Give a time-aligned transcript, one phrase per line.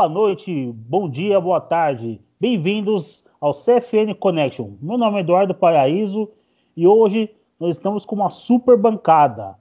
[0.00, 2.22] Boa noite, bom dia, boa tarde.
[2.40, 4.70] Bem-vindos ao CFN Connection.
[4.80, 6.30] Meu nome é Eduardo Paraíso
[6.74, 7.30] e hoje
[7.60, 9.56] nós estamos com uma super bancada.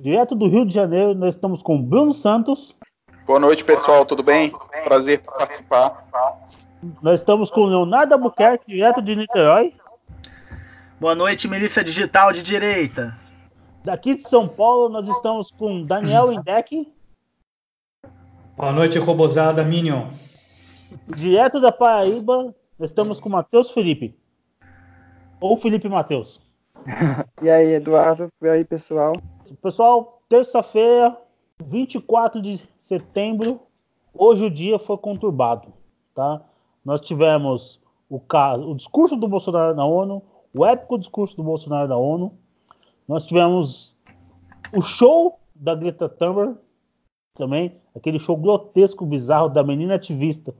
[0.00, 2.74] Direto do Rio de Janeiro, nós estamos com Bruno Santos.
[3.26, 4.54] Boa noite, pessoal, tudo bem?
[4.84, 6.02] Prazer participar.
[7.02, 9.74] Nós estamos com Leonardo Albuquerque, direto de Niterói.
[10.98, 13.14] Boa noite, Milícia Digital de Direita.
[13.84, 16.90] Daqui de São Paulo, nós estamos com Daniel Indec.
[18.56, 20.06] Boa noite, Robosada Minion.
[21.16, 24.16] Direto da Paraíba, estamos com Matheus Felipe.
[25.40, 26.40] Ou Felipe Matheus.
[27.42, 28.28] e aí, Eduardo?
[28.40, 29.14] E aí, pessoal?
[29.60, 31.18] Pessoal, terça-feira,
[31.64, 33.60] 24 de setembro,
[34.14, 35.72] hoje o dia foi conturbado,
[36.14, 36.40] tá?
[36.84, 40.22] Nós tivemos o, caso, o discurso do Bolsonaro na ONU,
[40.56, 42.32] o épico discurso do Bolsonaro na ONU,
[43.08, 43.96] nós tivemos
[44.72, 46.56] o show da Greta Thunberg
[47.34, 50.54] também, aquele show grotesco, bizarro da menina ativista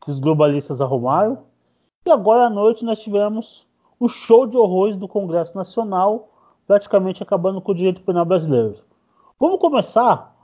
[0.00, 1.44] que os globalistas arrumaram.
[2.06, 3.66] E agora à noite nós tivemos
[4.00, 6.30] o show de horrores do Congresso Nacional,
[6.66, 8.76] praticamente acabando com o direito penal brasileiro.
[9.38, 10.34] Vamos começar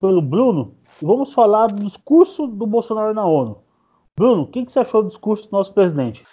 [0.00, 3.62] pelo Bruno e vamos falar do discurso do Bolsonaro na ONU.
[4.16, 6.26] Bruno, o que, que você achou do discurso do nosso presidente?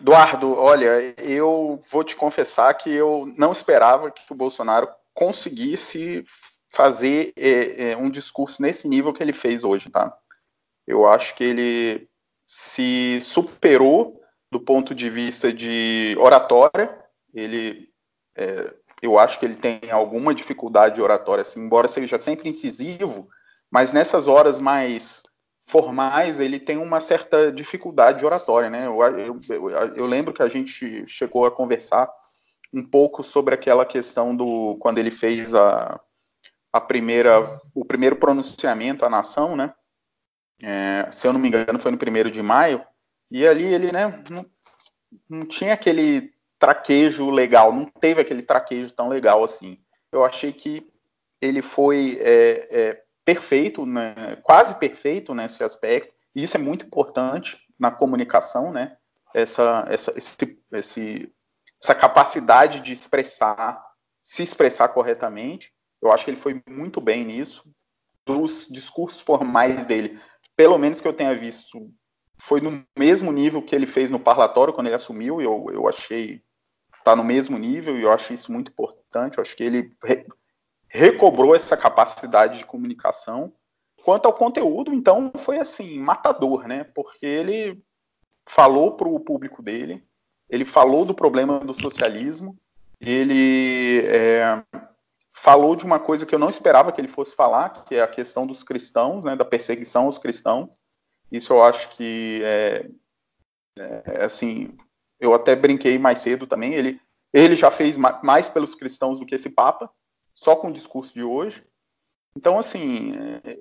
[0.00, 6.24] Eduardo, olha, eu vou te confessar que eu não esperava que o Bolsonaro conseguisse
[6.70, 10.16] fazer é, é, um discurso nesse nível que ele fez hoje, tá?
[10.86, 12.08] Eu acho que ele
[12.46, 16.96] se superou do ponto de vista de oratória.
[17.34, 17.88] Ele,
[18.36, 18.72] é,
[19.02, 23.28] eu acho que ele tem alguma dificuldade de oratória, assim, embora seja sempre incisivo,
[23.70, 25.22] mas nessas horas mais
[25.66, 28.86] formais, ele tem uma certa dificuldade de oratória, né?
[28.86, 32.10] Eu, eu, eu, eu, lembro que a gente chegou a conversar
[32.72, 36.00] um pouco sobre aquela questão do quando ele fez a,
[36.72, 39.74] a primeira o primeiro pronunciamento à nação, né?
[40.62, 42.84] É, se eu não me engano, foi no primeiro de maio,
[43.30, 44.44] e ali ele, né, não,
[45.28, 49.78] não tinha aquele traquejo legal, não teve aquele traquejo tão legal assim.
[50.12, 50.86] Eu achei que
[51.40, 57.58] ele foi é, é, perfeito, né, quase perfeito nesse aspecto, e isso é muito importante
[57.78, 58.98] na comunicação, né,
[59.32, 61.32] essa, essa, esse, esse,
[61.82, 63.82] essa capacidade de expressar,
[64.22, 65.72] se expressar corretamente,
[66.02, 67.64] eu acho que ele foi muito bem nisso,
[68.26, 70.18] dos discursos formais dele,
[70.56, 71.90] pelo menos que eu tenha visto,
[72.38, 76.42] foi no mesmo nível que ele fez no parlatório quando ele assumiu, eu, eu achei,
[77.04, 79.92] tá no mesmo nível, e eu acho isso muito importante, eu acho que ele
[80.88, 83.52] recobrou essa capacidade de comunicação.
[84.02, 86.84] Quanto ao conteúdo, então, foi assim, matador, né?
[86.84, 87.82] Porque ele
[88.46, 90.02] falou para o público dele,
[90.48, 92.58] ele falou do problema do socialismo,
[93.00, 94.64] ele é,
[95.32, 98.08] falou de uma coisa que eu não esperava que ele fosse falar, que é a
[98.08, 100.78] questão dos cristãos, né, da perseguição aos cristãos.
[101.30, 102.90] Isso eu acho que é,
[103.78, 104.76] é assim,
[105.18, 106.74] eu até brinquei mais cedo também.
[106.74, 107.00] Ele,
[107.32, 109.90] ele já fez mais pelos cristãos do que esse Papa,
[110.34, 111.64] só com o discurso de hoje.
[112.36, 113.12] Então, assim,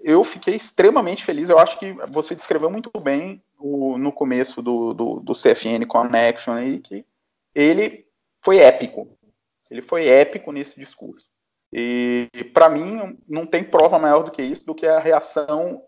[0.03, 1.49] eu fiquei extremamente feliz.
[1.49, 6.53] Eu acho que você descreveu muito bem o, no começo do, do, do CFN Connection
[6.53, 7.05] aí, que
[7.53, 8.07] ele
[8.43, 9.07] foi épico.
[9.69, 11.29] Ele foi épico nesse discurso.
[11.71, 15.81] E, para mim, não tem prova maior do que isso, do que a reação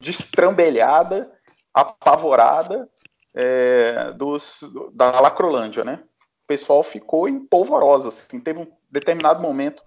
[0.00, 1.32] destrambelhada,
[1.72, 2.88] apavorada
[3.34, 4.60] é, dos,
[4.92, 6.02] da Lacrolândia, né?
[6.44, 9.82] O pessoal ficou em polvorosa, assim, teve um determinado momento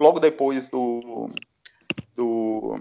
[0.00, 1.28] logo depois do,
[2.14, 2.80] do,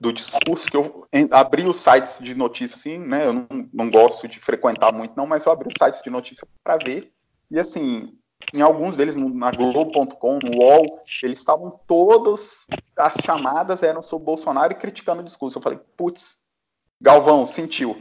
[0.00, 3.26] do discurso, que eu abri os sites de notícias, assim, né?
[3.26, 6.46] Eu não, não gosto de frequentar muito, não, mas eu abri os sites de notícia
[6.62, 7.12] para ver.
[7.50, 8.16] E assim,
[8.52, 12.66] em alguns deles, na Globo.com, no UOL, eles estavam todos,
[12.96, 15.58] as chamadas eram sobre Bolsonaro e criticando o discurso.
[15.58, 16.38] Eu falei, putz,
[17.00, 17.98] Galvão, sentiu.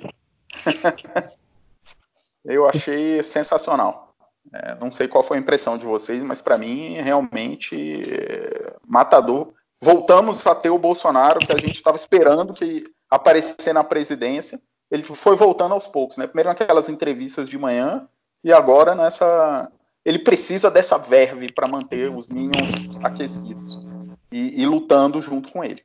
[2.45, 4.13] eu achei sensacional.
[4.53, 9.53] É, não sei qual foi a impressão de vocês, mas para mim, realmente, é, matador.
[9.79, 14.61] Voltamos a ter o Bolsonaro que a gente estava esperando que aparecer na presidência.
[14.89, 16.27] Ele foi voltando aos poucos, né?
[16.27, 18.07] Primeiro naquelas entrevistas de manhã
[18.43, 19.71] e agora nessa.
[20.03, 23.87] Ele precisa dessa verve para manter os Minions aquecidos
[24.31, 25.81] e, e, lutando junto com ele.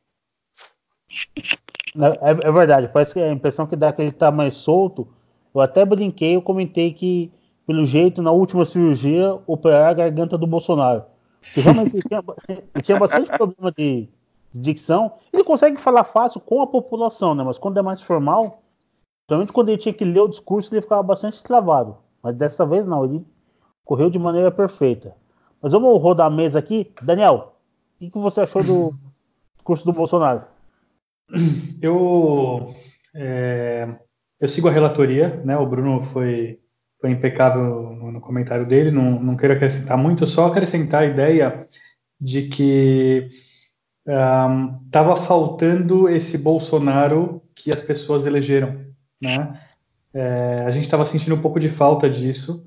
[1.11, 5.07] É, é, verdade, parece que a impressão que dá é que ele está mais solto.
[5.55, 7.31] Eu até brinquei, eu comentei que
[7.67, 11.05] pelo jeito, na última cirurgia, operar a garganta do Bolsonaro.
[11.43, 14.03] Porque realmente ele tinha, ele tinha bastante problema de,
[14.55, 15.13] de, dicção.
[15.33, 17.43] Ele consegue falar fácil com a população, né?
[17.43, 18.63] Mas quando é mais formal,
[19.27, 21.97] principalmente quando ele tinha que ler o discurso, ele ficava bastante travado.
[22.23, 23.27] Mas dessa vez não, ele
[23.87, 25.15] correu de maneira perfeita.
[25.63, 26.93] Mas vamos rodar a mesa aqui.
[27.01, 27.57] Daniel,
[27.95, 28.95] o que, que você achou do
[29.57, 30.43] discurso do Bolsonaro?
[31.81, 32.75] Eu,
[33.15, 33.89] é,
[34.41, 35.57] eu sigo a relatoria, né?
[35.57, 36.59] O Bruno foi,
[37.01, 41.67] foi impecável no, no comentário dele, não, não quero acrescentar muito, só acrescentar a ideia
[42.21, 43.31] de que
[44.87, 48.81] estava um, faltando esse Bolsonaro que as pessoas elegeram,
[49.21, 49.61] né?
[50.15, 52.65] É, a gente estava sentindo um pouco de falta disso,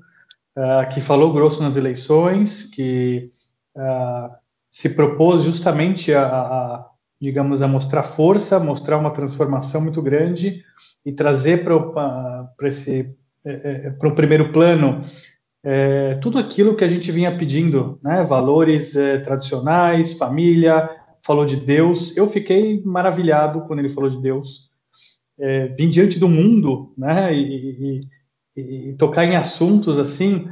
[0.60, 3.30] uh, que falou grosso nas eleições, que
[3.74, 4.30] uh,
[4.68, 6.86] se propôs justamente a, a,
[7.20, 10.62] digamos, a mostrar força, mostrar uma transformação muito grande
[11.04, 15.02] e trazer para esse é, é, para o primeiro plano
[15.62, 18.22] é, tudo aquilo que a gente vinha pedindo, né?
[18.22, 20.88] Valores é, tradicionais, família,
[21.24, 22.16] falou de Deus.
[22.16, 24.70] Eu fiquei maravilhado quando ele falou de Deus.
[25.38, 27.34] É, vim diante do mundo, né?
[27.34, 28.00] E, e,
[28.60, 30.48] e tocar em assuntos assim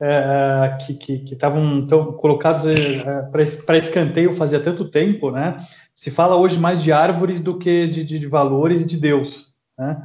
[0.00, 3.22] é, que estavam colocados é,
[3.66, 5.56] para escanteio fazia tanto tempo, né?
[5.92, 9.56] Se fala hoje mais de árvores do que de, de, de valores e de Deus,
[9.76, 10.00] né?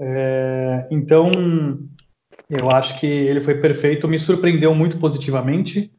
[0.00, 1.30] É, então,
[2.48, 5.92] eu acho que ele foi perfeito, me surpreendeu muito positivamente.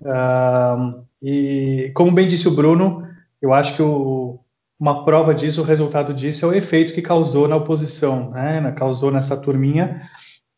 [0.00, 3.06] Uh, e, como bem disse o Bruno,
[3.40, 4.40] eu acho que o,
[4.80, 8.72] uma prova disso, o resultado disso é o efeito que causou na oposição, né?
[8.72, 10.02] Causou nessa turminha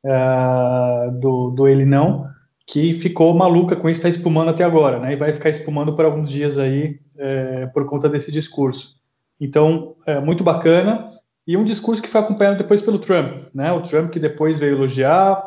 [0.07, 2.27] uh, do, do ele não,
[2.67, 5.13] que ficou maluca com isso, está espumando até agora, né?
[5.13, 8.97] E vai ficar espumando por alguns dias aí é, por conta desse discurso.
[9.41, 11.09] Então, é muito bacana
[11.47, 13.73] e um discurso que foi acompanhado depois pelo Trump, né?
[13.73, 15.41] O Trump que depois veio elogiar,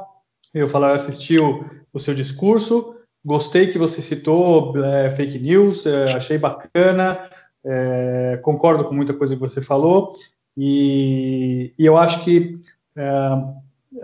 [0.54, 2.96] veio falar, assistiu o seu discurso,
[3.26, 7.20] gostei que você citou é, fake news, é, achei bacana,
[7.66, 10.16] é, concordo com muita coisa que você falou
[10.56, 12.58] e, e eu acho que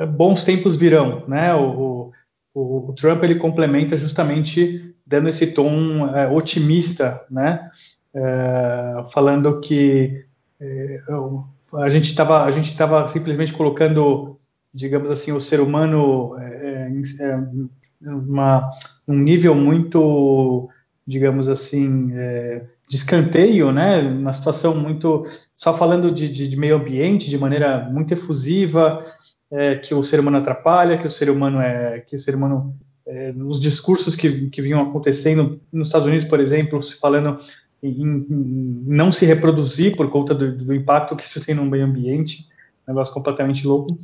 [0.05, 1.53] bons tempos virão, né?
[1.53, 2.11] O,
[2.53, 7.69] o, o, Trump ele complementa justamente dando esse tom é, otimista, né?
[8.13, 10.25] É, falando que
[11.73, 14.37] a gente estava a gente estava simplesmente colocando
[14.73, 18.71] digamos assim o ser humano é, é, uma,
[19.07, 20.69] um nível muito
[21.05, 25.25] digamos assim é, de escanteio né uma situação muito
[25.55, 29.03] só falando de, de, de meio ambiente de maneira muito efusiva
[29.51, 32.75] é, que o ser humano atrapalha que o ser humano é que o ser humano
[33.07, 37.37] é, nos discursos que, que vinham acontecendo nos Estados Unidos por exemplo se falando
[37.85, 41.85] em, em não se reproduzir por conta do, do, impacto que isso tem no meio
[41.85, 42.47] ambiente,
[42.87, 43.97] negócio completamente louco.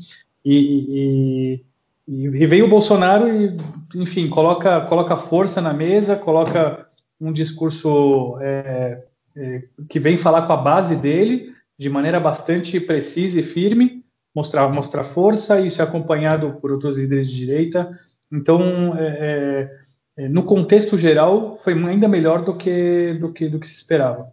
[0.43, 1.61] E,
[2.07, 3.55] e, e vem o Bolsonaro e,
[3.95, 6.85] enfim, coloca, coloca força na mesa, coloca
[7.19, 9.03] um discurso é,
[9.35, 14.00] é, que vem falar com a base dele de maneira bastante precisa e firme,
[14.33, 17.99] mostrar, mostrar força, isso é acompanhado por outros líderes de direita.
[18.31, 23.59] Então, é, é é, no contexto geral, foi ainda melhor do que, do que, do
[23.59, 24.31] que se esperava.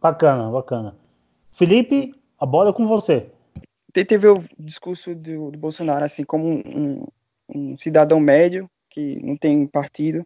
[0.00, 0.96] Bacana, bacana.
[1.52, 3.26] Felipe, a bola é com você.
[3.92, 7.06] Tentei ver o discurso do, do Bolsonaro assim como um,
[7.48, 10.24] um, cidadão médio que não tem partido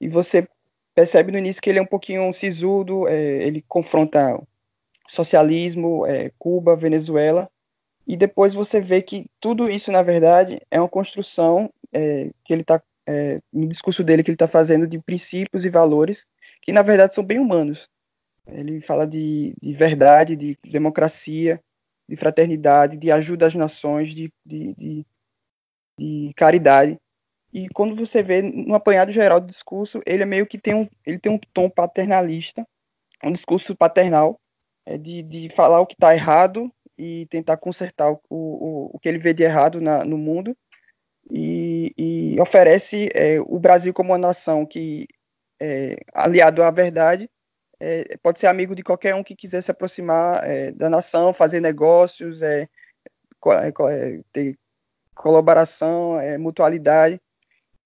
[0.00, 0.46] e você
[0.94, 4.40] percebe no início que ele é um pouquinho sisudo, é, ele confronta
[5.08, 7.48] socialismo, é, Cuba, Venezuela,
[8.08, 12.62] e depois você vê que tudo isso, na verdade, é uma construção é, que ele
[12.62, 16.26] está é, no discurso dele que ele está fazendo de princípios e valores
[16.62, 17.88] que na verdade são bem humanos.
[18.46, 21.62] Ele fala de, de verdade, de democracia,
[22.08, 25.06] de fraternidade, de ajuda às nações, de, de, de,
[25.98, 26.98] de caridade.
[27.52, 30.88] E quando você vê no apanhado geral do discurso, ele é meio que tem um,
[31.04, 32.66] ele tem um tom paternalista,
[33.22, 34.40] um discurso paternal,
[34.86, 39.08] é de, de falar o que está errado e tentar consertar o, o, o que
[39.08, 40.56] ele vê de errado na, no mundo
[41.30, 45.06] e, e oferece é, o Brasil como uma nação que,
[45.60, 47.30] é, aliado à verdade,
[47.80, 51.60] é, pode ser amigo de qualquer um que quiser se aproximar é, da nação, fazer
[51.60, 54.58] negócios, é, é, ter
[55.14, 57.20] colaboração, mutualidade.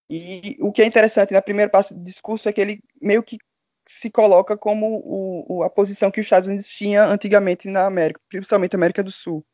[0.08, 3.38] E o que é interessante na primeira parte do discurso é que ele meio que
[4.00, 8.20] se coloca como o, o, a posição que os Estados Unidos tinham antigamente na América,
[8.28, 9.44] principalmente na América do Sul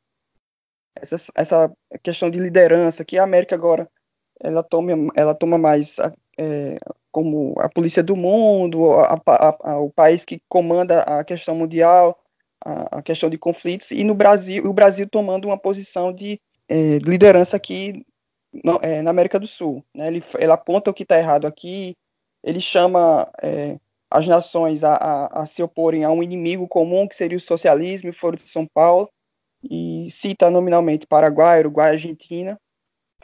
[1.00, 3.88] essa, essa questão de liderança que a América agora
[4.40, 5.96] ela toma, ela toma mais
[6.38, 6.78] é,
[7.10, 12.18] como a polícia do mundo, a, a, a, o país que comanda a questão mundial,
[12.60, 17.56] a, questão de conflitos, e no Brasil, o Brasil tomando uma posição de é, liderança
[17.56, 18.04] aqui
[18.64, 19.84] no, é, na América do Sul.
[19.94, 20.08] Né?
[20.08, 21.96] Ele, ele aponta o que está errado aqui,
[22.42, 23.78] ele chama é,
[24.10, 28.08] as nações a, a, a, se oporem a um inimigo comum, que seria o socialismo,
[28.08, 29.08] e Foro de São Paulo,
[29.62, 32.58] e cita nominalmente Paraguai, Uruguai, Argentina,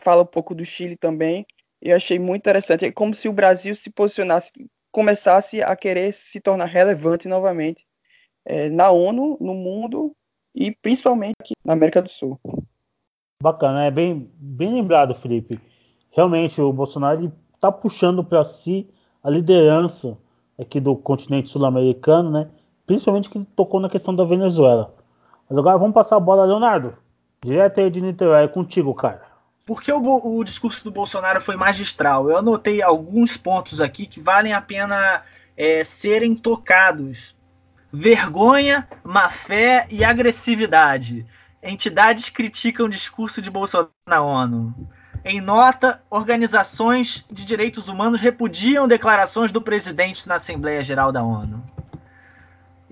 [0.00, 1.46] fala um pouco do Chile também,
[1.80, 4.50] e achei muito interessante, é como se o Brasil se posicionasse,
[4.90, 7.84] começasse a querer se tornar relevante novamente
[8.44, 10.14] é, na ONU, no mundo
[10.54, 12.38] e principalmente aqui na América do Sul.
[13.42, 15.60] Bacana, é bem, bem lembrado, Felipe.
[16.10, 18.88] Realmente, o Bolsonaro está puxando para si
[19.22, 20.16] a liderança
[20.58, 22.48] aqui do continente sul-americano, né?
[22.86, 24.94] Principalmente que tocou na questão da Venezuela.
[25.48, 26.94] Mas agora vamos passar a bola, Leonardo.
[27.44, 29.22] Direto aí de Niterói, é contigo, cara.
[29.66, 32.28] Porque o, o, discurso do Bolsonaro foi magistral.
[32.28, 35.22] Eu anotei alguns pontos aqui que valem a pena
[35.56, 37.34] é, serem tocados.
[37.92, 41.26] Vergonha, má fé e agressividade.
[41.62, 44.74] Entidades criticam o discurso de Bolsonaro na ONU.
[45.24, 51.64] Em nota, organizações de direitos humanos repudiam declarações do presidente na Assembleia Geral da ONU.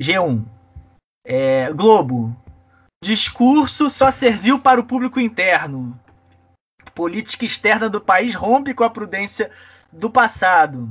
[0.01, 0.43] G1.
[1.27, 2.35] É, Globo.
[3.05, 5.99] Discurso só serviu para o público interno.
[6.95, 9.51] Política externa do país rompe com a prudência
[9.93, 10.89] do passado.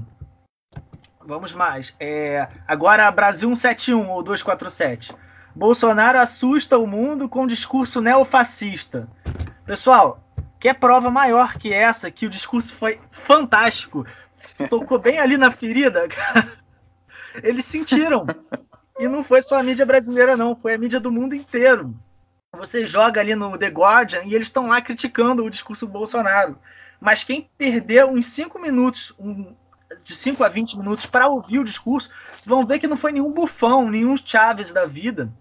[1.25, 1.95] Vamos mais.
[1.99, 5.15] É, agora, Brasil 171 ou 247.
[5.55, 9.07] Bolsonaro assusta o mundo com discurso neofascista.
[9.65, 10.19] Pessoal,
[10.61, 14.05] quer prova maior que essa, que o discurso foi fantástico.
[14.69, 16.53] Tocou bem ali na ferida, cara.
[17.41, 18.27] Eles sentiram.
[18.99, 21.95] E não foi só a mídia brasileira, não, foi a mídia do mundo inteiro.
[22.55, 26.55] Você joga ali no The Guardian e eles estão lá criticando o discurso do Bolsonaro.
[26.99, 29.55] Mas quem perdeu uns 5 minutos, um,
[30.03, 32.11] de 5 a 20 minutos, para ouvir o discurso,
[32.45, 35.31] vão ver que não foi nenhum bufão, nenhum Chaves da vida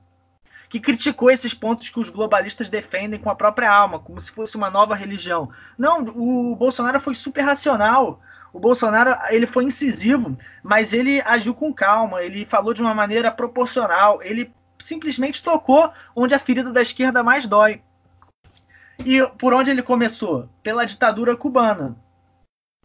[0.71, 4.57] que criticou esses pontos que os globalistas defendem com a própria alma, como se fosse
[4.57, 5.51] uma nova religião.
[5.77, 8.23] Não, o Bolsonaro foi super racional.
[8.53, 13.33] O Bolsonaro ele foi incisivo, mas ele agiu com calma, ele falou de uma maneira
[13.33, 17.83] proporcional, ele simplesmente tocou onde a ferida da esquerda mais dói.
[19.05, 20.49] E por onde ele começou?
[20.63, 21.97] Pela ditadura cubana,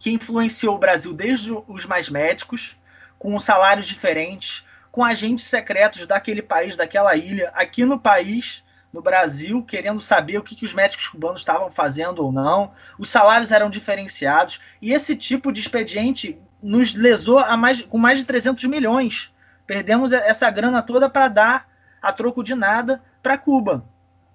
[0.00, 2.76] que influenciou o Brasil desde os mais médicos,
[3.16, 4.64] com salários diferentes,
[4.96, 10.42] com agentes secretos daquele país, daquela ilha, aqui no país, no Brasil, querendo saber o
[10.42, 12.72] que, que os médicos cubanos estavam fazendo ou não.
[12.98, 14.58] Os salários eram diferenciados.
[14.80, 19.30] E esse tipo de expediente nos lesou a mais, com mais de 300 milhões.
[19.66, 21.68] Perdemos essa grana toda para dar
[22.00, 23.84] a troco de nada para Cuba.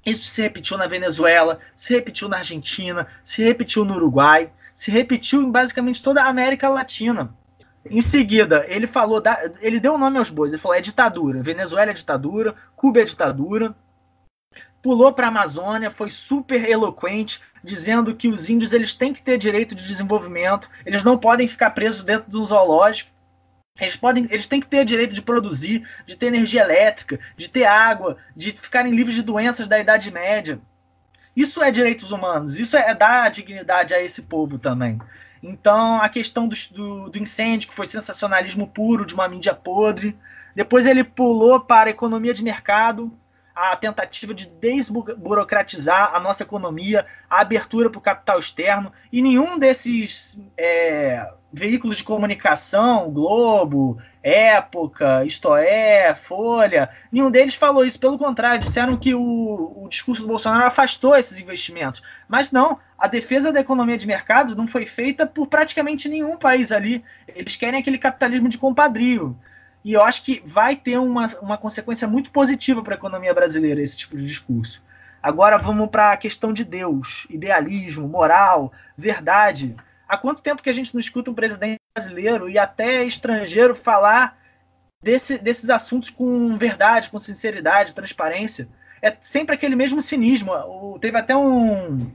[0.05, 5.41] Isso se repetiu na Venezuela, se repetiu na Argentina, se repetiu no Uruguai, se repetiu
[5.41, 7.33] em basicamente toda a América Latina.
[7.89, 11.41] Em seguida, ele falou, da, ele deu o nome aos bois, ele falou é ditadura,
[11.41, 13.75] Venezuela é ditadura, Cuba é ditadura.
[14.83, 19.37] Pulou para a Amazônia, foi super eloquente, dizendo que os índios eles têm que ter
[19.37, 23.11] direito de desenvolvimento, eles não podem ficar presos dentro de um zoológico.
[23.79, 27.65] Eles, podem, eles têm que ter direito de produzir, de ter energia elétrica, de ter
[27.65, 30.59] água, de ficarem livres de doenças da Idade Média.
[31.35, 34.99] Isso é direitos humanos, isso é dar dignidade a esse povo também.
[35.41, 40.15] Então, a questão do, do, do, incêndio, que foi sensacionalismo puro de uma mídia podre.
[40.55, 43.11] Depois ele pulou para a economia de mercado,
[43.61, 49.59] a tentativa de desburocratizar a nossa economia, a abertura para o capital externo, e nenhum
[49.59, 57.99] desses é, veículos de comunicação, Globo, Época, Isto É, Folha, nenhum deles falou isso.
[57.99, 62.01] Pelo contrário, disseram que o, o discurso do Bolsonaro afastou esses investimentos.
[62.27, 66.71] Mas não, a defesa da economia de mercado não foi feita por praticamente nenhum país
[66.71, 67.03] ali.
[67.27, 69.35] Eles querem aquele capitalismo de compadrio.
[69.83, 73.81] E eu acho que vai ter uma, uma consequência muito positiva para a economia brasileira
[73.81, 74.81] esse tipo de discurso.
[75.21, 79.75] Agora vamos para a questão de Deus, idealismo, moral, verdade.
[80.07, 84.37] Há quanto tempo que a gente não escuta um presidente brasileiro e até estrangeiro falar
[85.03, 88.67] desse, desses assuntos com verdade, com sinceridade, transparência?
[89.01, 90.51] É sempre aquele mesmo cinismo.
[90.53, 92.11] O, teve até um,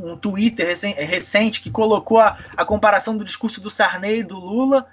[0.00, 4.88] um Twitter recente que colocou a, a comparação do discurso do Sarney e do Lula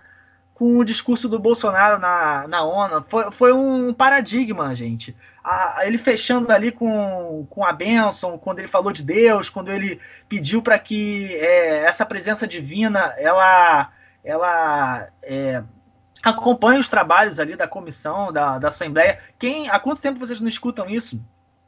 [0.60, 3.06] com o discurso do Bolsonaro na, na ONU.
[3.08, 5.16] Foi, foi um paradigma, gente.
[5.42, 10.02] A, ele fechando ali com, com a bênção, quando ele falou de Deus, quando ele
[10.28, 13.90] pediu para que é, essa presença divina ela,
[14.22, 15.64] ela é,
[16.22, 19.18] acompanhe os trabalhos ali da comissão, da, da Assembleia.
[19.40, 21.18] Quem, há quanto tempo vocês não escutam isso?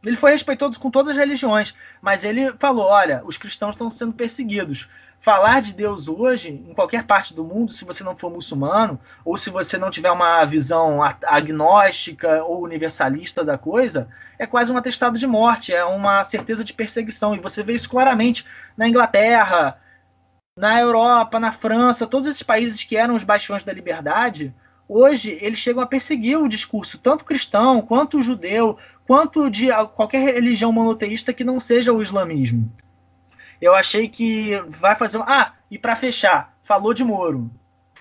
[0.04, 4.12] Ele foi respeitoso com todas as religiões, mas ele falou: olha, os cristãos estão sendo
[4.12, 4.90] perseguidos
[5.22, 9.38] falar de Deus hoje, em qualquer parte do mundo, se você não for muçulmano, ou
[9.38, 14.10] se você não tiver uma visão agnóstica ou universalista da coisa,
[14.40, 17.36] é quase um atestado de morte, é uma certeza de perseguição.
[17.36, 19.80] E você vê isso claramente na Inglaterra,
[20.58, 24.54] na Europa, na França, todos esses países que eram os bastiões da liberdade,
[24.90, 28.76] hoje eles chegam a perseguir o discurso, tanto cristão, quanto judeu,
[29.06, 32.72] quanto de qualquer religião monoteísta que não seja o islamismo
[33.62, 35.22] eu achei que vai fazer.
[35.26, 37.50] Ah, e para fechar, falou de Moro.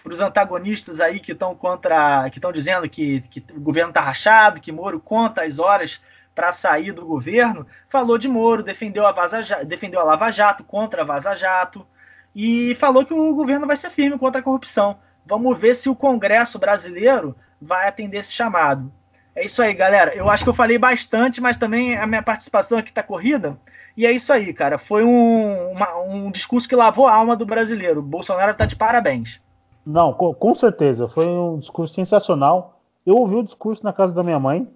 [0.04, 4.60] os antagonistas aí que estão contra, que estão dizendo que, que o governo está rachado,
[4.60, 6.00] que Moro conta as horas
[6.34, 11.02] para sair do governo, falou de Moro, defendeu a, Vaza, defendeu a Lava Jato contra
[11.02, 11.86] a Vaza Jato
[12.34, 14.98] e falou que o governo vai ser firme contra a corrupção.
[15.26, 18.90] Vamos ver se o Congresso brasileiro vai atender esse chamado.
[19.34, 20.14] É isso aí, galera.
[20.14, 23.58] Eu acho que eu falei bastante, mas também a minha participação aqui está corrida.
[23.96, 24.78] E é isso aí, cara.
[24.78, 28.02] Foi um, uma, um discurso que lavou a alma do brasileiro.
[28.02, 29.40] Bolsonaro está de parabéns.
[29.84, 31.08] Não, com, com, certeza.
[31.08, 32.80] Foi um discurso sensacional.
[33.04, 34.68] Eu ouvi o discurso na casa da minha mãe.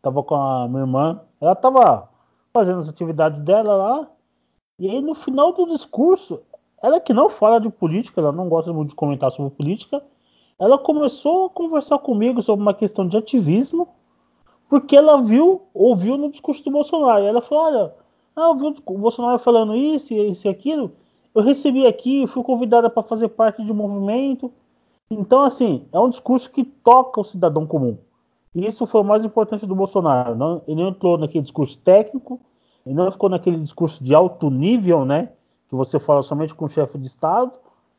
[0.00, 1.20] Tava com a minha irmã.
[1.40, 2.08] Ela tava
[2.52, 4.08] fazendo as atividades dela lá.
[4.78, 6.42] E aí, no final do discurso,
[6.82, 10.02] ela que não fala de política, ela não gosta muito de comentar sobre política,
[10.58, 13.88] ela começou a conversar comigo sobre uma questão de ativismo,
[14.72, 17.22] porque ela viu, ouviu no discurso do Bolsonaro.
[17.22, 17.94] E ela falou: olha,
[18.34, 20.92] ah, eu vi o Bolsonaro falando isso, isso e aquilo.
[21.34, 24.50] Eu recebi aqui, fui convidada para fazer parte de um movimento.
[25.10, 27.98] Então, assim, é um discurso que toca o cidadão comum.
[28.54, 30.34] E isso foi o mais importante do Bolsonaro.
[30.34, 32.40] Não, ele não entrou naquele discurso técnico,
[32.86, 35.28] ele não ficou naquele discurso de alto nível, né?
[35.68, 37.52] que você fala somente com o chefe de Estado.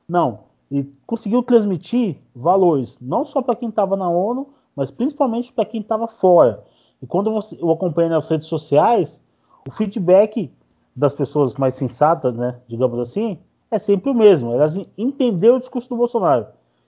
[0.09, 0.39] Não.
[0.71, 5.81] E conseguiu transmitir valores, não só para quem estava na ONU, mas principalmente para quem
[5.81, 6.63] estava fora.
[7.01, 9.21] E quando você, eu acompanho nas redes sociais,
[9.67, 10.51] o feedback
[10.95, 13.39] das pessoas mais sensatas, né, digamos assim,
[13.69, 14.53] é sempre o mesmo.
[14.53, 16.47] Elas entenderam o discurso do Bolsonaro.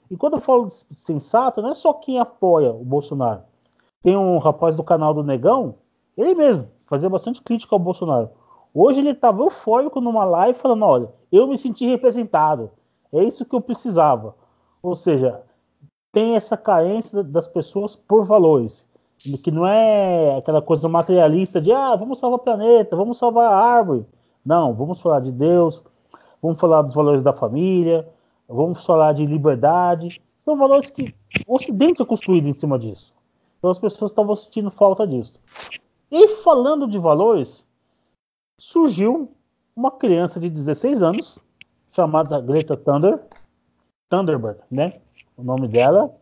[0.09, 3.41] E quando eu falo sensato, não é só quem apoia o Bolsonaro.
[4.03, 5.75] Tem um rapaz do canal do Negão,
[6.15, 8.29] ele mesmo, fazia bastante crítica ao Bolsonaro.
[8.73, 12.69] Hoje ele estava eufórico numa live falando: olha, eu me senti representado,
[13.11, 14.35] é isso que eu precisava.
[14.83, 15.41] Ou seja,
[16.15, 18.87] tem essa carência das pessoas por valores,
[19.43, 23.57] que não é aquela coisa materialista de ah, vamos salvar o planeta, vamos salvar a
[23.57, 24.05] árvore.
[24.45, 25.83] Não, vamos falar de Deus,
[26.41, 28.07] vamos falar dos valores da família,
[28.47, 30.21] vamos falar de liberdade.
[30.39, 31.13] São valores que
[31.45, 33.13] o Ocidente é construído em cima disso.
[33.57, 35.33] Então as pessoas estavam sentindo falta disso.
[36.09, 37.67] E falando de valores,
[38.57, 39.29] surgiu
[39.75, 41.39] uma criança de 16 anos,
[41.89, 43.19] chamada Greta Thunder,
[44.09, 45.01] Thunderbird, né?
[45.37, 46.15] O nome dela.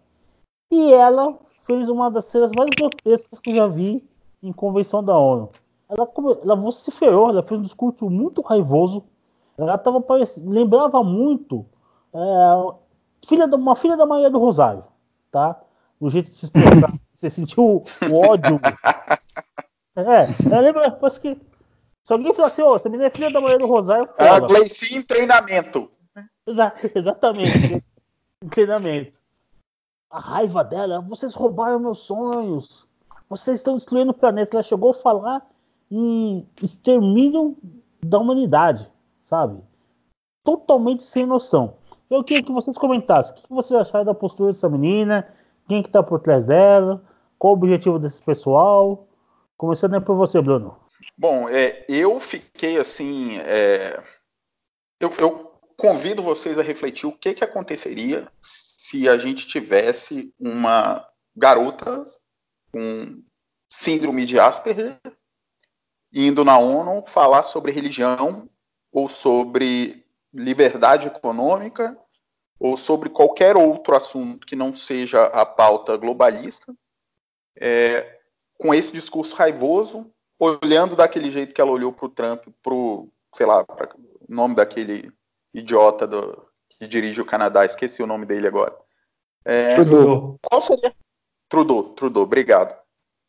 [0.72, 4.04] E ela fez uma das cenas mais grotescas que eu já vi
[4.42, 5.50] em convenção da ONU.
[5.90, 6.10] Ela,
[6.44, 9.04] ela vociferou, ela fez um discurso muito raivoso.
[9.58, 11.66] Ela tava parecendo, lembrava muito
[12.14, 12.18] é,
[13.28, 14.84] filha de, uma filha da Maria do Rosário,
[15.32, 15.60] tá?
[16.00, 16.94] O jeito de se expressar.
[17.14, 18.60] Você sentiu o, o ódio.
[19.96, 21.40] É, ela lembra, parece que
[22.04, 24.10] se alguém falar assim, ô, oh, essa menina é filha da mulher do Rosário.
[24.18, 25.90] É a Gleice em treinamento.
[26.46, 27.84] Exa exatamente.
[28.44, 29.18] Em treinamento.
[30.10, 32.88] A raiva dela, vocês roubaram meus sonhos.
[33.30, 34.58] Vocês estão destruindo o planeta.
[34.58, 35.50] Ela chegou a falar
[35.90, 37.58] em extermínio
[38.02, 39.60] da humanidade, sabe?
[40.44, 41.76] Totalmente sem noção.
[42.10, 43.36] Eu queria que vocês comentassem.
[43.38, 45.28] O que vocês acharam da postura dessa menina?
[45.68, 47.02] Quem que tá por trás dela?
[47.40, 49.08] Qual o objetivo desse pessoal?
[49.58, 50.78] Começando por você, Bruno.
[51.18, 53.38] Bom, é, eu fiquei assim.
[53.40, 54.02] É,
[55.00, 61.08] eu, eu, convido vocês a refletir o que, que aconteceria se a gente tivesse uma
[61.36, 62.04] garota
[62.72, 63.24] com
[63.70, 65.00] síndrome de Asperger
[66.14, 68.48] indo na ONU falar sobre religião
[68.92, 71.98] ou sobre liberdade econômica
[72.60, 76.74] ou sobre qualquer outro assunto que não seja a pauta globalista,
[77.60, 78.20] é,
[78.58, 80.10] com esse discurso raivoso
[80.40, 83.66] olhando daquele jeito que ela olhou para o Trump, pro, sei lá, o
[84.28, 85.12] nome daquele
[85.54, 88.76] idiota do, que dirige o Canadá, esqueci o nome dele agora.
[89.46, 90.40] É, Trudeau.
[90.42, 90.96] Qual seria?
[91.50, 92.76] Trudeau, Trudeau, obrigado.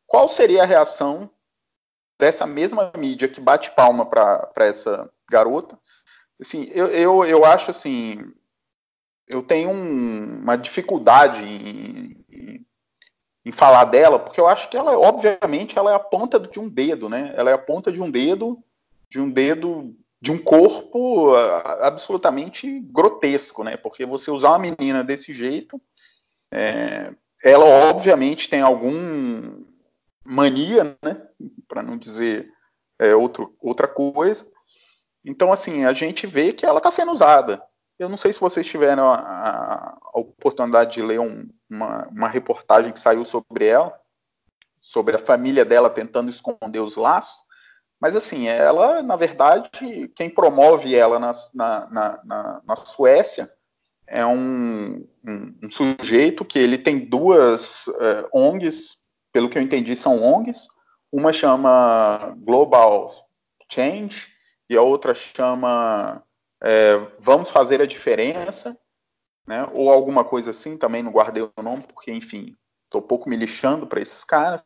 [0.06, 1.30] Qual seria a reação
[2.18, 5.78] dessa mesma mídia que bate palma para essa garota?
[6.40, 8.32] Assim, eu, eu, eu acho assim,
[9.26, 12.66] eu tenho um, uma dificuldade em, em
[13.44, 16.68] em falar dela, porque eu acho que ela, obviamente, ela é a ponta de um
[16.68, 17.32] dedo, né?
[17.36, 18.58] Ela é a ponta de um dedo,
[19.10, 21.36] de um dedo, de um corpo
[21.82, 23.76] absolutamente grotesco, né?
[23.76, 25.78] Porque você usar uma menina desse jeito,
[26.50, 27.12] é,
[27.44, 29.62] ela obviamente tem algum
[30.24, 31.28] mania, né?
[31.68, 32.50] Para não dizer
[32.98, 34.50] é, outro, outra coisa.
[35.22, 37.62] Então, assim, a gente vê que ela está sendo usada.
[37.98, 42.92] Eu não sei se vocês tiveram a, a oportunidade de ler um, uma, uma reportagem
[42.92, 43.94] que saiu sobre ela,
[44.80, 47.43] sobre a família dela tentando esconder os laços.
[48.04, 49.70] Mas, assim, ela, na verdade,
[50.14, 53.50] quem promove ela na, na, na, na Suécia
[54.06, 58.98] é um, um, um, sujeito que ele tem duas uh, ONGs,
[59.32, 60.68] pelo que eu entendi, são ONGs.
[61.10, 63.06] Uma chama Global
[63.72, 64.28] Change
[64.68, 66.22] e a outra chama
[66.62, 68.78] é, Vamos Fazer a Diferença.
[69.46, 69.66] né?
[69.72, 73.86] Ou alguma coisa assim, também não guardei o nome, porque, enfim, estou pouco me lixando
[73.86, 74.62] para esses caras.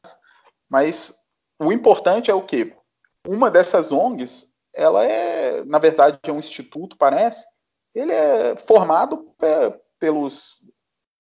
[0.68, 1.14] Mas
[1.56, 2.74] o importante é o quê?
[3.28, 7.46] Uma dessas ONGs, ela é, na verdade, é um instituto, parece.
[7.94, 9.34] Ele é formado
[9.98, 10.62] pelos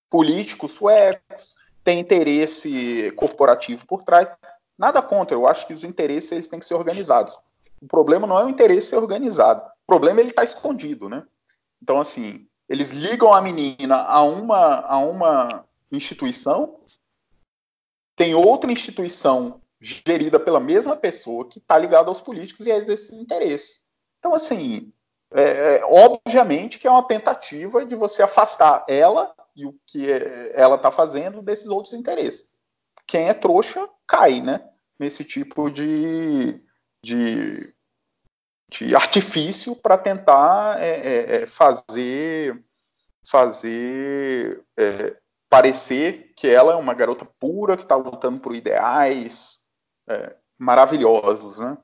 [0.08, 4.30] políticos suecos, tem interesse corporativo por trás.
[4.78, 7.38] Nada contra, eu acho que os interesses eles têm que ser organizados.
[7.78, 11.26] O problema não é o interesse organizado, o problema é ele estar tá escondido, né?
[11.82, 16.80] Então, assim, eles ligam a menina a uma, a uma instituição,
[18.16, 23.14] tem outra instituição gerida pela mesma pessoa que está ligada aos políticos e a esse
[23.14, 23.80] interesse.
[24.18, 24.92] Então, assim,
[25.32, 30.52] é, é, obviamente que é uma tentativa de você afastar ela e o que é,
[30.54, 32.48] ela está fazendo desses outros interesses.
[33.06, 34.68] Quem é trouxa cai, né?
[34.98, 36.60] Nesse tipo de,
[37.04, 37.74] de,
[38.70, 42.64] de artifício para tentar é, é, é, fazer
[43.30, 44.64] fazer
[45.50, 49.67] parecer que ela é uma garota pura que está lutando por ideais
[50.58, 51.76] maravilhosos, né?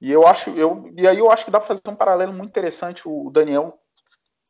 [0.00, 2.50] E eu acho, eu, e aí eu acho que dá para fazer um paralelo muito
[2.50, 3.02] interessante.
[3.06, 3.78] O Daniel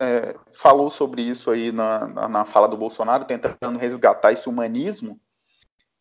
[0.00, 5.18] é, falou sobre isso aí na, na, na, fala do Bolsonaro, tentando resgatar esse humanismo.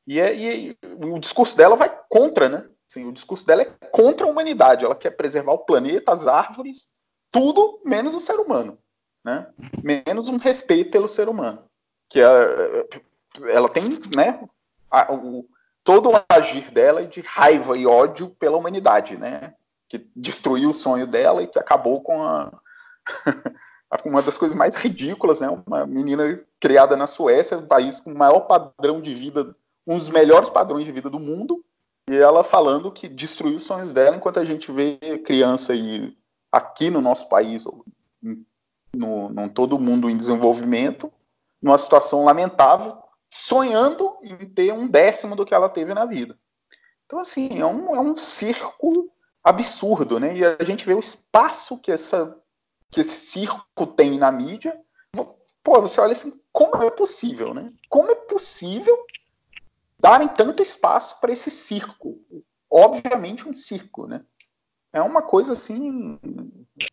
[0.05, 2.69] E, é, e o discurso dela vai contra, né?
[2.89, 4.85] Assim, o discurso dela é contra a humanidade.
[4.85, 6.89] Ela quer preservar o planeta, as árvores,
[7.31, 8.77] tudo menos o ser humano,
[9.23, 9.47] né?
[9.83, 11.63] Menos um respeito pelo ser humano,
[12.09, 12.87] que é,
[13.49, 13.83] ela tem,
[14.15, 14.47] né?
[14.89, 15.45] A, o,
[15.87, 19.53] todo o agir dela de raiva e ódio pela humanidade, né?
[19.87, 22.51] Que destruiu o sonho dela e que acabou com a
[24.03, 25.47] uma das coisas mais ridículas, né?
[25.65, 29.55] Uma menina criada na Suécia, um país com o maior padrão de vida,
[29.87, 31.63] um dos melhores padrões de vida do mundo,
[32.09, 36.13] e ela falando que destruiu os sonhos dela, enquanto a gente vê criança aí
[36.51, 37.63] aqui no nosso país,
[38.93, 41.09] no, no todo mundo em desenvolvimento,
[41.61, 42.97] numa situação lamentável,
[43.31, 46.37] sonhando em ter um décimo do que ela teve na vida.
[47.05, 49.11] Então, assim, é um, é um circo
[49.43, 50.35] absurdo, né?
[50.35, 52.35] E a gente vê o espaço que, essa,
[52.91, 54.79] que esse circo tem na mídia.
[55.63, 57.71] Pô, você olha assim, como é possível, né?
[57.89, 58.97] Como é possível
[59.99, 62.19] darem tanto espaço para esse circo?
[62.69, 64.23] Obviamente um circo, né?
[64.91, 66.19] É uma coisa assim.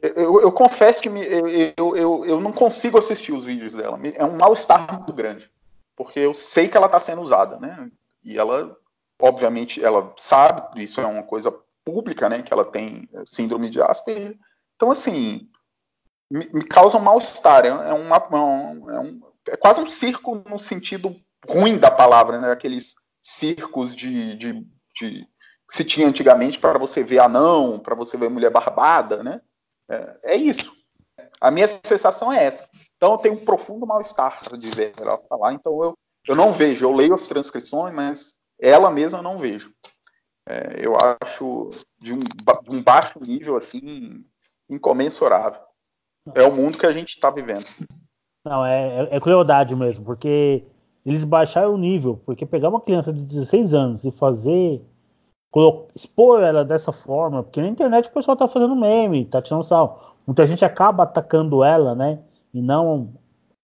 [0.01, 1.23] Eu, eu confesso que me,
[1.77, 3.99] eu, eu, eu, não consigo assistir os vídeos dela.
[4.15, 5.51] É um mal-estar muito grande
[5.97, 7.91] porque eu sei que ela está sendo usada, né?
[8.23, 8.77] E ela,
[9.21, 11.55] obviamente, ela sabe, isso é uma coisa
[11.85, 12.43] pública, né?
[12.43, 14.37] Que ela tem é, síndrome de Asperger.
[14.77, 15.49] Então, assim,
[16.31, 17.65] me, me causa um mal-estar.
[17.65, 21.15] É, é, uma, é, um, é quase um circo no sentido
[21.49, 22.51] ruim da palavra, né?
[22.51, 24.53] Aqueles circos de, de,
[24.95, 25.29] de
[25.69, 29.41] que se tinha antigamente para você ver anão, para você ver mulher barbada, né?
[29.89, 30.73] É, é isso.
[31.41, 32.69] A minha sensação é essa.
[32.97, 35.53] Então eu tenho um profundo mal-estar de ver ela falar.
[35.53, 35.95] Então eu,
[36.27, 39.73] eu não vejo, eu leio as transcrições, mas ela mesma eu não vejo.
[40.47, 44.25] É, eu acho de um, de um, baixo nível assim
[44.69, 45.61] incomensurável.
[46.35, 47.67] É o mundo que a gente está vivendo.
[48.45, 50.65] Não, é, é, é, crueldade mesmo, porque
[51.05, 54.83] eles baixaram o nível, porque pegar uma criança de 16 anos e fazer
[55.95, 60.17] expor ela dessa forma, porque na internet o pessoal tá fazendo meme, tá tirando sal.
[60.27, 62.19] Muita gente acaba atacando ela, né?
[62.55, 63.13] E não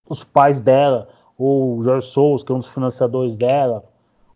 [0.09, 3.85] os pais dela, ou o George Soros, que é um dos financiadores dela,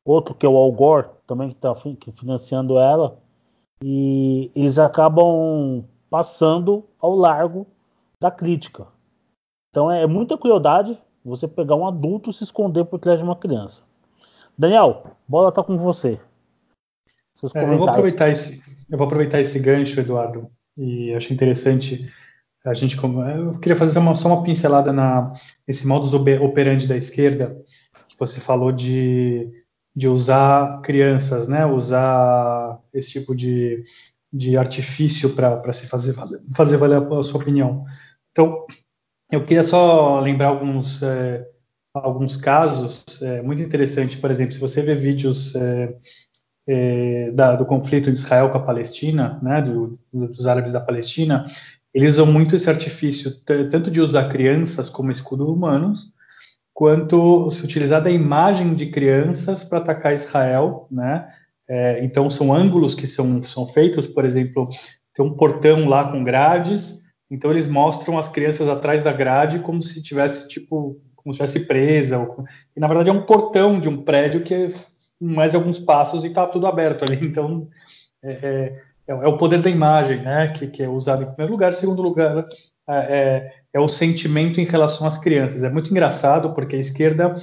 [0.05, 3.19] outro que é o Al Gore, também que está financiando ela,
[3.83, 7.67] e eles acabam passando ao largo
[8.21, 8.87] da crítica.
[9.71, 13.35] Então é muita crueldade você pegar um adulto e se esconder por trás de uma
[13.35, 13.83] criança.
[14.57, 16.21] Daniel, bola tá com você.
[17.55, 22.09] É, eu vou aproveitar esse, eu vou aproveitar esse gancho, Eduardo, e acho interessante
[22.65, 25.33] a gente eu queria fazer uma, só uma pincelada na
[25.69, 27.57] esse modus operandi da esquerda
[28.09, 29.51] que você falou de,
[29.95, 31.67] de usar crianças, né?
[31.67, 33.85] Usar esse tipo de,
[34.33, 37.85] de artifício para se fazer valer, fazer valer a sua opinião.
[38.31, 38.65] Então,
[39.31, 41.47] eu queria só lembrar alguns é,
[41.95, 44.17] alguns casos é, muito interessantes.
[44.17, 45.97] Por exemplo, se você vê vídeos é,
[46.67, 51.45] é, da, do conflito de Israel com a Palestina, né, do, dos árabes da Palestina,
[51.95, 56.13] eles usam muito esse artifício, tanto de usar crianças como escudo humanos,
[56.73, 61.29] quanto se utilizar da imagem de crianças para atacar Israel, né?
[61.69, 64.69] É, então são ângulos que são, são feitos, por exemplo,
[65.15, 69.81] tem um portão lá com grades, então eles mostram as crianças atrás da grade como
[69.81, 72.45] se tivesse tipo como se tivesse presa, ou,
[72.77, 74.67] e na verdade é um portão de um prédio que é
[75.19, 77.67] mais alguns passos e está tudo aberto ali, então
[78.23, 81.53] é, é é, é, o poder da imagem, né, que, que, é usado em primeiro
[81.53, 81.71] lugar.
[81.71, 82.47] Em segundo lugar,
[82.89, 85.63] é, é, o sentimento em relação às crianças.
[85.63, 87.35] É muito engraçado porque a esquerda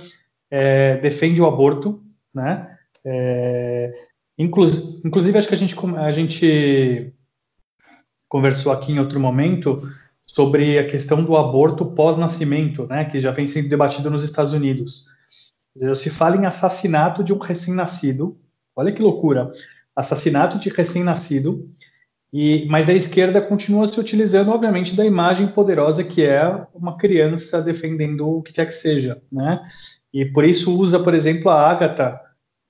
[0.50, 2.02] é, defende o aborto,
[2.34, 2.78] né?
[3.04, 3.92] É,
[4.38, 7.14] inclusive, inclusive, acho que a gente, a gente
[8.28, 9.82] conversou aqui em outro momento
[10.26, 13.06] sobre a questão do aborto pós-nascimento, né?
[13.06, 15.06] Que já vem sendo debatido nos Estados Unidos.
[15.96, 18.38] Se fala em assassinato de um recém-nascido.
[18.76, 19.52] Olha que loucura!
[20.02, 21.68] Assassinato de recém-nascido
[22.34, 27.62] e, mas a esquerda continua se utilizando, obviamente, da imagem poderosa que é uma criança
[27.62, 29.62] defendendo o que quer que seja, né?
[30.14, 32.20] E por isso usa, por exemplo, a Ágata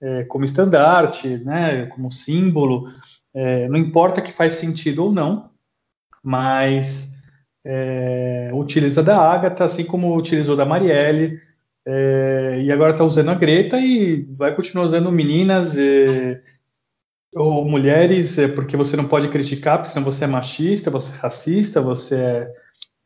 [0.02, 1.86] é, como estandarte, né?
[1.88, 2.86] Como símbolo.
[3.34, 5.52] É, não importa que faz sentido ou não,
[6.24, 7.14] mas
[7.64, 11.40] é, utiliza da Ágata, assim como utilizou da Marielle,
[11.86, 15.78] é, e agora está usando a Greta e vai continuar usando meninas.
[15.78, 16.42] É,
[17.34, 21.18] ou mulheres, é porque você não pode criticar, porque senão você é machista, você é
[21.18, 22.54] racista, você é,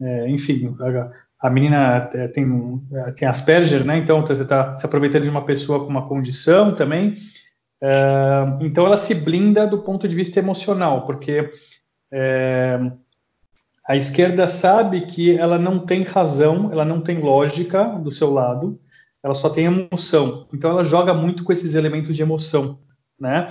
[0.02, 2.46] é enfim, a, a, menina é, tem,
[2.94, 3.98] é, tem Asperger, né?
[3.98, 7.18] Então você está se aproveitando de uma pessoa com uma condição também.
[7.82, 11.50] É, então ela se blinda do ponto de vista emocional, porque
[12.12, 12.80] é,
[13.88, 18.80] a esquerda sabe que ela não tem razão, ela não tem lógica do seu lado,
[19.22, 20.48] ela só tem emoção.
[20.52, 22.80] Então ela joga muito com esses elementos de emoção,
[23.20, 23.48] né?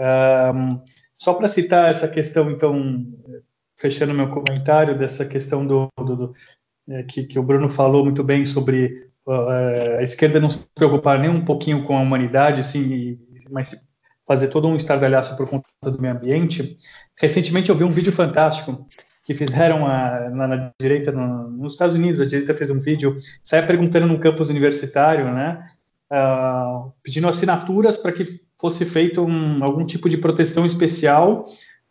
[0.00, 0.82] Um,
[1.16, 3.04] só para citar essa questão, então,
[3.78, 6.32] fechando meu comentário dessa questão do, do, do
[6.88, 11.18] é, que, que, o Bruno falou muito bem sobre uh, a esquerda não se preocupar
[11.18, 13.18] nem um pouquinho com a humanidade, assim,
[13.50, 13.74] mas
[14.26, 16.78] fazer todo um estardalhaço por conta do meio ambiente.
[17.20, 18.86] Recentemente eu vi um vídeo fantástico
[19.22, 23.16] que fizeram a, na, na, direita, no, nos Estados Unidos, a direita fez um vídeo,
[23.42, 25.62] saia perguntando no campus universitário, né,
[26.10, 31.46] uh, pedindo assinaturas para que fosse feito um, algum tipo de proteção especial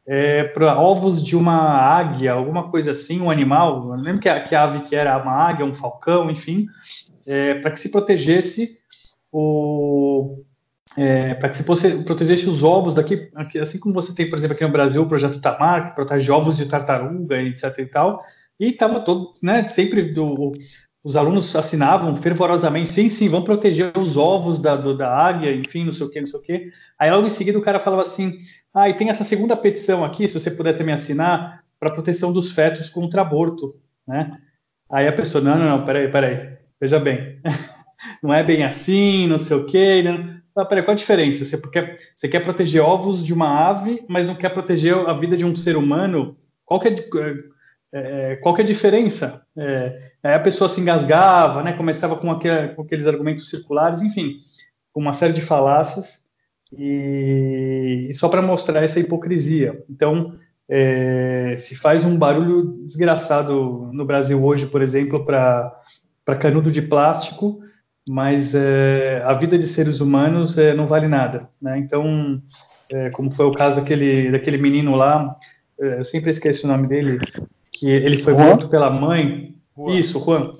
[0.05, 4.55] é, para ovos de uma águia, alguma coisa assim, um animal, eu lembro que que
[4.55, 6.65] ave que era uma águia, um falcão, enfim,
[7.27, 8.79] é, para que se protegesse
[9.31, 10.43] o
[10.97, 13.29] é, para que se protegesse os ovos daqui,
[13.61, 16.57] assim como você tem, por exemplo, aqui no Brasil, o projeto Tamar, que protege ovos
[16.57, 18.19] de tartaruga, etc e tal,
[18.59, 20.51] e estava todo, né, sempre do,
[21.09, 25.83] os alunos assinavam fervorosamente, sim, sim, vamos proteger os ovos da, do, da águia, enfim,
[25.83, 26.71] não sei o que, não sei o que.
[26.99, 28.37] Aí logo em seguida o cara falava assim,
[28.71, 32.51] ah, e tem essa segunda petição aqui, se você puder também assinar, para proteção dos
[32.51, 33.73] fetos contra aborto,
[34.07, 34.37] né?
[34.91, 37.41] Aí a pessoa, não, não, não, peraí, peraí, veja bem,
[38.21, 40.39] não é bem assim, não sei o que, né?
[40.55, 41.43] Ah, peraí, qual a diferença?
[41.43, 45.35] Você, porque, você quer proteger ovos de uma ave, mas não quer proteger a vida
[45.35, 46.37] de um ser humano?
[46.63, 46.95] Qual que é,
[47.93, 49.43] é, qual que é a diferença?
[49.57, 54.37] É, aí a pessoa se engasgava, né, começava com, com, aqueles argumentos circulares, enfim,
[54.91, 56.19] com uma série de falácias,
[56.71, 59.83] e, e só para mostrar essa hipocrisia.
[59.89, 60.35] Então,
[60.67, 65.73] é, se faz um barulho desgraçado no Brasil hoje, por exemplo, para
[66.39, 67.59] canudo de plástico,
[68.07, 71.49] mas é, a vida de seres humanos é, não vale nada.
[71.61, 71.79] Né?
[71.79, 72.41] Então,
[72.91, 75.35] é, como foi o caso daquele, daquele menino lá,
[75.79, 77.19] é, eu sempre esqueço o nome dele,
[77.71, 79.55] que ele foi morto pela mãe.
[79.79, 79.95] Juan.
[79.95, 80.55] Isso, Juan.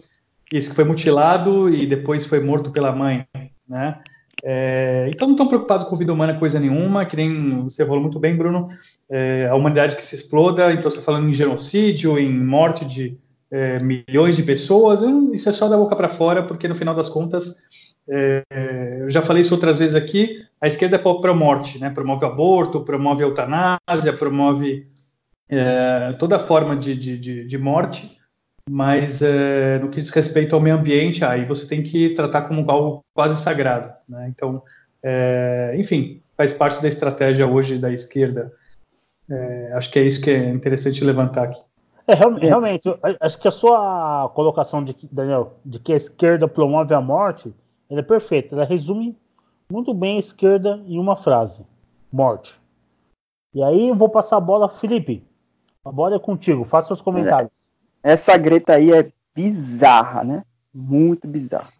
[0.52, 3.28] Isso, que foi mutilado e depois foi morto pela mãe,
[3.68, 4.00] né?
[4.42, 8.18] É, então não estão preocupados com vida humana coisa nenhuma, que nem você falou muito
[8.20, 8.68] bem, Bruno,
[9.10, 13.18] é, a humanidade que se exploda, então você falando em genocídio, em morte de
[13.52, 15.02] é, milhões de pessoas,
[15.34, 17.58] isso é só da boca para fora, porque no final das contas,
[18.08, 18.44] é,
[19.02, 21.90] eu já falei isso outras vezes aqui, a esquerda é para a morte, né?
[21.90, 24.88] promove aborto, promove eutanásia, promove
[25.50, 28.18] é, toda forma de, de, de, morte,
[28.70, 32.70] mas é, no que diz respeito ao meio ambiente, aí você tem que tratar como
[32.70, 33.92] algo quase sagrado.
[34.08, 34.28] Né?
[34.30, 34.62] Então,
[35.02, 38.54] é, enfim, faz parte da estratégia hoje da esquerda.
[39.28, 41.60] É, acho que é isso que é interessante levantar aqui.
[42.06, 42.84] É, realmente,
[43.20, 47.52] acho que a sua colocação de Daniel, de que a esquerda promove a morte,
[47.90, 48.54] ela é perfeita.
[48.54, 49.18] Ela resume
[49.72, 51.66] muito bem a esquerda em uma frase:
[52.12, 52.60] morte.
[53.54, 55.24] E aí eu vou passar a bola, Felipe.
[55.84, 57.52] A bola é contigo, faça seus comentários.
[58.04, 60.46] Essa Greta aí é bizarra, né?
[60.74, 61.72] Muito bizarra.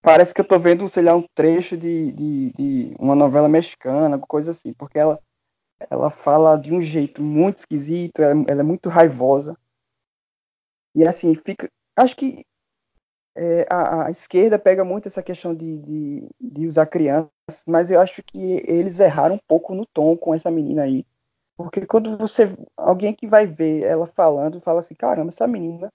[0.00, 4.18] Parece que eu tô vendo, sei lá, um trecho de, de, de uma novela mexicana,
[4.18, 5.20] coisa assim, porque ela,
[5.88, 9.56] ela fala de um jeito muito esquisito, ela, ela é muito raivosa.
[10.94, 11.70] E assim, fica.
[11.96, 12.44] Acho que
[13.34, 17.30] é, a, a, esquerda pega muito essa questão de, de, de, usar crianças,
[17.66, 21.06] mas eu acho que eles erraram um pouco no tom com essa menina aí.
[21.56, 22.56] Porque quando você.
[22.76, 25.92] Alguém que vai ver ela falando, fala assim, caramba, essa menina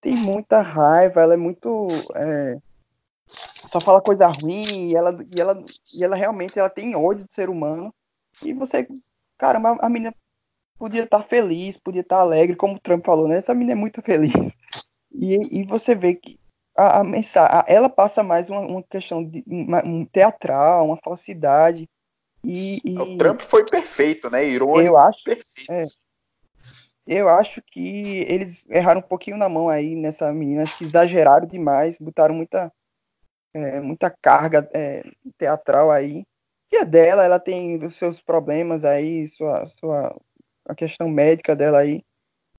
[0.00, 1.86] tem muita raiva, ela é muito.
[2.14, 2.58] É,
[3.26, 7.34] só fala coisa ruim, e ela, e, ela, e ela realmente ela tem ódio de
[7.34, 7.92] ser humano.
[8.42, 8.86] E você.
[9.38, 10.14] Caramba, a menina
[10.78, 13.36] podia estar tá feliz, podia estar tá alegre, como o Trump falou, né?
[13.36, 14.56] Essa menina é muito feliz.
[15.12, 16.38] E, e você vê que
[16.76, 21.88] a, a mensagem, ela passa mais uma, uma questão de uma, um teatral, uma falsidade.
[22.44, 24.46] E, e, o Trump foi perfeito, né?
[24.46, 25.70] Irônico, eu acho, perfeito.
[25.70, 25.84] É,
[27.06, 31.46] eu acho que eles erraram um pouquinho na mão aí nessa menina, acho que exageraram
[31.46, 32.72] demais, botaram muita,
[33.52, 35.02] é, muita carga é,
[35.36, 36.24] teatral aí.
[36.72, 40.16] E a dela, ela tem os seus problemas aí, sua, sua,
[40.66, 42.02] a questão médica dela aí.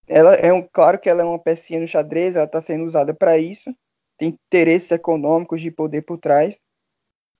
[0.05, 3.13] Ela é um, claro que ela é uma pecinha no xadrez, ela está sendo usada
[3.13, 3.73] para isso.
[4.17, 6.59] Tem interesses econômicos de poder por trás.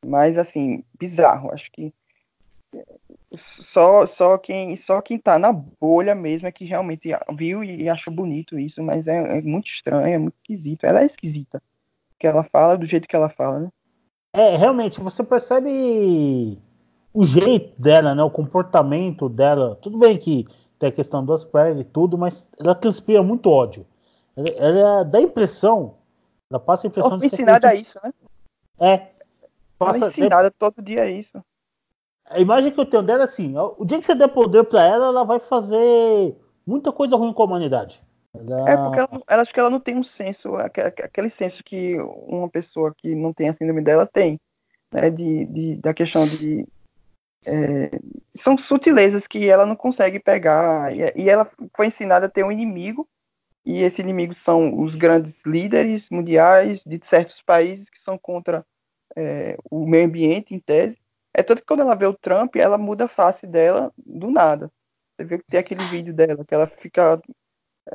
[0.06, 1.52] Mas assim, bizarro.
[1.52, 1.94] Acho que
[3.36, 8.14] só só quem só quem tá na bolha mesmo é que realmente viu e, achou
[8.14, 10.86] bonito isso, mas é, é, muito estranho, é muito esquisito.
[10.86, 11.62] Ela é esquisita.
[12.20, 13.70] Que ela fala do jeito que ela fala, né?
[14.34, 16.58] É, realmente, você percebe
[17.14, 18.24] o jeito dela, né?
[18.24, 19.78] O comportamento dela.
[19.82, 20.46] Tudo bem que
[20.78, 23.86] tem a questão das pernas e tudo, mas ela transpira muito ódio.
[24.36, 25.96] Ela, ela dá a impressão,
[26.50, 27.26] ela passa a impressão ela de.
[27.26, 28.14] ensinada a isso, né?
[28.80, 29.08] É.
[29.78, 31.44] Passa, ela é ensinada é, todo dia a isso.
[32.32, 34.86] A imagem que eu tenho dela é assim: o dia que você der poder para
[34.86, 38.02] ela, ela vai fazer muita coisa ruim com a humanidade.
[38.34, 38.70] Ela...
[38.70, 42.50] É porque ela, ela, acho que ela não tem um senso, aquele senso que uma
[42.50, 44.39] pessoa que não tem a síndrome dela tem,
[44.94, 45.10] né?
[45.10, 46.65] De, de da questão de
[47.46, 48.00] é,
[48.36, 52.52] são sutilezas que ela não consegue pegar e, e, ela foi ensinada a ter um
[52.52, 53.08] inimigo
[53.65, 58.65] e esse inimigo são os grandes líderes mundiais de certos países que são contra
[59.15, 61.01] é, o meio ambiente em tese
[61.34, 64.72] é tanto que quando ela vê o Trump ela muda a face dela do nada
[65.15, 67.22] você vê que tem aquele vídeo dela que ela fica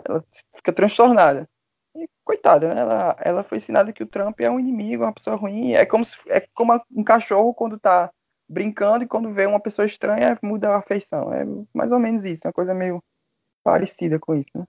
[0.05, 1.49] ela fica transtornada
[1.96, 2.81] e, coitada né?
[2.81, 6.05] ela, ela foi ensinada que o Trump é um inimigo uma pessoa ruim é como
[6.05, 8.11] se, é como um cachorro quando tá
[8.49, 11.33] brincando e quando vê uma pessoa estranha muda a afeição.
[11.33, 11.44] É
[11.75, 13.03] mais ou menos isso, uma coisa meio
[13.62, 14.66] parecida com isso, né?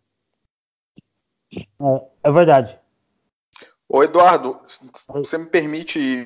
[1.53, 2.79] É, é verdade.
[3.87, 4.59] Ô Eduardo,
[5.07, 6.25] você me permite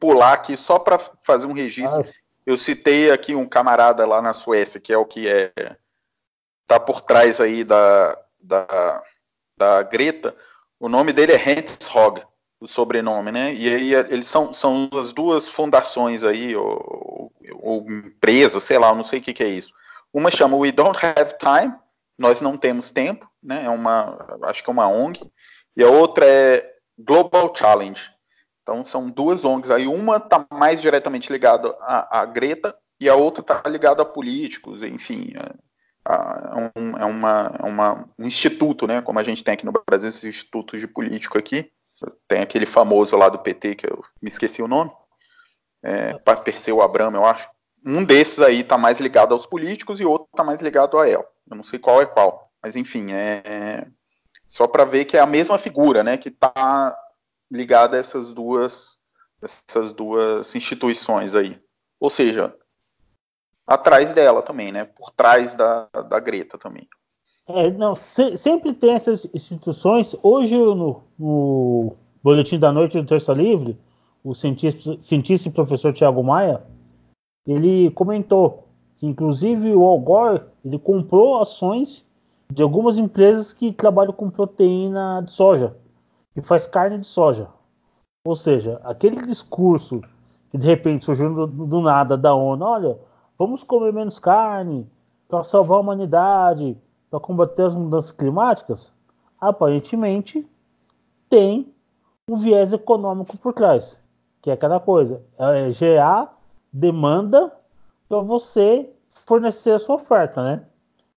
[0.00, 2.00] pular aqui só para fazer um registro.
[2.00, 2.12] Ah.
[2.44, 5.52] Eu citei aqui um camarada lá na Suécia, que é o que é
[6.66, 9.02] tá por trás aí da, da,
[9.56, 10.34] da Greta.
[10.78, 12.22] O nome dele é Hans Hogg
[12.60, 13.54] o sobrenome, né?
[13.54, 19.02] E aí eles são, são as duas fundações aí, ou, ou empresas, sei lá, não
[19.02, 19.72] sei o que, que é isso.
[20.12, 21.74] Uma chama We Don't Have Time,
[22.18, 23.64] Nós Não Temos Tempo, né?
[23.64, 25.20] É uma, acho que é uma ONG,
[25.74, 28.12] e a outra é Global Challenge.
[28.70, 33.16] Então são duas ONGs aí, uma está mais diretamente ligada à, à, Greta e a
[33.16, 35.32] outra está ligada a políticos, enfim,
[36.04, 39.02] a, é, um, é, uma, é uma, um instituto, né?
[39.02, 41.68] Como a gente tem aqui no Brasil, esses institutos de político aqui.
[42.28, 44.92] Tem aquele famoso lá do PT, que eu me esqueci o nome.
[45.82, 47.50] É, Perseu Abramo, eu acho.
[47.84, 51.26] Um desses aí tá mais ligado aos políticos e outro tá mais ligado a ela.
[51.50, 52.52] Eu não sei qual é qual.
[52.62, 53.86] Mas enfim, é, é
[54.46, 56.16] só para ver que é a mesma figura, né?
[56.16, 56.96] Que tá
[57.50, 58.98] ligada a essas duas,
[59.42, 61.58] essas duas instituições aí.
[61.98, 62.54] Ou seja,
[63.66, 64.84] atrás dela também, né?
[64.84, 66.88] Por trás da, da Greta também.
[67.46, 70.14] É, não, se, sempre tem essas instituições.
[70.22, 73.78] Hoje, no, no Boletim da Noite do Terça Livre,
[74.22, 76.62] o cientista, cientista e professor Tiago Maia,
[77.46, 82.06] ele comentou que, inclusive, o Algor ele comprou ações
[82.52, 85.74] de algumas empresas que trabalham com proteína de soja,
[86.40, 87.48] que faz carne de soja.
[88.24, 90.00] Ou seja, aquele discurso
[90.50, 92.98] que de repente surgiu do, do nada da ONU, olha,
[93.38, 94.90] vamos comer menos carne
[95.28, 96.76] para salvar a humanidade,
[97.10, 98.92] para combater as mudanças climáticas,
[99.40, 100.46] aparentemente
[101.28, 101.72] tem
[102.28, 104.02] um viés econômico por trás,
[104.42, 106.38] que é aquela coisa, é gerar
[106.72, 107.52] demanda
[108.08, 108.88] para você
[109.26, 110.64] fornecer a sua oferta, né?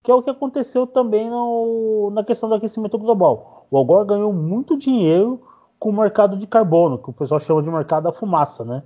[0.01, 3.62] Que é o que aconteceu também no, na questão do aquecimento global.
[3.73, 5.41] O Algor ganhou muito dinheiro
[5.79, 8.83] com o mercado de carbono, que o pessoal chama de mercado da fumaça, né?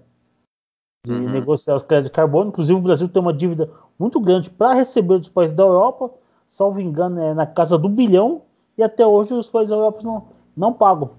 [1.06, 1.30] De uhum.
[1.30, 2.50] negociar os créditos de carbono.
[2.50, 3.70] Inclusive, o Brasil tem uma dívida
[4.00, 6.10] muito grande para receber dos países da Europa
[6.48, 8.44] salvo engano, é na casa do bilhão,
[8.78, 11.12] e até hoje os países europeus não, não pagam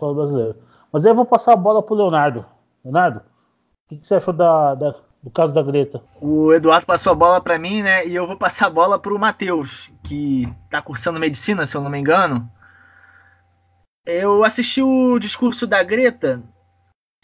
[0.00, 0.56] o brasileiro.
[0.90, 2.46] Mas aí eu vou passar a bola para o Leonardo.
[2.82, 6.02] Leonardo, o que, que você achou da, da, do caso da Greta?
[6.22, 8.06] O Eduardo passou a bola para mim, né?
[8.06, 11.82] E eu vou passar a bola para o Matheus, que está cursando medicina, se eu
[11.82, 12.48] não me engano.
[14.06, 16.42] Eu assisti o discurso da Greta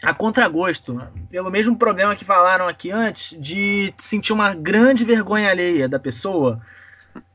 [0.02, 5.88] a contragosto, pelo mesmo problema que falaram aqui antes, de sentir uma grande vergonha alheia
[5.88, 6.60] da pessoa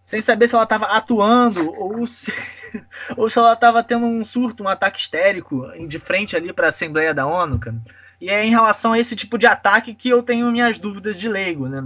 [0.03, 2.31] sem saber se ela estava atuando ou se,
[3.17, 6.69] ou se ela estava tendo um surto, um ataque histérico de frente ali para a
[6.69, 7.75] Assembleia da ONU, cara.
[8.21, 11.27] E é em relação a esse tipo de ataque que eu tenho minhas dúvidas de
[11.27, 11.83] leigo, né?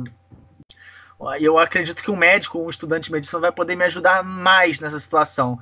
[1.39, 4.99] eu acredito que um médico, um estudante de medicina vai poder me ajudar mais nessa
[4.99, 5.59] situação.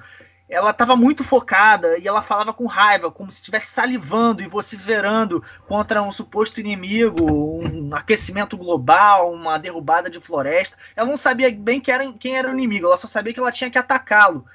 [0.49, 5.43] Ela estava muito focada e ela falava com raiva, como se estivesse salivando e vociferando
[5.67, 10.77] contra um suposto inimigo, um aquecimento global, uma derrubada de floresta.
[10.95, 13.51] Ela não sabia bem quem era, quem era o inimigo, ela só sabia que ela
[13.51, 14.45] tinha que atacá-lo.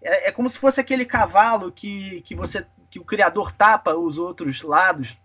[0.00, 4.18] É, é como se fosse aquele cavalo que, que você que o criador tapa os
[4.18, 5.16] outros lados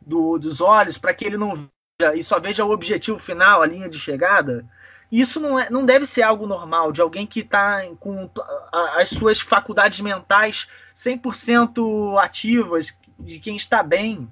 [0.00, 3.66] do, dos olhos para que ele não veja e só veja o objetivo final, a
[3.66, 4.68] linha de chegada.
[5.12, 8.30] Isso não, é, não deve ser algo normal de alguém que está com
[8.96, 14.26] as suas faculdades mentais 100% ativas, de quem está bem.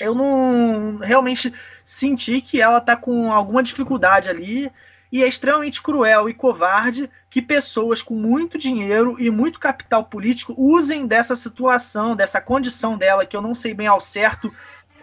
[0.00, 1.52] Eu não realmente
[1.84, 4.72] senti que ela está com alguma dificuldade ali
[5.12, 10.54] e é extremamente cruel e covarde que pessoas com muito dinheiro e muito capital político
[10.56, 14.50] usem dessa situação, dessa condição dela, que eu não sei bem ao certo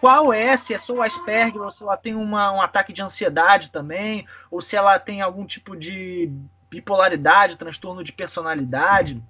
[0.00, 3.02] qual é, se é só o Asperger, ou se ela tem uma, um ataque de
[3.02, 6.30] ansiedade também, ou se ela tem algum tipo de
[6.70, 9.22] bipolaridade, transtorno de personalidade,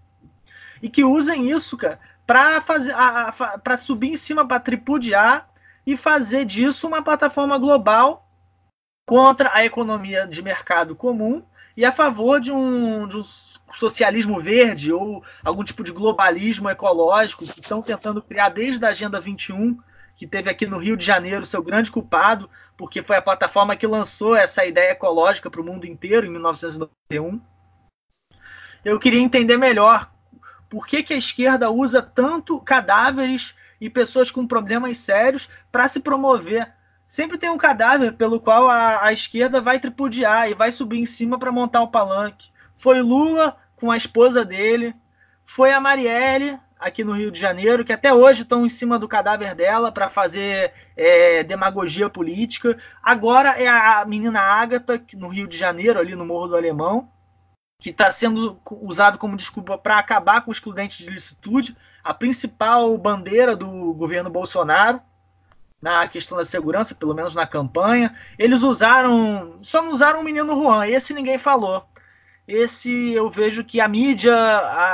[0.83, 2.93] e que usem isso, cara, para fazer
[3.79, 5.49] subir em cima, para tripudiar
[5.87, 8.29] e fazer disso uma plataforma global
[9.07, 11.43] contra a economia de mercado comum
[11.77, 13.23] e a favor de um, de um
[13.75, 19.21] socialismo verde ou algum tipo de globalismo ecológico que estão tentando criar desde a Agenda
[19.21, 19.79] 21
[20.17, 23.87] que teve aqui no Rio de Janeiro seu grande culpado, porque foi a plataforma que
[23.87, 27.41] lançou essa ideia ecológica para o mundo inteiro em 1991.
[28.85, 30.11] Eu queria entender melhor
[30.71, 36.01] por que, que a esquerda usa tanto cadáveres e pessoas com problemas sérios para se
[36.01, 36.73] promover.
[37.07, 41.07] Sempre tem um cadáver pelo qual a, a esquerda vai tripudiar e vai subir em
[41.07, 42.51] cima para montar o palanque.
[42.79, 44.95] Foi Lula com a esposa dele,
[45.45, 49.09] foi a Marielle aqui no Rio de Janeiro, que até hoje estão em cima do
[49.09, 52.79] cadáver dela para fazer é, demagogia política.
[53.03, 57.09] Agora é a menina Ágata, no Rio de Janeiro, ali no Morro do Alemão,
[57.81, 62.97] que está sendo usado como desculpa para acabar com os excludente de licitude, a principal
[62.99, 65.01] bandeira do governo Bolsonaro
[65.81, 68.15] na questão da segurança, pelo menos na campanha.
[68.39, 71.87] Eles usaram, só não usaram o menino Juan, esse ninguém falou
[72.47, 74.35] esse eu vejo que a mídia,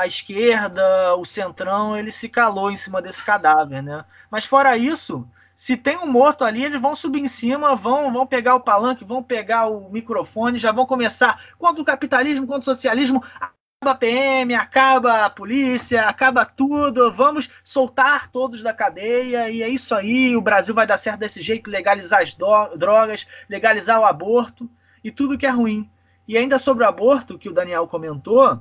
[0.00, 4.05] a esquerda, o centrão, ele se calou em cima desse cadáver, né?
[4.30, 8.26] Mas fora isso, se tem um morto ali, eles vão subir em cima, vão, vão
[8.26, 12.74] pegar o palanque, vão pegar o microfone, já vão começar contra o capitalismo, contra o
[12.74, 19.62] socialismo, acaba a PM, acaba a polícia, acaba tudo, vamos soltar todos da cadeia e
[19.62, 24.05] é isso aí, o Brasil vai dar certo desse jeito, legalizar as drogas, legalizar o
[24.07, 24.70] aborto
[25.05, 25.91] e tudo que é ruim.
[26.26, 28.58] E ainda sobre o aborto, que o Daniel comentou,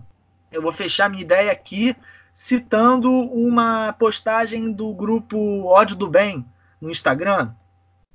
[0.51, 1.95] eu vou fechar minha ideia aqui
[2.33, 6.45] citando uma postagem do grupo Ódio do Bem
[6.79, 7.51] no Instagram.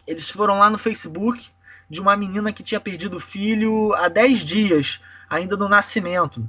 [0.06, 1.46] Eles foram lá no Facebook
[1.88, 6.48] de uma menina que tinha perdido o filho há 10 dias, ainda no nascimento.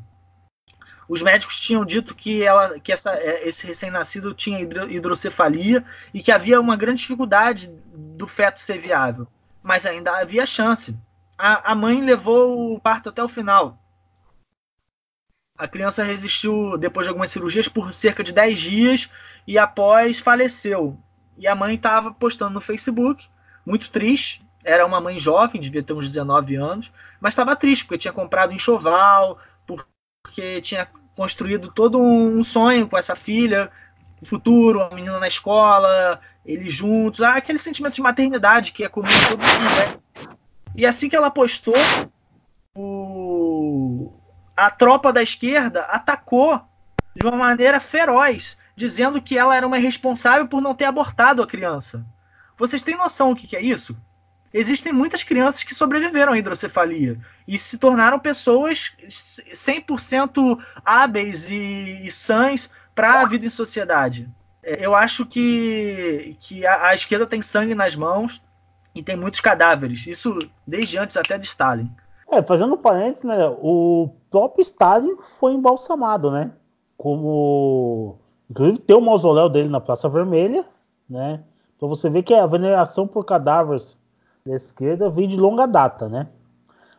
[1.07, 6.31] Os médicos tinham dito que, ela, que essa, é, esse recém-nascido tinha hidrocefalia e que
[6.31, 9.27] havia uma grande dificuldade do feto ser viável,
[9.63, 10.97] mas ainda havia chance
[11.37, 13.77] a, a mãe levou o parto até o final.
[15.57, 19.09] A criança resistiu depois de algumas cirurgias por cerca de 10 dias
[19.45, 20.97] e após faleceu.
[21.37, 23.27] E a mãe estava postando no Facebook,
[23.65, 24.45] muito triste.
[24.63, 28.53] Era uma mãe jovem, devia ter uns 19 anos, mas estava triste porque tinha comprado
[28.53, 33.71] enxoval, porque tinha construído todo um sonho com essa filha,
[34.21, 38.89] o futuro, a menina na escola, eles juntos, ah, aquele sentimento de maternidade que é
[38.89, 40.37] comum todo mundo, né?
[40.77, 41.73] E assim que ela postou,
[42.75, 44.13] o...
[44.55, 46.61] a tropa da esquerda atacou
[47.15, 51.47] de uma maneira feroz, dizendo que ela era uma responsável por não ter abortado a
[51.47, 52.05] criança.
[52.55, 53.97] Vocês têm noção do que é isso?
[54.53, 62.11] Existem muitas crianças que sobreviveram à hidrocefalia e se tornaram pessoas 100% hábeis e, e
[62.11, 64.29] sãs para a vida em sociedade.
[64.61, 68.41] É, eu acho que, que a, a esquerda tem sangue nas mãos
[68.97, 70.05] e tem muitos cadáveres.
[70.07, 71.89] Isso desde antes até de Stalin.
[72.29, 73.47] É, fazendo um parênteses, né?
[73.61, 76.51] O próprio Stalin foi embalsamado, né?
[76.97, 78.17] Como.
[78.49, 80.65] Inclusive tem o mausoléu dele na Praça Vermelha,
[81.09, 81.41] né?
[81.75, 83.99] Então você vê que a veneração por cadáveres
[84.45, 86.27] da esquerda vem de longa data, né?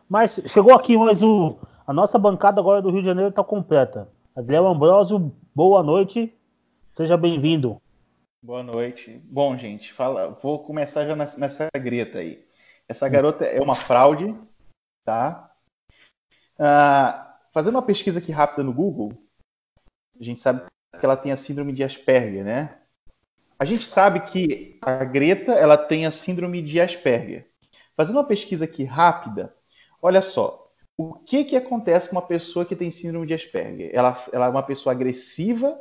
[0.07, 1.55] Mas chegou aqui mais um.
[1.85, 4.07] A nossa bancada agora do Rio de Janeiro está completa.
[4.35, 6.33] Adriel Ambrosio, boa noite.
[6.93, 7.81] Seja bem-vindo.
[8.41, 9.21] Boa noite.
[9.25, 12.47] Bom, gente, fala, vou começar já nessa, nessa greta aí.
[12.87, 14.35] Essa garota é uma fraude,
[15.03, 15.53] tá?
[16.57, 19.11] Ah, fazendo uma pesquisa aqui rápida no Google,
[20.19, 20.63] a gente sabe
[20.99, 22.81] que ela tem a síndrome de Asperger, né?
[23.57, 27.51] A gente sabe que a Greta ela tem a síndrome de Asperger.
[27.95, 29.53] Fazendo uma pesquisa aqui rápida,
[30.01, 33.91] Olha só, o que, que acontece com uma pessoa que tem síndrome de Asperger?
[33.93, 35.79] Ela, ela é uma pessoa agressiva,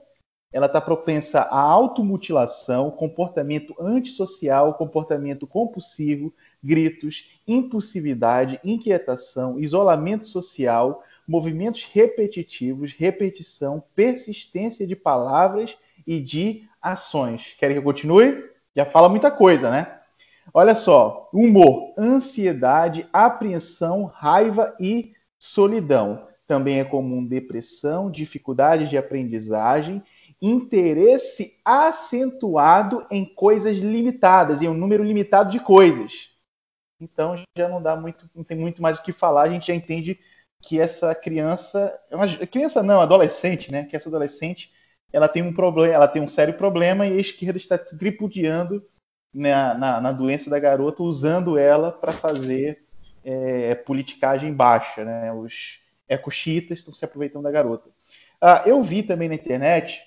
[0.52, 6.32] ela está propensa à automutilação, comportamento antissocial, comportamento compulsivo,
[6.62, 15.76] gritos, impulsividade, inquietação, isolamento social, movimentos repetitivos, repetição, persistência de palavras
[16.06, 17.54] e de ações.
[17.58, 18.44] Querem que eu continue?
[18.74, 19.98] Já fala muita coisa, né?
[20.54, 26.26] Olha só, humor, ansiedade, apreensão, raiva e solidão.
[26.46, 30.02] Também é comum depressão, dificuldades de aprendizagem,
[30.40, 36.30] interesse acentuado em coisas limitadas, em um número limitado de coisas.
[37.00, 39.74] Então já não dá muito, não tem muito mais o que falar, a gente já
[39.74, 40.18] entende
[40.60, 41.98] que essa criança,
[42.40, 43.84] é criança não, adolescente, né?
[43.84, 44.72] Que essa adolescente,
[45.12, 48.84] ela tem um problema, ela tem um sério problema e a esquerda está tripudiando
[49.32, 52.84] na, na, na doença da garota, usando ela para fazer
[53.24, 55.32] é, politicagem baixa, né?
[55.32, 57.90] Os ecochitas estão se aproveitando da garota.
[58.40, 60.02] Ah, eu vi também na internet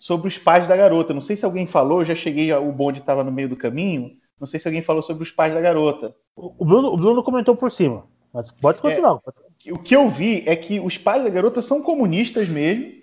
[0.00, 1.12] sobre os pais da garota.
[1.12, 4.16] Não sei se alguém falou, já cheguei, o bonde estava no meio do caminho.
[4.40, 6.16] Não sei se alguém falou sobre os pais da garota.
[6.34, 9.20] O Bruno, o Bruno comentou por cima, mas pode continuar.
[9.66, 12.98] É, o que eu vi é que os pais da garota são comunistas mesmo.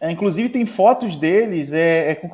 [0.00, 2.28] É, inclusive tem fotos deles é, é com,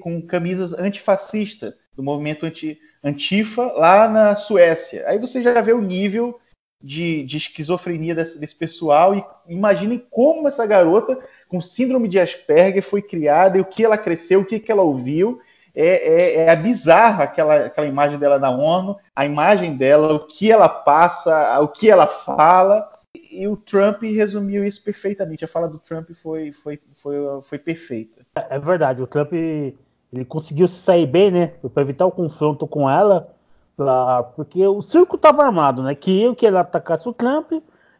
[0.00, 5.04] com, camisas antifascistas do movimento anti, antifa lá na Suécia.
[5.06, 6.40] Aí você já vê o nível
[6.82, 11.18] de, de esquizofrenia desse, desse, pessoal e imaginem como essa garota
[11.48, 14.82] com síndrome de Asperger foi criada e o que ela cresceu, o que, que ela
[14.82, 15.40] ouviu.
[15.74, 20.50] É, é, é bizarro aquela, aquela imagem dela na ONU, a imagem dela, o que
[20.50, 22.88] ela passa, o que ela fala.
[23.14, 25.44] E o Trump resumiu isso perfeitamente.
[25.44, 28.24] A fala do Trump foi, foi, foi, foi perfeita.
[28.34, 31.52] É verdade, o Trump ele conseguiu sair bem, né?
[31.72, 33.32] Para evitar o confronto com ela,
[33.80, 35.94] pra, porque o circo estava armado, né?
[35.94, 37.50] Queriam que ele atacasse o Trump,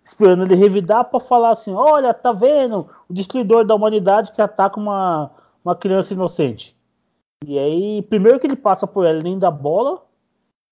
[0.04, 2.86] esperando ele revidar para falar assim: olha, tá vendo?
[3.08, 5.30] O destruidor da humanidade que ataca uma,
[5.64, 6.76] uma criança inocente.
[7.46, 10.02] E aí, primeiro que ele passa por ela nem da bola,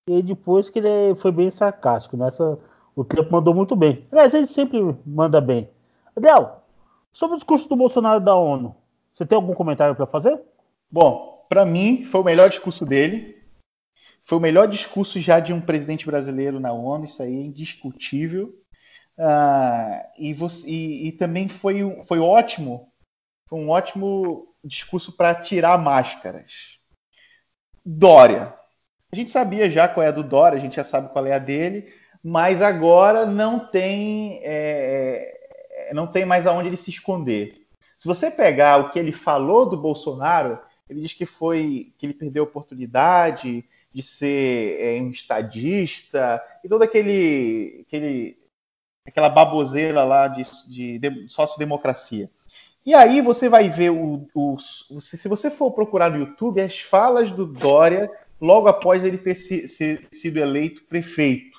[0.06, 2.14] e depois que ele foi bem sarcástico.
[2.14, 2.58] Nessa,
[2.94, 4.06] o Trump mandou muito bem.
[4.12, 5.70] Aliás, ele sempre manda bem.
[6.14, 6.60] Adel,
[7.10, 8.76] sobre o discurso do Bolsonaro da ONU,
[9.10, 10.38] você tem algum comentário para fazer?
[10.90, 13.37] Bom, para mim foi o melhor discurso dele.
[14.28, 18.54] Foi o melhor discurso já de um presidente brasileiro na ONU, isso aí é indiscutível.
[19.16, 22.92] Uh, e, você, e, e, também foi, foi ótimo,
[23.48, 26.78] foi um ótimo discurso para tirar máscaras.
[27.82, 28.54] Dória.
[29.10, 31.32] A gente sabia já qual é a do Dória, a gente já sabe qual é
[31.32, 31.90] a dele,
[32.22, 37.66] mas agora não tem, é, não tem mais aonde ele se esconder.
[37.96, 42.12] Se você pegar o que ele falou do Bolsonaro, ele diz que foi que ele
[42.12, 48.38] perdeu a oportunidade de ser é, um estadista e toda aquele, aquele
[49.06, 52.30] aquela baboseira lá de, de, de sociodemocracia.
[52.84, 57.30] E aí você vai ver o, o, se você for procurar no YouTube as falas
[57.30, 58.10] do Dória
[58.40, 61.58] logo após ele ter se, se, sido eleito prefeito.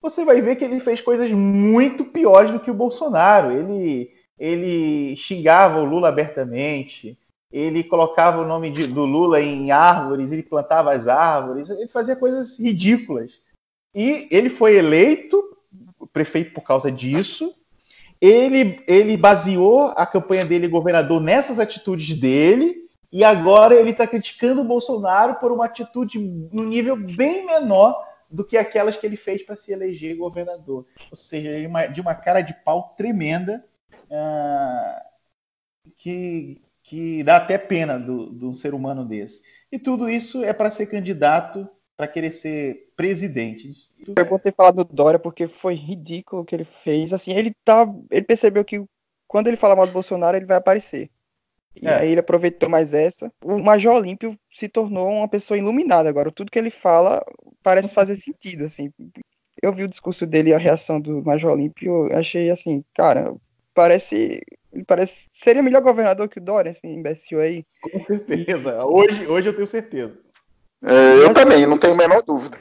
[0.00, 3.52] Você vai ver que ele fez coisas muito piores do que o Bolsonaro.
[3.52, 7.18] Ele, ele xingava o Lula abertamente,
[7.50, 12.14] ele colocava o nome de, do Lula em árvores, ele plantava as árvores, ele fazia
[12.14, 13.40] coisas ridículas.
[13.94, 15.42] E ele foi eleito
[16.12, 17.54] prefeito por causa disso.
[18.20, 24.60] Ele, ele baseou a campanha dele governador nessas atitudes dele, e agora ele está criticando
[24.60, 29.42] o Bolsonaro por uma atitude no nível bem menor do que aquelas que ele fez
[29.42, 30.86] para se eleger governador.
[31.10, 31.50] Ou seja,
[31.88, 33.64] de uma cara de pau tremenda,
[34.08, 35.00] uh,
[35.96, 39.44] que, que dá até pena de um ser humano desse.
[39.70, 43.72] E tudo isso é para ser candidato, para querer ser presidente.
[44.12, 47.12] Foi bom ter falado do Dória, porque foi ridículo o que ele fez.
[47.12, 47.86] Assim, ele tá.
[48.10, 48.84] Ele percebeu que
[49.28, 51.08] quando ele falar mal do Bolsonaro, ele vai aparecer.
[51.80, 51.94] E é.
[51.94, 53.32] aí ele aproveitou mais essa.
[53.40, 56.32] O Major Olímpio se tornou uma pessoa iluminada agora.
[56.32, 57.24] Tudo que ele fala
[57.62, 58.92] parece fazer sentido, assim.
[59.62, 63.32] Eu vi o discurso dele e a reação do Major Olímpio, achei assim, cara,
[63.72, 64.42] parece
[64.72, 67.64] ele parece seria melhor governador que o Dória, esse imbecil aí.
[67.82, 68.84] Com certeza.
[68.84, 70.18] Hoje, hoje eu tenho certeza.
[70.82, 72.56] É, eu também, não tenho a menor dúvida.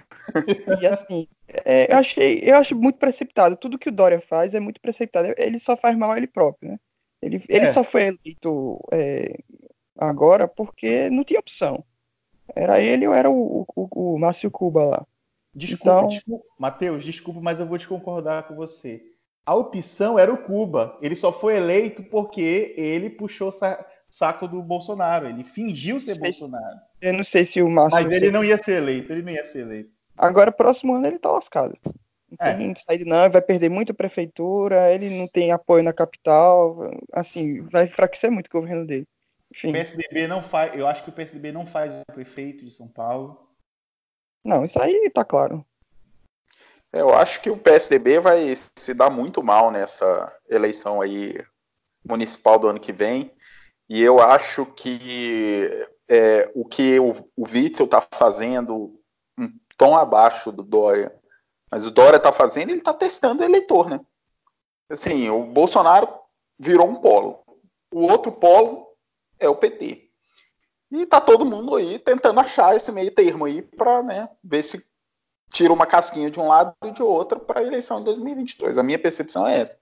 [0.81, 3.55] E assim, é, eu, achei, eu acho muito precipitado.
[3.55, 5.33] Tudo que o Dória faz é muito precipitado.
[5.37, 6.79] Ele só faz mal a ele próprio, né?
[7.21, 7.73] Ele, ele é.
[7.73, 9.39] só foi eleito é,
[9.97, 11.83] agora porque não tinha opção.
[12.55, 15.07] Era ele ou era o, o, o Márcio Cuba lá.
[15.53, 16.07] Desculpa, então...
[16.07, 19.03] desculpa, Matheus, desculpa, mas eu vou te concordar com você
[19.49, 20.95] a opção era o Cuba.
[21.01, 23.51] Ele só foi eleito porque ele puxou
[24.07, 25.27] saco do Bolsonaro.
[25.27, 26.77] Ele fingiu ser Bolsonaro.
[27.01, 27.99] Eu não sei se o Márcio.
[27.99, 29.11] Mas ele não ia ser eleito.
[29.11, 29.89] Ele não ia ser eleito.
[30.15, 31.75] Agora, próximo ano, ele tá lascado.
[32.39, 32.53] é.
[32.53, 37.61] tem saída não, vai perder muito a prefeitura, ele não tem apoio na capital, assim,
[37.69, 39.07] vai enfraquecer muito o governo dele.
[39.51, 39.69] Enfim.
[39.69, 42.87] O PSDB não faz, eu acho que o PSDB não faz o prefeito de São
[42.87, 43.49] Paulo.
[44.45, 45.65] Não, isso aí tá claro.
[46.91, 51.35] Eu acho que o PSDB vai se dar muito mal nessa eleição aí
[52.03, 53.31] municipal do ano que vem.
[53.87, 55.69] E eu acho que
[56.07, 58.99] é, o que o, o Witzel está fazendo
[59.37, 61.15] um tom abaixo do Dória,
[61.71, 63.99] mas o Dória está fazendo, ele está testando o eleitor, né?
[64.89, 66.09] Assim, o Bolsonaro
[66.57, 67.43] virou um polo.
[67.93, 68.87] O outro polo
[69.39, 70.09] é o PT.
[70.91, 74.83] E tá todo mundo aí tentando achar esse meio termo aí para né, ver se
[75.51, 78.77] tira uma casquinha de um lado e de outro para a eleição de 2022.
[78.77, 79.77] A minha percepção é essa.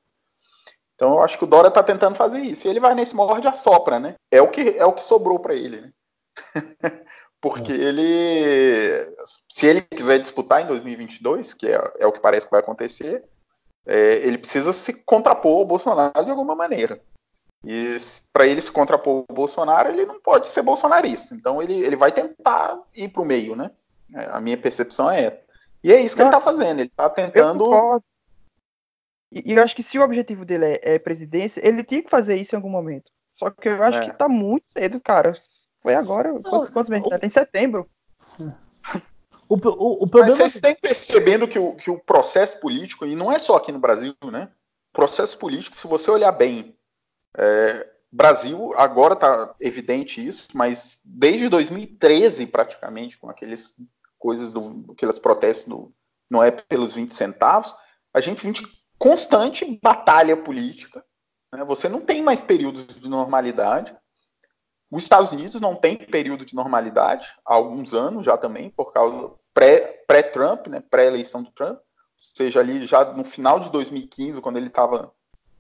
[0.96, 2.66] Então eu acho que o Dória está tentando fazer isso.
[2.66, 4.16] E ele vai nesse morde a sopra, né?
[4.32, 5.92] É o que é o que sobrou para ele, né?
[7.40, 7.76] Porque é.
[7.76, 9.16] ele,
[9.50, 13.24] se ele quiser disputar em 2022, que é, é o que parece que vai acontecer,
[13.86, 17.00] é, ele precisa se contrapor ao Bolsonaro de alguma maneira.
[17.64, 17.98] E
[18.34, 21.36] para ele se contrapor ao Bolsonaro, ele não pode ser bolsonarista.
[21.36, 23.70] Então ele, ele vai tentar ir para o meio, né?
[24.16, 25.47] É, a minha percepção é essa.
[25.84, 26.80] E é isso que não, ele está fazendo.
[26.80, 28.02] Ele está tentando.
[29.32, 32.36] E eu acho que se o objetivo dele é, é, presidência, ele tinha que fazer
[32.38, 33.12] isso em algum momento.
[33.34, 34.06] Só que eu acho é.
[34.06, 35.34] que está muito cedo, cara.
[35.82, 36.34] Foi agora.
[36.34, 37.12] Não, quantos, quantos meses?
[37.12, 37.90] Até em setembro.
[39.50, 40.26] O, o, o problema...
[40.26, 43.72] Mas vocês têm percebendo que o, que o processo político, e não é só aqui
[43.72, 44.50] no Brasil, né?
[44.92, 46.76] O processo político, se você olhar bem,
[47.38, 53.76] é, Brasil, agora está evidente isso, mas desde 2013, praticamente, com aqueles
[54.18, 55.94] coisas do aqueles protestos do
[56.30, 57.74] não é pelos 20 centavos,
[58.14, 61.04] a gente vive constante batalha política.
[61.54, 61.64] Né?
[61.64, 63.96] Você não tem mais períodos de normalidade.
[64.92, 69.32] Os Estados Unidos não tem período de normalidade há alguns anos já também, por causa
[69.54, 71.84] pré-Trump, pré né, pré-eleição do Trump, ou
[72.18, 75.14] seja, ali já no final de 2015, quando ele estava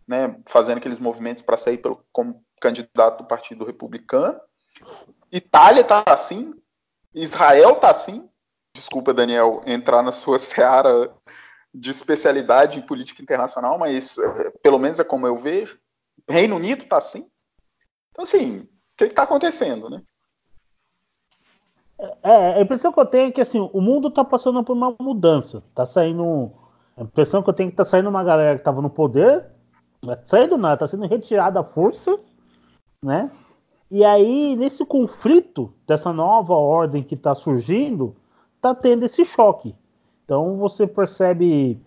[0.07, 4.39] né, fazendo aqueles movimentos para sair pelo, como candidato do Partido Republicano.
[5.31, 6.53] Itália está assim,
[7.13, 8.29] Israel está assim.
[8.77, 11.11] Desculpa, Daniel, entrar na sua seara
[11.73, 15.79] de especialidade em política internacional, mas eh, pelo menos é como eu vejo.
[16.29, 17.27] Reino Unido está assim.
[18.11, 20.01] Então, assim, que está acontecendo, né?
[22.21, 24.95] É, a impressão que eu tenho é que assim, o mundo está passando por uma
[24.99, 25.63] mudança.
[25.73, 26.51] Tá saindo.
[26.95, 29.45] A impressão que eu tenho é que tá saindo uma galera que estava no poder,
[30.03, 32.19] tá saindo nada, tá sendo retirada à força,
[33.03, 33.31] né?
[33.89, 38.15] E aí, nesse conflito dessa nova ordem que está surgindo,
[38.61, 39.75] tá tendo esse choque.
[40.25, 41.79] Então você percebe.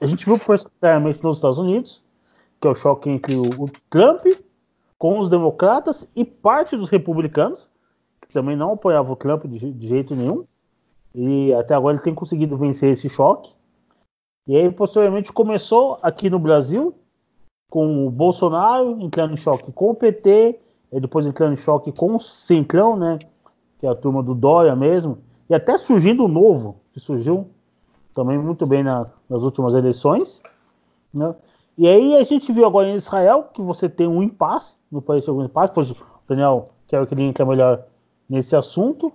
[0.00, 2.02] A gente viu particularmente nos Estados Unidos,
[2.60, 4.26] que é o choque entre o Trump
[4.98, 7.68] com os democratas e parte dos republicanos,
[8.20, 10.44] que também não apoiavam o Trump de, de jeito nenhum.
[11.14, 13.52] E até agora ele tem conseguido vencer esse choque.
[14.46, 16.94] E aí, posteriormente, começou aqui no Brasil,
[17.70, 20.58] com o Bolsonaro entrando em choque com o PT,
[20.92, 23.18] e depois entrando em choque com o Centrão, né?
[23.78, 25.18] Que é a turma do Dória mesmo.
[25.52, 27.46] E até surgindo o novo, que surgiu
[28.14, 30.42] também muito bem na, nas últimas eleições.
[31.12, 31.34] Né?
[31.76, 35.26] E aí a gente viu agora em Israel que você tem um impasse, no país
[35.26, 35.96] tem algum impasse, pois o
[36.26, 37.84] Daniel quero que ele entre melhor
[38.26, 39.12] nesse assunto.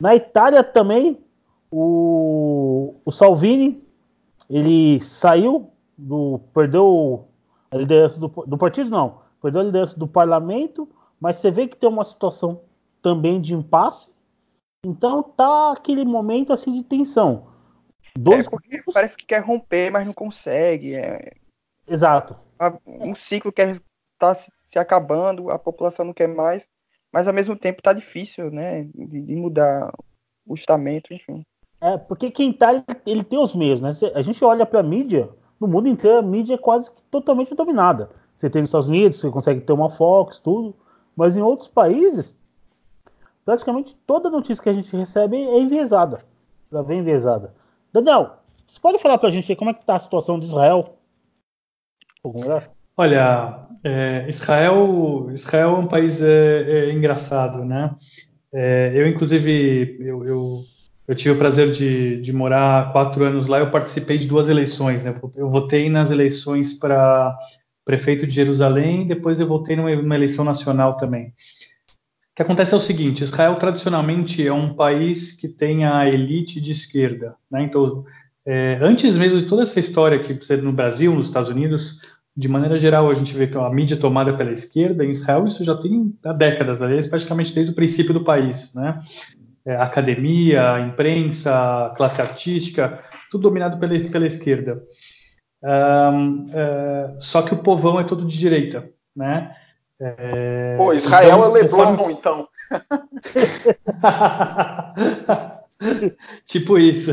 [0.00, 1.18] Na Itália também,
[1.70, 3.86] o, o Salvini,
[4.48, 5.68] ele saiu,
[5.98, 7.26] do, perdeu
[7.70, 10.88] a liderança do, do partido, não, perdeu a liderança do parlamento,
[11.20, 12.62] mas você vê que tem uma situação
[13.02, 14.13] também de impasse.
[14.84, 17.46] Então tá aquele momento assim de tensão.
[18.16, 20.94] Dois é parece que quer romper, mas não consegue.
[20.96, 21.32] É...
[21.86, 22.36] Exato.
[22.86, 26.66] Um ciclo que está se acabando, a população não quer mais,
[27.12, 29.92] mas ao mesmo tempo está difícil, né, de, de, mudar
[30.46, 31.44] o estamento, enfim.
[31.80, 33.90] É, porque quem tá, ele tem os meios, né?
[34.14, 35.28] A gente olha para a mídia,
[35.60, 38.10] no mundo inteiro a mídia é quase totalmente dominada.
[38.34, 40.74] Você tem nos Estados Unidos, você consegue ter uma Fox, tudo,
[41.16, 42.36] mas em outros países,
[43.44, 46.20] praticamente toda notícia que a gente recebe é enviesada.
[46.70, 47.54] Ela vem enviesada.
[47.92, 50.96] Daniel, você pode falar para a gente como é que está a situação de Israel
[52.96, 57.94] Olha, é, Israel, Israel é um país é, é engraçado, né?
[58.52, 60.64] É, eu, inclusive, eu, eu,
[61.08, 63.58] eu, tive o prazer de, de morar quatro anos lá.
[63.58, 65.12] Eu participei de duas eleições, né?
[65.36, 67.36] Eu votei nas eleições para
[67.84, 71.34] prefeito de Jerusalém, depois eu votei numa, numa eleição nacional também.
[72.34, 76.60] O que acontece é o seguinte: Israel tradicionalmente é um país que tem a elite
[76.60, 77.62] de esquerda, né?
[77.62, 78.04] Então,
[78.44, 82.00] é, antes mesmo de toda essa história que no Brasil, nos Estados Unidos,
[82.36, 85.62] de maneira geral, a gente vê que a mídia tomada pela esquerda em Israel, isso
[85.62, 88.98] já tem há décadas, aliás, praticamente desde o princípio do país, né?
[89.66, 92.98] é, academia, imprensa, classe artística,
[93.30, 94.82] tudo dominado pela, pela esquerda.
[95.62, 99.54] Um, é, só que o povão é todo de direita, né?
[100.00, 102.14] É, Pô, Israel então, é Leblon, conforme...
[102.14, 102.48] então.
[106.44, 107.12] tipo isso.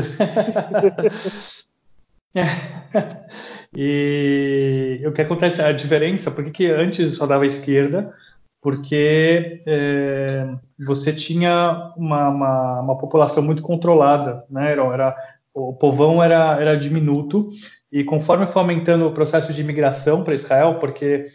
[3.74, 8.12] e o que acontece, a diferença, por que antes só dava esquerda?
[8.60, 14.72] Porque é, você tinha uma, uma, uma, população muito controlada, né?
[14.72, 15.16] Era, era,
[15.52, 17.50] o povão era, era diminuto,
[17.90, 21.26] e conforme foi aumentando o processo de imigração para Israel, porque, é,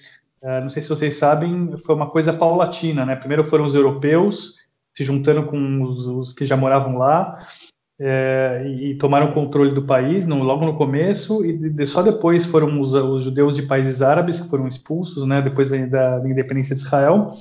[0.41, 3.15] não sei se vocês sabem, foi uma coisa paulatina, né?
[3.15, 4.55] Primeiro foram os europeus
[4.93, 7.33] se juntando com os, os que já moravam lá,
[7.99, 12.79] é, e, tomaram controle do país no, logo no começo e de, só depois foram
[12.79, 16.81] os, os, judeus de países árabes que foram expulsos, né, depois da, da independência de
[16.81, 17.31] Israel.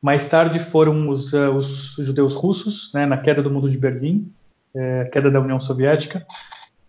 [0.00, 4.30] Mais tarde foram os, uh, os judeus russos, né, na queda do mundo de Berlim,
[4.74, 6.24] é, queda da União Soviética.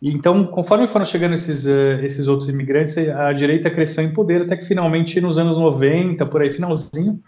[0.01, 4.55] Então, conforme foram chegando esses, uh, esses outros imigrantes, a direita cresceu em poder até
[4.55, 7.21] que finalmente nos anos 90, por aí finalzinho,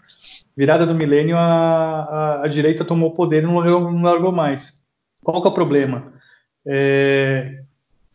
[0.56, 4.32] virada do milênio, a, a, a direita tomou o poder e não largou, não largou
[4.32, 4.82] mais.
[5.22, 6.12] Qual que é o problema?
[6.66, 7.62] É,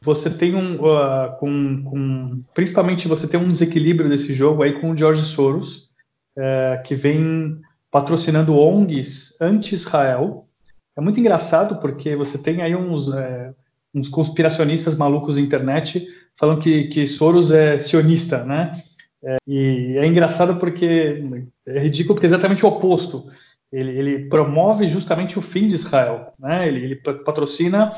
[0.01, 4.91] você tem um, uh, com, com, principalmente você tem um desequilíbrio desse jogo aí com
[4.91, 5.89] o George Soros,
[6.37, 7.59] uh, que vem
[7.91, 10.47] patrocinando ONGs anti-Israel.
[10.95, 13.55] É muito engraçado porque você tem aí uns, uh,
[13.97, 18.81] uns conspiracionistas malucos na internet falando que, que Soros é sionista, né?
[19.23, 21.23] É, e é engraçado porque
[21.65, 23.27] é ridículo porque é exatamente o oposto
[23.71, 26.67] ele, ele promove justamente o fim de Israel, né?
[26.67, 27.91] Ele, ele patrocina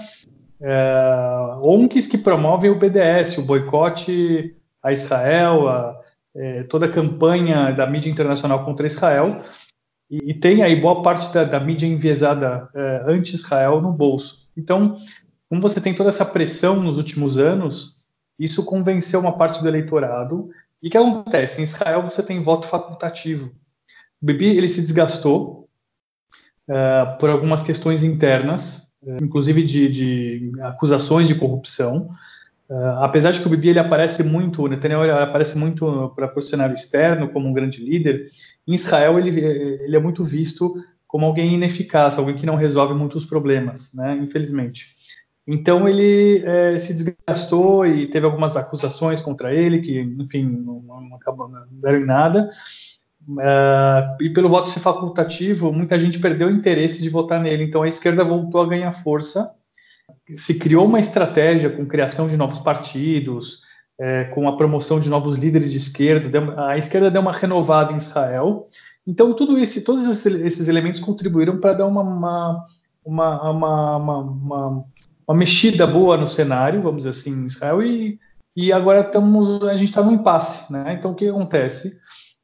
[0.62, 6.00] é, ONGs que promovem o BDS, o boicote a Israel, a,
[6.36, 9.41] é, toda a campanha da mídia internacional contra Israel,
[10.10, 14.50] e, e tem aí boa parte da, da mídia enviesada é, anti-Israel no bolso.
[14.58, 14.97] Então,
[15.50, 20.50] como você tem toda essa pressão nos últimos anos, isso convenceu uma parte do eleitorado.
[20.82, 21.60] E o que acontece?
[21.60, 23.52] Em Israel você tem voto facultativo.
[24.22, 25.68] O Bibi ele se desgastou
[26.70, 32.10] uh, por algumas questões internas, uh, inclusive de, de, acusações de corrupção.
[32.70, 36.41] Uh, apesar de que o Bibi ele aparece muito, o Netanyahu aparece muito para o
[36.41, 38.30] cenário externo como um grande líder,
[38.68, 40.76] em Israel ele, ele é muito visto
[41.08, 44.99] como alguém ineficaz, alguém que não resolve muitos problemas, né, infelizmente.
[45.52, 51.02] Então ele é, se desgastou e teve algumas acusações contra ele que, enfim, não, não,
[51.02, 52.52] não deram em nada.
[53.28, 57.64] Uh, e pelo voto ser facultativo, muita gente perdeu o interesse de votar nele.
[57.64, 59.52] Então a esquerda voltou a ganhar força.
[60.36, 63.64] Se criou uma estratégia com criação de novos partidos,
[64.00, 66.30] é, com a promoção de novos líderes de esquerda.
[66.68, 68.68] a esquerda deu uma renovada em Israel.
[69.06, 72.04] Então tudo isso, todos esses elementos contribuíram para dar uma
[73.10, 74.86] uma, uma, uma,
[75.30, 77.84] uma, mexida boa no cenário, vamos dizer assim, em Israel.
[77.84, 78.20] E,
[78.56, 80.96] e agora estamos, a gente está no impasse, né?
[80.98, 82.00] Então o que acontece?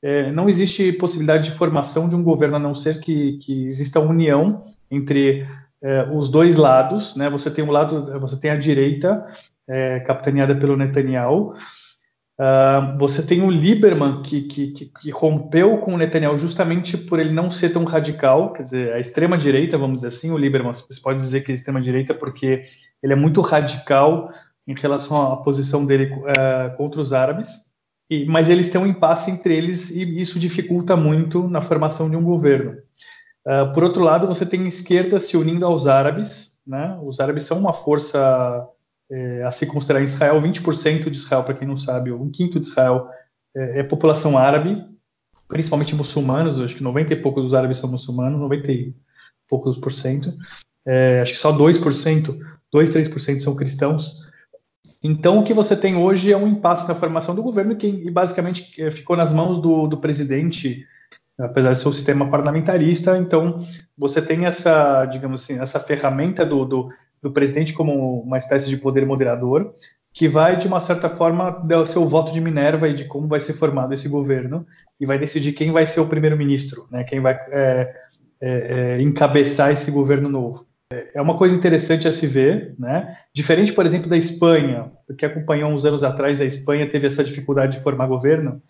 [0.05, 3.99] é, não existe possibilidade de formação de um governo a não ser que, que exista
[3.99, 4.61] união
[4.91, 5.47] entre
[5.81, 7.27] é, os dois lados, né?
[7.27, 9.25] Você tem um lado, você tem a direita
[9.67, 11.53] é, capitaneada pelo Netanyahu,
[12.39, 17.19] uh, você tem o Lieberman que, que, que, que, rompeu com o Netanyahu justamente por
[17.19, 20.71] ele não ser tão radical, quer dizer, a extrema direita, vamos dizer assim, o Lieberman,
[20.71, 22.63] você pode dizer que é extrema direita porque
[23.01, 24.29] ele é muito radical
[24.67, 27.65] em relação à posição dele uh, contra os árabes.
[28.09, 32.15] E, mas eles têm um impasse entre eles e isso dificulta muito na formação de
[32.15, 32.77] um governo.
[33.45, 36.59] Uh, por outro lado, você tem a esquerda se unindo aos árabes.
[36.65, 36.99] Né?
[37.03, 38.67] Os árabes são uma força
[39.11, 40.41] é, a se considerar Israel.
[40.41, 43.07] 20% de Israel, para quem não sabe, um quinto de Israel
[43.55, 44.83] é, é, população árabe,
[45.47, 46.61] principalmente muçulmanos.
[46.61, 48.95] Acho que 90 e poucos dos árabes são muçulmanos, 90 e
[49.47, 50.33] poucos por cento.
[50.85, 52.37] É, acho que só 2%,
[52.71, 54.25] 2, 3% são cristãos.
[55.07, 58.81] Então, o que você tem hoje é um impasse na formação do governo que basicamente
[58.81, 60.83] eh, ficou nas mãos do, do presidente,
[61.37, 63.15] apesar de ser um sistema parlamentarista.
[63.15, 63.59] Então,
[63.95, 66.89] você tem essa, digamos assim, essa ferramenta do, do,
[67.25, 69.73] do presidente como uma espécie de poder moderador,
[70.13, 73.27] que vai, de uma certa forma, dar o seu voto de Minerva e de como
[73.27, 74.63] vai ser formado esse governo,
[74.99, 77.95] e vai decidir quem vai ser o primeiro-ministro, né, quem vai é,
[78.39, 80.67] é, encabeçar esse governo novo
[81.15, 83.17] é uma coisa interessante a se ver, né?
[83.33, 87.77] Diferente, por exemplo, da Espanha, que acompanhou uns anos atrás, a Espanha teve essa dificuldade
[87.77, 88.61] de formar governo,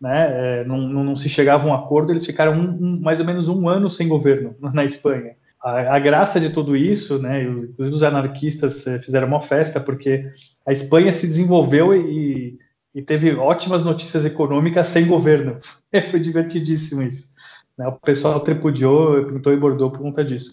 [0.00, 0.60] né?
[0.60, 3.26] É, não, não, não, se chegava a um acordo, eles ficaram um, um, mais ou
[3.26, 5.36] menos um ano sem governo na Espanha.
[5.68, 7.42] A, a graça de tudo isso, né?
[7.42, 10.30] Inclusive os anarquistas eh, fizeram uma festa porque
[10.66, 12.58] a Espanha se desenvolveu e,
[12.94, 15.58] e teve ótimas notícias econômicas sem governo.
[16.10, 17.28] Foi divertidíssimo isso.
[17.76, 17.86] Né?
[17.86, 20.52] O pessoal tripudiou, pintou e bordou por conta disso.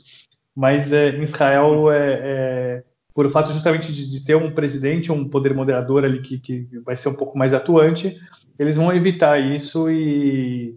[0.55, 5.11] mas é, em Israel, é, é, por o fato justamente de, de, ter um presidente,
[5.11, 8.19] um poder moderador ali que, que vai ser um pouco mais atuante,
[8.59, 10.75] eles vão evitar isso e,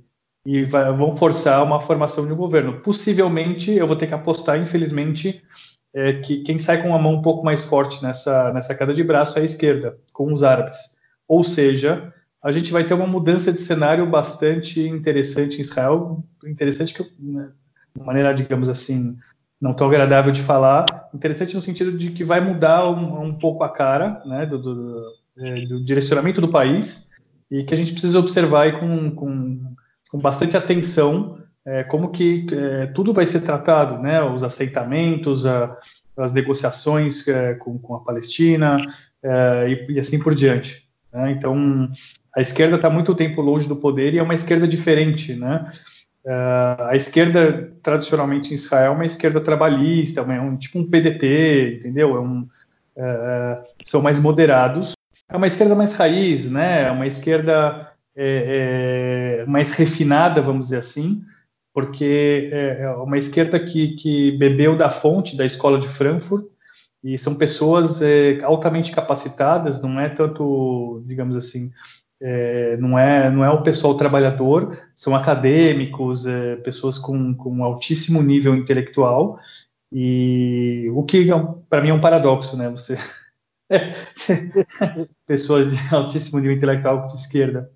[0.48, 2.80] e vai, vão forçar uma formação de um governo.
[2.80, 5.42] Possivelmente, eu vou ter que apostar, infelizmente,
[5.94, 9.04] é, que quem sai com a mão um pouco mais forte nessa, nessa queda de
[9.04, 10.78] braço é a esquerda, com os árabes.
[11.28, 16.94] Ou seja, a gente vai ter uma mudança de cenário bastante interessante em Israel, interessante
[16.94, 17.50] que, né,
[17.94, 19.18] de maneira, digamos assim,
[19.60, 23.64] não tão agradável de falar, interessante no sentido de que vai mudar um, um pouco
[23.64, 25.02] a cara né, do, do,
[25.40, 27.10] é, do, direcionamento do país
[27.50, 29.76] e que a gente precisa observar com, com,
[30.10, 31.38] com bastante atenção
[31.68, 35.76] é, como que é, tudo vai ser tratado, né, os aceitamentos, a,
[36.16, 38.78] as negociações é, com, com, a Palestina
[39.22, 40.88] é, e, e, assim por diante.
[41.12, 41.32] Né?
[41.32, 41.90] Então,
[42.34, 45.70] a esquerda está muito tempo longe do poder e é uma esquerda diferente, né?
[46.24, 51.76] Uh, a esquerda, tradicionalmente em Israel, é uma esquerda trabalhista, é um, tipo um PDT,
[51.78, 52.16] entendeu?
[52.16, 52.46] É um,
[53.82, 54.92] são mais moderados.
[55.26, 56.82] É uma esquerda mais raiz, né?
[56.82, 57.90] É uma esquerda
[58.20, 61.22] é, é, mais refinada, vamos dizer assim,
[61.72, 66.44] porque é, é uma esquerda que, que bebeu da fonte da escola de Frankfurt
[67.04, 71.70] e são pessoas é, altamente capacitadas, não é tanto, digamos assim,
[72.20, 78.20] é, não é não é o pessoal trabalhador, são acadêmicos, é, pessoas com, com altíssimo
[78.20, 79.38] nível intelectual
[79.92, 81.28] e o que
[81.70, 82.68] para mim é um paradoxo, né?
[82.68, 82.98] Você
[85.24, 87.70] pessoas de altíssimo nível intelectual de esquerda,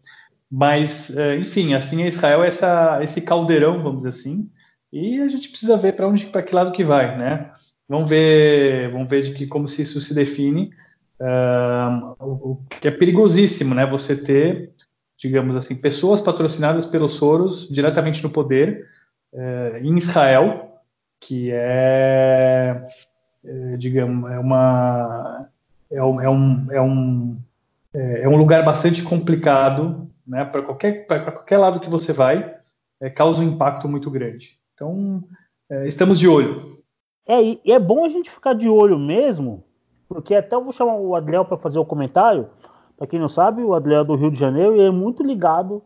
[0.55, 4.51] mas é, enfim, assim Israel é essa esse caldeirão, vamos dizer assim,
[4.93, 7.51] e a gente precisa ver para onde para que lado que vai, né?
[7.89, 10.71] Vamos ver vamos ver de que como se isso se define
[12.19, 13.87] o que é perigosíssimo, né?
[13.87, 14.73] Você ter,
[15.17, 18.89] digamos assim, pessoas patrocinadas pelos Soros diretamente no poder
[19.33, 20.81] uh, em Israel,
[21.21, 22.89] que é,
[23.45, 25.49] é, digamos, é uma
[25.91, 27.37] é um, é um, é um,
[27.95, 30.45] é, é um lugar bastante complicado, né?
[30.45, 32.57] Para qualquer qualquer lado que você vai,
[33.01, 34.59] é, causa um impacto muito grande.
[34.75, 35.25] Então,
[35.71, 36.83] é, estamos de olho.
[37.27, 39.65] É, e é bom a gente ficar de olho mesmo,
[40.09, 42.49] porque até eu vou chamar o Adriel para fazer o comentário.
[42.97, 45.83] Para quem não sabe, o Adriel é do Rio de Janeiro e é muito ligado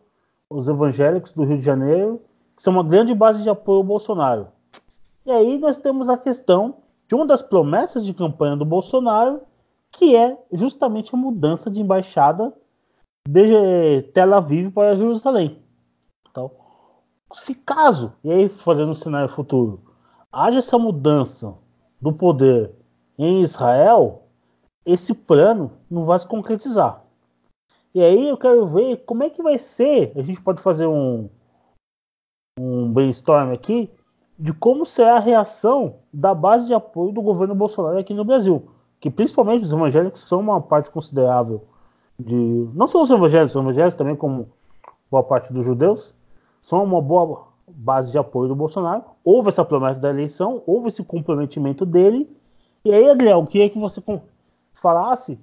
[0.49, 2.21] aos evangélicos do Rio de Janeiro,
[2.55, 4.47] que são uma grande base de apoio ao Bolsonaro.
[5.25, 6.77] E aí nós temos a questão
[7.07, 9.41] de uma das promessas de campanha do Bolsonaro,
[9.91, 12.53] que é justamente a mudança de embaixada
[13.27, 15.61] de Tel Aviv para Jerusalém.
[16.31, 16.49] Então,
[17.33, 19.81] se caso, e aí fazendo um cenário futuro,
[20.31, 21.53] haja essa mudança
[21.99, 22.71] do poder
[23.17, 24.23] em Israel,
[24.85, 27.03] esse plano não vai se concretizar.
[27.93, 30.13] E aí eu quero ver como é que vai ser.
[30.15, 31.29] A gente pode fazer um,
[32.57, 33.89] um brainstorm aqui
[34.39, 38.71] de como será a reação da base de apoio do governo Bolsonaro aqui no Brasil.
[39.01, 41.67] Que principalmente os evangélicos são uma parte considerável
[42.19, 42.35] de.
[42.73, 44.49] Não só os evangélicos, os evangélicos também, como
[45.09, 46.13] boa parte dos judeus,
[46.61, 49.03] são uma boa base de apoio do Bolsonaro.
[49.23, 52.29] Houve essa promessa da eleição, houve esse comprometimento dele
[52.87, 54.01] e aí, Adriel, queria que você
[54.75, 55.37] falasse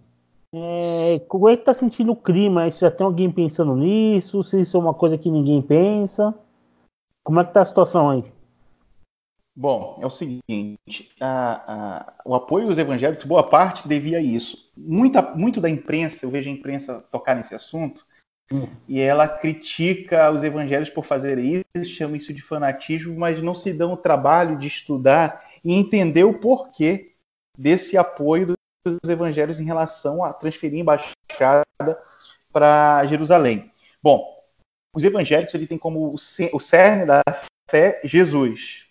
[0.55, 2.71] é, como é que tá sentindo o clima?
[2.71, 4.43] Se já tem alguém pensando nisso?
[4.43, 6.35] Se isso é uma coisa que ninguém pensa?
[7.23, 8.25] Como é que tá a situação aí?
[9.57, 14.23] Bom, é o seguinte, a, a, o apoio aos evangélicos, boa parte se devia a
[14.23, 14.69] isso.
[14.77, 18.05] Muita, muito da imprensa, eu vejo a imprensa tocar nesse assunto,
[18.51, 18.67] hum.
[18.89, 23.73] e ela critica os evangélicos por fazer isso, chama isso de fanatismo, mas não se
[23.73, 27.13] dão o trabalho de estudar e entender o porquê
[27.57, 31.65] desse apoio dos evangelhos em relação a transferir embaixada
[32.53, 33.71] para Jerusalém.
[34.03, 34.35] Bom,
[34.95, 37.23] os evangélicos ele tem como o cerne da
[37.71, 38.85] fé Jesus,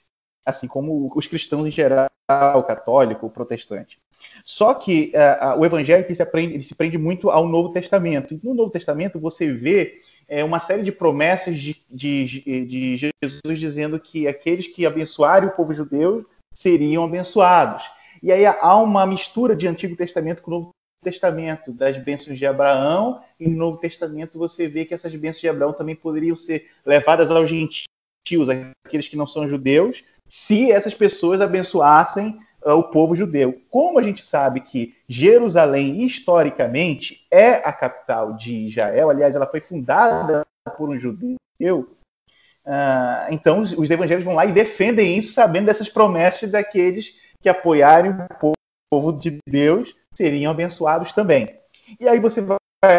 [0.46, 2.10] assim como os cristãos em geral,
[2.56, 4.00] o católico, o protestante.
[4.44, 8.34] Só que uh, o evangélico ele se, aprende, ele se prende muito ao Novo Testamento.
[8.34, 13.60] E no Novo Testamento você vê é, uma série de promessas de, de, de Jesus
[13.60, 17.84] dizendo que aqueles que abençoarem o povo judeu seriam abençoados.
[18.22, 20.70] E aí há uma mistura de Antigo Testamento com Novo
[21.04, 25.50] Testamento, das bênçãos de Abraão, e no Novo Testamento você vê que essas bênçãos de
[25.50, 28.48] Abraão também poderiam ser levadas aos gentios,
[28.86, 30.04] aqueles que não são judeus,
[30.34, 33.62] se essas pessoas abençoassem uh, o povo judeu.
[33.70, 39.62] Como a gente sabe que Jerusalém, historicamente, é a capital de Israel, aliás, ela foi
[39.62, 40.44] fundada
[40.76, 41.38] por um judeu,
[42.66, 47.48] uh, então os, os evangelhos vão lá e defendem isso, sabendo dessas promessas daqueles que
[47.48, 48.54] apoiarem o
[48.92, 51.60] povo de Deus seriam abençoados também.
[52.00, 52.58] E aí você vai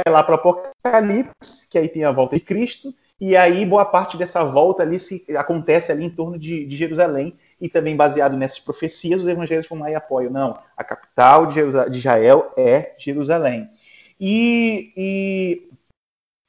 [0.09, 2.95] lá para o Apocalipse, que aí tem a volta de Cristo,
[3.27, 7.35] e aí boa parte dessa volta ali se, acontece ali em torno de, de Jerusalém,
[7.59, 10.31] e também baseado nessas profecias, os evangélicos vão lá e apoiam.
[10.31, 11.61] Não, a capital de,
[11.91, 13.71] de Israel é Jerusalém.
[14.21, 15.69] E, e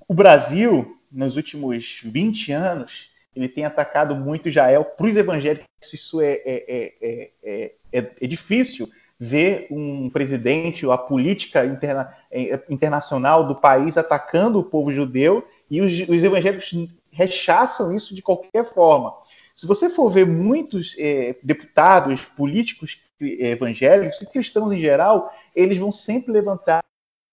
[0.05, 4.83] o Brasil, nos últimos 20 anos, ele tem atacado muito Israel.
[4.83, 10.97] Para os evangélicos, isso é, é, é, é, é difícil ver um presidente ou a
[10.97, 12.13] política interna,
[12.69, 16.73] internacional do país atacando o povo judeu e os, os, evangélicos
[17.11, 19.15] rechaçam isso de qualquer forma.
[19.55, 20.95] Se você for ver muitos
[21.41, 26.83] deputados, políticos evangélicos e cristãos em geral, eles vão sempre levantar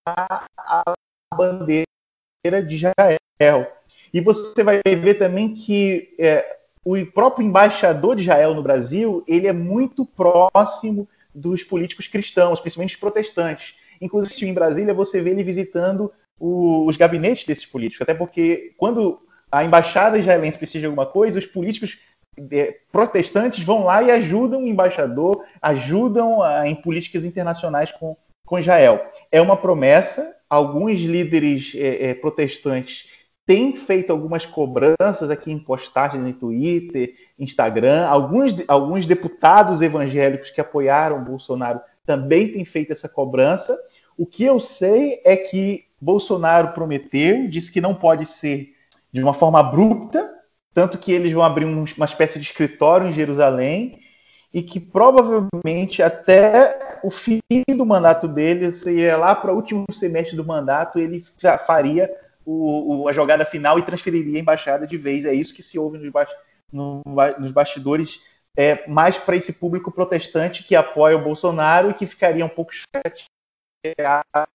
[0.07, 0.83] a
[1.35, 1.85] bandeira
[2.66, 3.72] de Israel.
[4.12, 9.47] E você vai ver também que é, o próprio embaixador de Israel no Brasil ele
[9.47, 13.74] é muito próximo dos políticos cristãos, principalmente os protestantes.
[14.01, 19.20] Inclusive, em Brasília, você vê ele visitando o, os gabinetes desses políticos, até porque quando
[19.51, 21.99] a embaixada israelense precisa de alguma coisa, os políticos
[22.51, 28.16] é, protestantes vão lá e ajudam o embaixador, ajudam a, em políticas internacionais com,
[28.47, 29.07] com Israel.
[29.30, 33.07] É uma promessa, alguns líderes é, é, protestantes
[33.45, 38.07] têm feito algumas cobranças aqui em postagens no Twitter, Instagram.
[38.07, 43.76] Alguns, alguns deputados evangélicos que apoiaram Bolsonaro também têm feito essa cobrança.
[44.16, 48.75] O que eu sei é que Bolsonaro prometeu, disse que não pode ser
[49.13, 50.29] de uma forma abrupta,
[50.75, 54.01] tanto que eles vão abrir uma espécie de escritório em Jerusalém
[54.53, 57.39] e que provavelmente até o fim
[57.69, 61.25] do mandato dele, seria lá para o último semestre do mandato, ele
[61.65, 62.11] faria
[62.45, 65.25] o, o, a jogada final e transferiria a embaixada de vez.
[65.25, 66.27] É isso que se ouve nos, ba
[66.73, 67.01] no,
[67.39, 68.21] nos bastidores,
[68.57, 72.73] é, mais para esse público protestante que apoia o Bolsonaro e que ficaria um pouco
[72.75, 74.49] chateado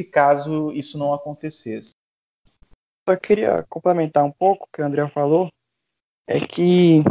[0.00, 1.90] se caso isso não acontecesse.
[3.06, 5.48] Só queria complementar um pouco o que o André falou,
[6.26, 7.02] é que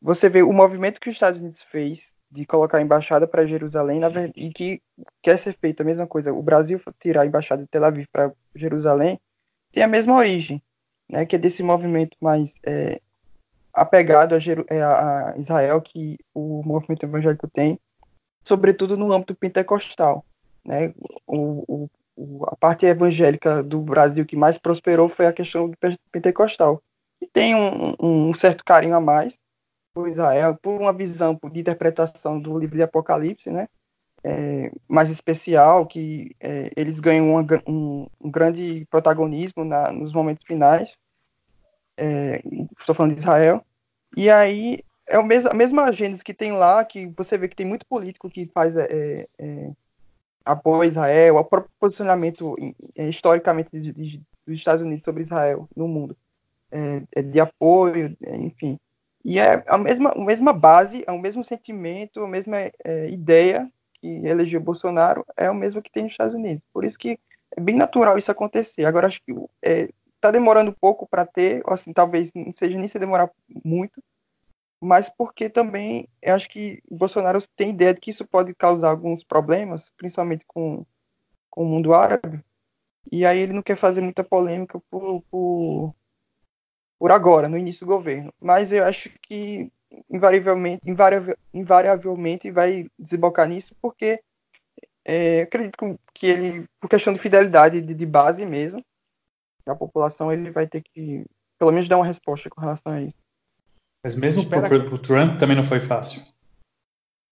[0.00, 4.00] você vê o movimento que os Estados Unidos fez de colocar a embaixada para Jerusalém
[4.34, 4.80] e que
[5.22, 6.32] quer ser feito a mesma coisa.
[6.32, 9.20] O Brasil tirar a embaixada de Tel Aviv para Jerusalém
[9.70, 10.62] tem a mesma origem,
[11.08, 13.00] né, que é desse movimento mais é,
[13.72, 17.78] apegado a, é, a, Israel que o movimento evangélico tem,
[18.42, 20.24] sobretudo no âmbito pentecostal.
[20.64, 20.94] Né?
[21.26, 21.90] O, o,
[22.46, 25.76] a parte evangélica do Brasil que mais prosperou foi a questão do
[26.12, 26.82] pentecostal,
[27.18, 29.38] que tem um, um certo carinho a mais
[29.92, 33.68] por Israel, por uma visão de interpretação do livro de Apocalipse, né?
[34.26, 40.44] É, mais especial, que é, eles ganham uma, um, um, grande protagonismo na, nos momentos
[40.46, 40.90] finais.
[41.96, 42.42] É,
[42.78, 43.64] estou falando de Israel.
[44.16, 47.66] E aí é o a mesma agenda que tem lá, que você vê que tem
[47.66, 49.70] muito político que faz é, é,
[50.44, 52.56] apoio a Israel, o próprio posicionamento
[52.94, 56.16] é, historicamente dos Estados Unidos sobre Israel no mundo,
[57.30, 58.78] de apoio, enfim.
[59.24, 63.70] E é a mesma, a mesma base, é o mesmo sentimento, a mesma é, ideia
[63.94, 66.62] que elegeu Bolsonaro é o mesmo que tem nos Estados Unidos.
[66.72, 67.18] Por isso que
[67.56, 68.84] é bem natural isso acontecer.
[68.84, 69.88] Agora, acho que está é,
[70.20, 73.30] tá demorando pouco para ter, assim, talvez não seja nem se demorar
[73.64, 74.02] muito,
[74.84, 79.24] mas porque também eu acho que Bolsonaro tem ideia de que isso pode causar alguns
[79.24, 80.84] problemas, principalmente com,
[81.50, 82.44] com o mundo árabe,
[83.10, 85.94] e aí ele não quer fazer muita polêmica por, por
[86.98, 88.32] por agora, no início do governo.
[88.40, 89.70] Mas eu acho que
[90.10, 90.82] invariavelmente,
[91.52, 94.22] invariavelmente vai desembocar nisso, porque
[95.04, 98.82] é, acredito que ele, por questão de fidelidade de, de base mesmo,
[99.66, 101.24] da população, ele vai ter que,
[101.58, 103.23] pelo menos, dar uma resposta com relação a isso.
[104.04, 106.22] Mas mesmo para o Trump também não foi fácil.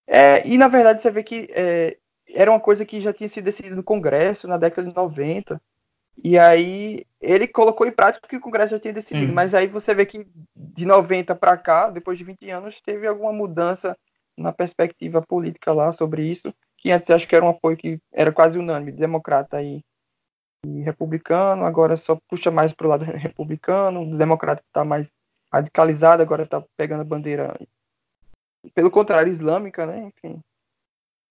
[0.07, 1.97] É, e na verdade você vê que é,
[2.27, 5.61] era uma coisa que já tinha sido decidida no Congresso na década de 90,
[6.21, 9.33] e aí ele colocou em prática o que o Congresso já tinha decidido, Sim.
[9.33, 13.31] mas aí você vê que de 90 para cá, depois de 20 anos, teve alguma
[13.31, 13.95] mudança
[14.35, 18.31] na perspectiva política lá sobre isso, que antes acho que era um apoio que era
[18.31, 19.83] quase unânime, democrata e,
[20.65, 25.07] e republicano, agora só puxa mais para o lado republicano, o democrata está mais
[25.53, 27.55] radicalizado, agora está pegando a bandeira,
[28.73, 30.11] pelo contrário, islâmica, né?
[30.15, 30.39] Enfim.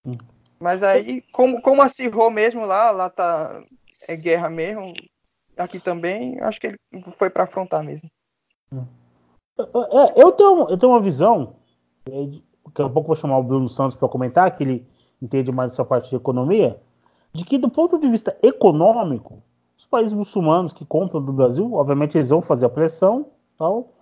[0.06, 0.16] Hum.
[0.60, 3.64] Mas aí, como, como acirrou mesmo lá, lá tá
[4.06, 4.94] é guerra mesmo,
[5.56, 6.78] aqui também, acho que ele
[7.18, 8.08] foi para afrontar mesmo.
[9.58, 11.56] É, eu, tenho, eu tenho uma visão,
[12.04, 14.86] daqui a pouco vou chamar o Bruno Santos para comentar, que ele
[15.20, 16.80] entende mais essa parte de economia,
[17.32, 19.42] de que do ponto de vista econômico,
[19.76, 23.26] os países muçulmanos que compram do Brasil, obviamente eles vão fazer a pressão,
[23.58, 23.92] tal,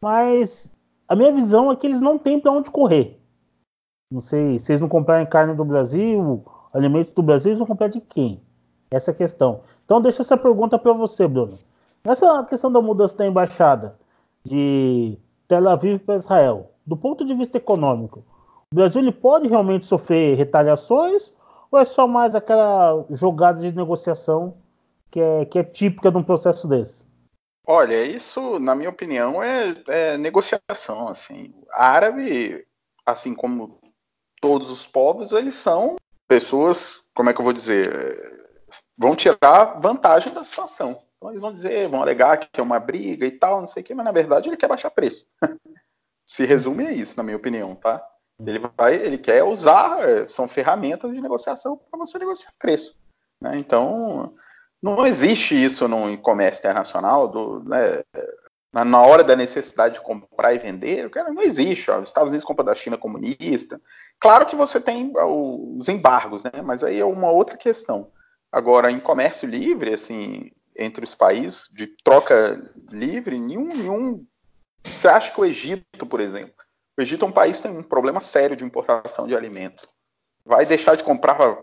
[0.00, 0.74] mas
[1.08, 3.20] a minha visão é que eles não têm para onde correr.
[4.10, 7.88] Não sei, se eles não comprarem carne do Brasil, alimentos do Brasil, eles vão comprar
[7.88, 8.40] de quem?
[8.90, 9.60] Essa é questão.
[9.84, 11.58] Então, deixa essa pergunta para você, Bruno.
[12.04, 13.96] Nessa questão da mudança da embaixada
[14.44, 15.18] de
[15.48, 18.24] Tel Aviv para Israel, do ponto de vista econômico,
[18.70, 21.32] o Brasil ele pode realmente sofrer retaliações
[21.70, 24.54] ou é só mais aquela jogada de negociação
[25.10, 27.05] que é, que é típica de um processo desse?
[27.66, 31.08] Olha, isso, na minha opinião, é, é negociação.
[31.08, 32.64] Assim, árabe,
[33.04, 33.80] assim como
[34.40, 35.96] todos os povos, eles são
[36.28, 37.84] pessoas, como é que eu vou dizer,
[38.96, 41.02] vão tirar vantagem da situação.
[41.16, 43.86] Então eles vão dizer, vão alegar que é uma briga e tal, não sei o
[43.86, 45.26] quê, mas na verdade ele quer baixar preço.
[46.24, 48.04] Se resume a isso, na minha opinião, tá?
[48.44, 52.94] Ele vai, ele quer usar, são ferramentas de negociação para você negociar preço.
[53.40, 53.56] Né?
[53.58, 54.34] Então,
[54.94, 58.02] não existe isso no comércio internacional, do, né,
[58.72, 61.90] na hora da necessidade de comprar e vender, cara, não existe.
[61.90, 62.00] Ó.
[62.00, 63.80] Os Estados Unidos compram da China comunista.
[64.20, 66.62] Claro que você tem os embargos, né?
[66.62, 68.10] mas aí é uma outra questão.
[68.52, 74.26] Agora, em comércio livre, assim, entre os países, de troca livre, nenhum, nenhum.
[74.84, 76.54] Você acha que o Egito, por exemplo,
[76.98, 79.86] o Egito é um país que tem um problema sério de importação de alimentos.
[80.44, 81.58] Vai deixar de comprar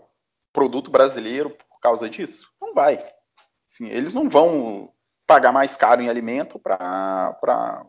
[0.52, 2.53] produto brasileiro por causa disso?
[2.74, 2.98] Vai.
[3.70, 4.92] Assim, eles não vão
[5.26, 7.86] pagar mais caro em alimento para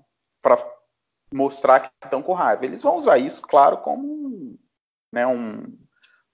[1.34, 2.66] mostrar que estão com raiva.
[2.66, 4.58] Eles vão usar isso, claro, como
[5.12, 5.64] né, um,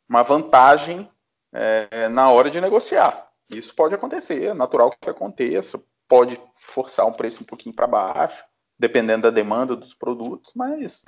[0.08, 1.10] uma vantagem
[1.54, 3.30] é, na hora de negociar.
[3.50, 8.44] Isso pode acontecer, é natural que aconteça, pode forçar um preço um pouquinho para baixo,
[8.80, 11.04] dependendo da demanda dos produtos, mas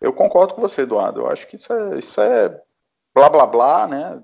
[0.00, 1.20] eu concordo com você, Eduardo.
[1.20, 2.48] Eu acho que isso é, isso é
[3.14, 4.22] blá blá blá, né?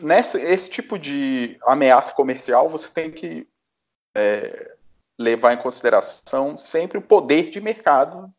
[0.00, 3.48] Nessa, esse tipo de ameaça comercial, você tem que
[4.14, 4.76] é,
[5.18, 8.32] levar em consideração sempre o poder de mercado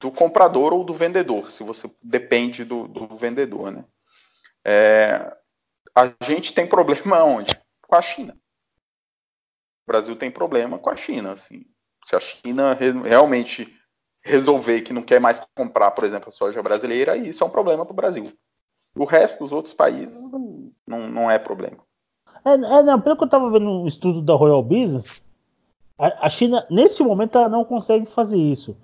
[0.00, 3.84] do comprador ou do vendedor, se você depende do, do vendedor, né?
[4.64, 5.36] É,
[5.94, 7.52] a gente tem problema onde?
[7.86, 8.36] Com a China.
[9.84, 11.32] O Brasil tem problema com a China.
[11.32, 11.64] Assim.
[12.04, 13.76] Se a China re realmente
[14.22, 17.84] resolver que não quer mais comprar, por exemplo, a soja brasileira, isso é um problema
[17.84, 18.32] para o Brasil.
[18.96, 21.78] O resto dos outros países não, não, é problema.
[22.44, 25.24] É, é, não, pelo que eu estava vendo no estudo da Royal Business,
[25.98, 28.76] a, a, China, neste momento, ela não consegue fazer isso.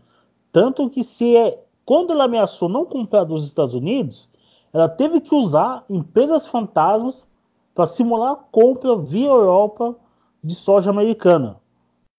[0.52, 4.28] Tanto que se é, quando ela ameaçou não comprar dos Estados Unidos,
[4.72, 7.26] ela teve que usar empresas fantasmas
[7.74, 9.96] para simular a compra via Europa
[10.42, 11.56] de soja americana.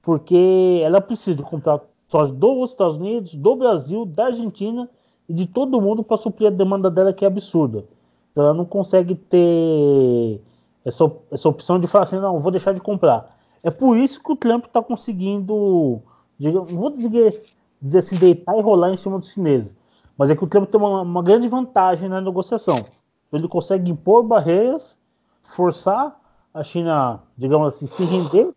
[0.02, 4.90] Porque ela precisa comprar soja dos Estados Unidos, do Brasil, da Argentina
[5.28, 7.86] e de todo mundo para suprir a demanda dela, que é absurda.
[8.32, 10.42] Então ela não consegue ter
[10.86, 13.36] essa, essa opção de falar assim: não, vou deixar de comprar.
[13.64, 16.02] É por isso que o Trump está conseguindo,
[16.38, 17.42] digamos, vou dizer,
[17.82, 19.76] dizer assim, deitar e rolar em cima dos chineses.
[20.18, 22.78] Mas é que o Trump tem uma, uma grande vantagem na negociação.
[23.32, 24.98] Ele consegue impor barreiras,
[25.44, 26.20] forçar
[26.54, 28.52] a China, digamos assim, se render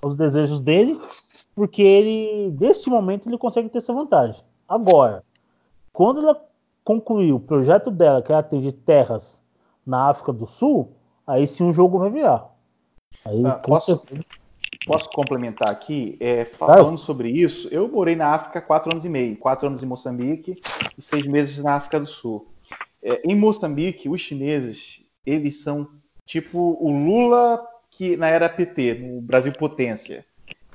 [0.00, 0.98] aos desejos dele,
[1.54, 4.42] porque ele, neste momento, ele consegue ter essa vantagem.
[4.68, 5.22] Agora,
[5.94, 6.38] quando ela
[6.84, 9.42] concluir o projeto dela, que é atingir terras
[9.86, 10.92] na África do Sul,
[11.26, 12.50] aí sim o jogo vai virar.
[13.24, 14.04] Aí, ah, posso,
[14.86, 16.16] Posso complementar aqui?
[16.20, 19.86] É, falando sobre isso, eu morei na África quatro anos e meio, quatro anos em
[19.86, 20.60] Moçambique
[20.96, 22.46] e seis meses na África do Sul.
[23.02, 25.88] É, em Moçambique, os chineses, eles são
[26.26, 30.26] tipo o Lula que na era PT, no Brasil potência.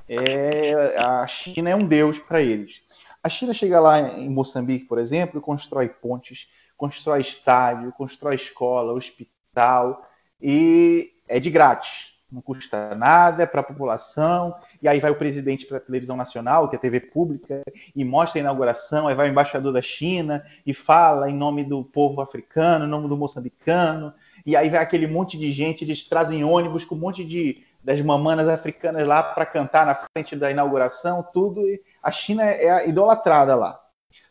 [0.08, 2.82] É, a China é um deus para eles.
[3.22, 8.94] A China chega lá em Moçambique, por exemplo, e constrói pontes, constrói estádio, constrói escola,
[8.94, 10.08] hospital,
[10.40, 12.10] e é de grátis.
[12.32, 16.68] Não custa nada para a população, e aí vai o presidente para a televisão nacional,
[16.68, 17.62] que é a TV pública,
[17.94, 21.84] e mostra a inauguração, aí vai o embaixador da China e fala em nome do
[21.84, 24.14] povo africano, em nome do moçambicano,
[24.46, 28.00] e aí vai aquele monte de gente, eles trazem ônibus com um monte de das
[28.02, 33.54] mamanas africanas lá para cantar na frente da inauguração, tudo, e a China é idolatrada
[33.56, 33.80] lá.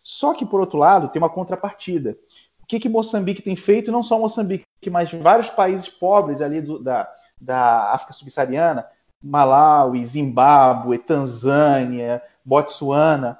[0.03, 2.17] Só que, por outro lado, tem uma contrapartida.
[2.61, 3.91] O que, que Moçambique tem feito?
[3.91, 8.88] Não só Moçambique, mas vários países pobres ali do, da, da África Subsaariana,
[9.21, 13.39] Malawi, Zimbábue, Tanzânia, Botsuana,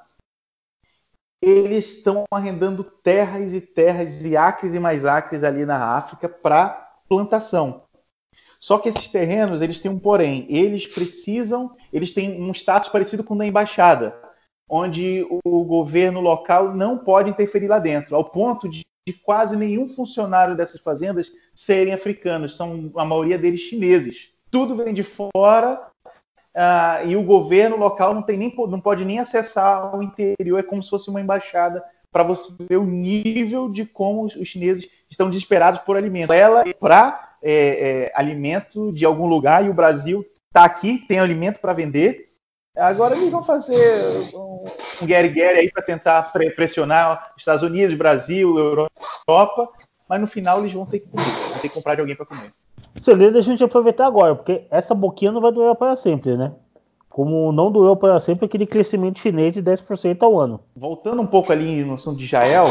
[1.42, 6.98] eles estão arrendando terras e terras e acres e mais acres ali na África para
[7.08, 7.84] plantação.
[8.60, 13.24] Só que esses terrenos, eles têm um porém, eles precisam, eles têm um status parecido
[13.24, 14.14] com o da embaixada,
[14.68, 19.88] onde o governo local não pode interferir lá dentro, ao ponto de de quase nenhum
[19.88, 24.30] funcionário dessas fazendas serem africanos, são a maioria deles chineses.
[24.50, 25.80] Tudo vem de fora
[26.54, 30.62] uh, e o governo local não, tem nem, não pode nem acessar o interior, é
[30.62, 31.82] como se fosse uma embaixada
[32.12, 36.32] para você ver o nível de como os chineses estão desesperados por alimento.
[36.32, 41.60] Ela para é, é, alimento de algum lugar e o Brasil está aqui, tem alimento
[41.60, 42.30] para vender,
[42.76, 44.64] Agora eles vão fazer um,
[45.02, 49.68] um Gary aí para tentar pressionar Estados Unidos, Brasil, Europa,
[50.08, 52.26] mas no final eles vão ter que comer, vão ter que comprar de alguém para
[52.26, 52.52] comer.
[52.94, 56.52] Excelente a gente aproveitar agora, porque essa boquinha não vai durar para sempre, né?
[57.08, 60.60] Como não durou para sempre aquele crescimento chinês de 10% ao ano.
[60.76, 62.66] Voltando um pouco ali no assunto de Israel,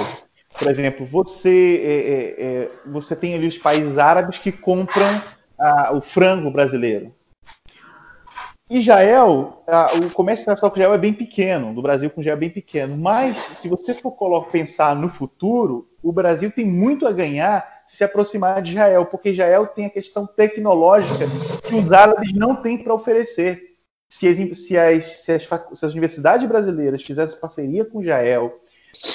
[0.58, 5.22] por exemplo, você, é, é, é, você tem ali os países árabes que compram
[5.60, 7.14] ah, o frango brasileiro.
[8.70, 12.40] Israel, ah, o comércio internacional com Israel é bem pequeno, do Brasil com Israel é
[12.40, 14.16] bem pequeno, mas se você for
[14.52, 19.66] pensar no futuro, o Brasil tem muito a ganhar se aproximar de Israel, porque Israel
[19.66, 21.26] tem a questão tecnológica
[21.68, 23.70] que os árabes não têm para oferecer.
[24.08, 28.60] Se as, se, as, se, as, se as universidades brasileiras fizessem parceria com Israel,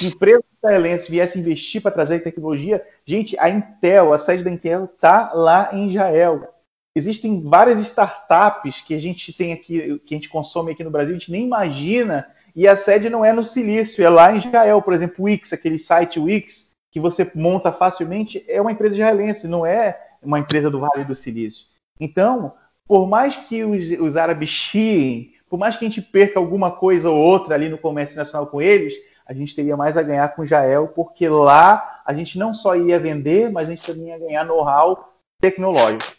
[0.01, 5.33] empresas israelenses viessem investir para trazer tecnologia, gente, a Intel, a sede da Intel está
[5.33, 6.47] lá em Israel.
[6.95, 11.15] Existem várias startups que a gente tem aqui, que a gente consome aqui no Brasil,
[11.15, 12.25] a gente nem imagina,
[12.55, 14.81] e a sede não é no Silício, é lá em Israel.
[14.81, 19.47] Por exemplo, o Wix, aquele site Wix, que você monta facilmente, é uma empresa israelense,
[19.47, 21.67] não é uma empresa do Vale do Silício.
[21.99, 22.53] Então,
[22.87, 27.09] por mais que os, os árabes chiem, por mais que a gente perca alguma coisa
[27.09, 28.93] ou outra ali no comércio nacional com eles,
[29.25, 32.99] a gente teria mais a ganhar com Israel, porque lá a gente não só ia
[32.99, 36.15] vender, mas a gente também ia ganhar know-how tecnológico.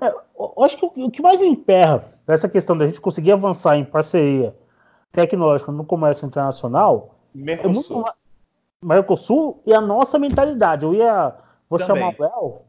[0.00, 3.84] É, eu acho que o, que mais emperra essa questão da gente conseguir avançar em
[3.84, 4.54] parceria
[5.12, 7.70] tecnológica no comércio internacional Mercosul.
[7.70, 8.14] é muito,
[8.82, 10.84] Mercosul e a nossa mentalidade.
[10.84, 11.34] Eu ia.
[11.68, 12.14] Vou Também.
[12.14, 12.66] chamar o El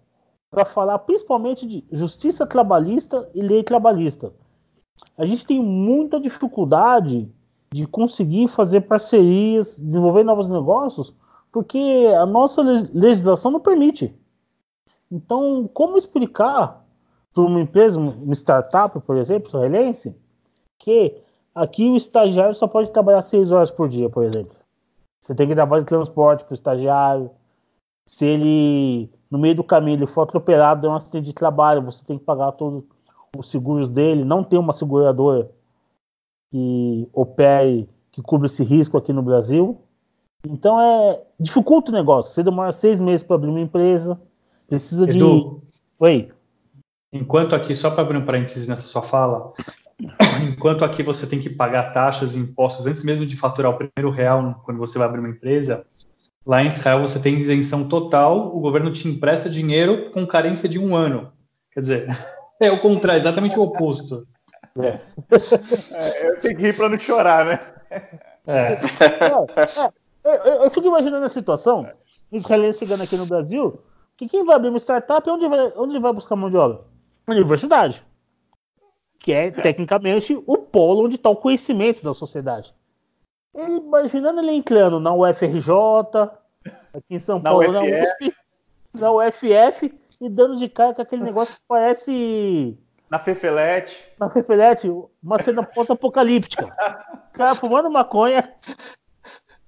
[0.49, 4.31] para falar principalmente de justiça trabalhista e lei trabalhista.
[5.17, 7.31] A gente tem muita dificuldade
[7.71, 11.13] de conseguir fazer parcerias, desenvolver novos negócios,
[11.51, 14.13] porque a nossa legislação não permite.
[15.11, 16.85] Então, como explicar
[17.33, 20.15] para uma empresa, uma startup, por exemplo, israelense,
[20.77, 21.17] que
[21.53, 24.55] aqui o estagiário só pode trabalhar seis horas por dia, por exemplo?
[25.21, 27.29] Você tem que dar vale transporte para o estagiário.
[28.05, 32.03] Se ele, no meio do caminho, ele for atropelado, é um acidente de trabalho, você
[32.05, 32.83] tem que pagar todos
[33.35, 34.23] os seguros dele.
[34.23, 35.51] Não tem uma seguradora
[36.51, 39.81] que opere, que cubra esse risco aqui no Brasil.
[40.45, 42.33] Então é dificulta o negócio.
[42.33, 44.19] Você demora seis meses para abrir uma empresa,
[44.67, 45.71] precisa Edu, de.
[45.99, 46.31] Oi.
[47.11, 49.53] Enquanto aqui, só para abrir um parênteses nessa sua fala,
[50.43, 54.13] enquanto aqui você tem que pagar taxas e impostos antes mesmo de faturar o primeiro
[54.13, 55.85] real quando você vai abrir uma empresa,
[56.45, 60.77] lá em Israel você tem isenção total, o governo te empresta dinheiro com carência de
[60.77, 61.31] um ano.
[61.71, 62.07] Quer dizer,
[62.59, 64.27] é o contrário, exatamente o oposto.
[64.79, 64.99] É.
[65.95, 67.59] É, eu tenho que rir para não chorar, né?
[68.45, 68.73] É.
[68.73, 71.89] é, é eu, eu, fico imaginando a situação,
[72.31, 73.81] israelense chegando aqui no Brasil,
[74.15, 76.81] que quem vai abrir uma startup, onde vai, onde vai buscar mão de obra?
[77.27, 78.05] Universidade
[79.27, 82.73] que é tecnicamente o polo onde está o conhecimento da sociedade.
[83.53, 85.69] Ele, imaginando ele entrando na UFRJ,
[86.93, 88.33] aqui em São Paulo, na, USP,
[88.93, 92.77] na UFF, e dando de cara com aquele negócio que parece.
[93.09, 93.97] Na Fefelete.
[94.19, 94.89] Na Fefelete,
[95.23, 96.67] uma cena pós-apocalíptica.
[97.33, 98.53] cara fumando maconha.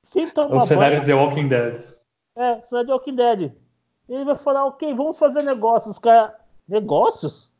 [0.03, 1.83] Sem tomar o cenário The Walking Dead.
[2.35, 3.51] É, cenário The Walking Dead.
[4.09, 5.99] Ele vai falar, ok, vamos fazer negócios.
[5.99, 6.35] Cara,
[6.67, 7.53] negócios?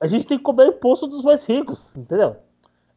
[0.00, 2.36] a gente tem que cobrar imposto dos mais ricos, entendeu?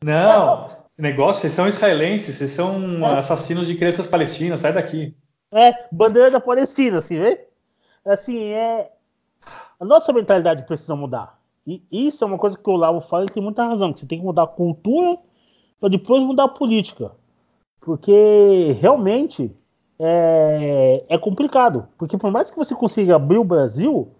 [0.03, 3.17] Não, esse negócio, vocês são israelenses, vocês são é.
[3.17, 5.15] assassinos de crianças palestinas, sai daqui.
[5.51, 7.47] É, bandeira da Palestina, assim, vê?
[8.05, 8.91] Assim, é.
[9.79, 11.39] A nossa mentalidade precisa mudar.
[11.65, 14.05] E isso é uma coisa que o Lavo fala e tem muita razão, que você
[14.05, 15.17] tem que mudar a cultura
[15.79, 17.11] para depois mudar a política.
[17.79, 19.55] Porque realmente
[19.99, 21.87] é, é complicado.
[21.97, 24.11] Porque por mais que você consiga abrir o Brasil,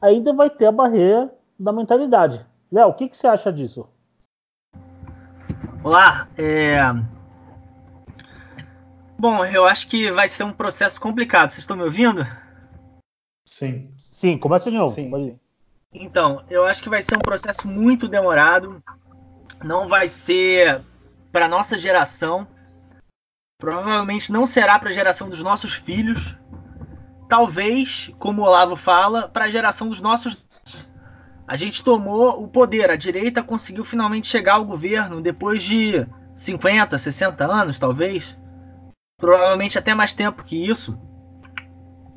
[0.00, 2.44] ainda vai ter a barreira da mentalidade.
[2.70, 3.88] Léo, o que, que você acha disso?
[5.82, 6.76] Olá, é...
[9.18, 11.50] Bom, eu acho que vai ser um processo complicado.
[11.50, 12.26] Vocês estão me ouvindo?
[13.46, 13.92] Sim.
[13.96, 14.94] Sim, começa de novo.
[14.94, 15.38] Sim, sim.
[15.94, 18.82] Então, eu acho que vai ser um processo muito demorado.
[19.62, 20.82] Não vai ser
[21.30, 22.46] para nossa geração.
[23.58, 26.36] Provavelmente não será para a geração dos nossos filhos.
[27.28, 30.44] Talvez, como o Olavo fala, para a geração dos nossos
[31.46, 36.96] a gente tomou o poder, a direita conseguiu finalmente chegar ao governo depois de 50,
[36.96, 38.36] 60 anos, talvez.
[39.18, 40.98] Provavelmente até mais tempo que isso.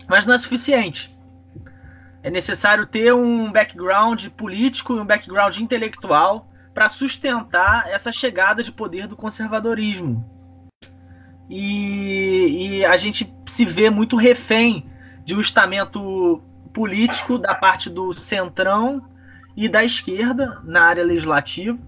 [0.08, 1.14] Mas não é suficiente.
[2.28, 8.70] É necessário ter um background político e um background intelectual para sustentar essa chegada de
[8.70, 10.30] poder do conservadorismo.
[11.50, 14.90] E, e, a gente se vê muito refém
[15.24, 16.44] de um estamento
[16.74, 19.10] político da parte do centrão
[19.56, 21.80] e da esquerda na área legislativa,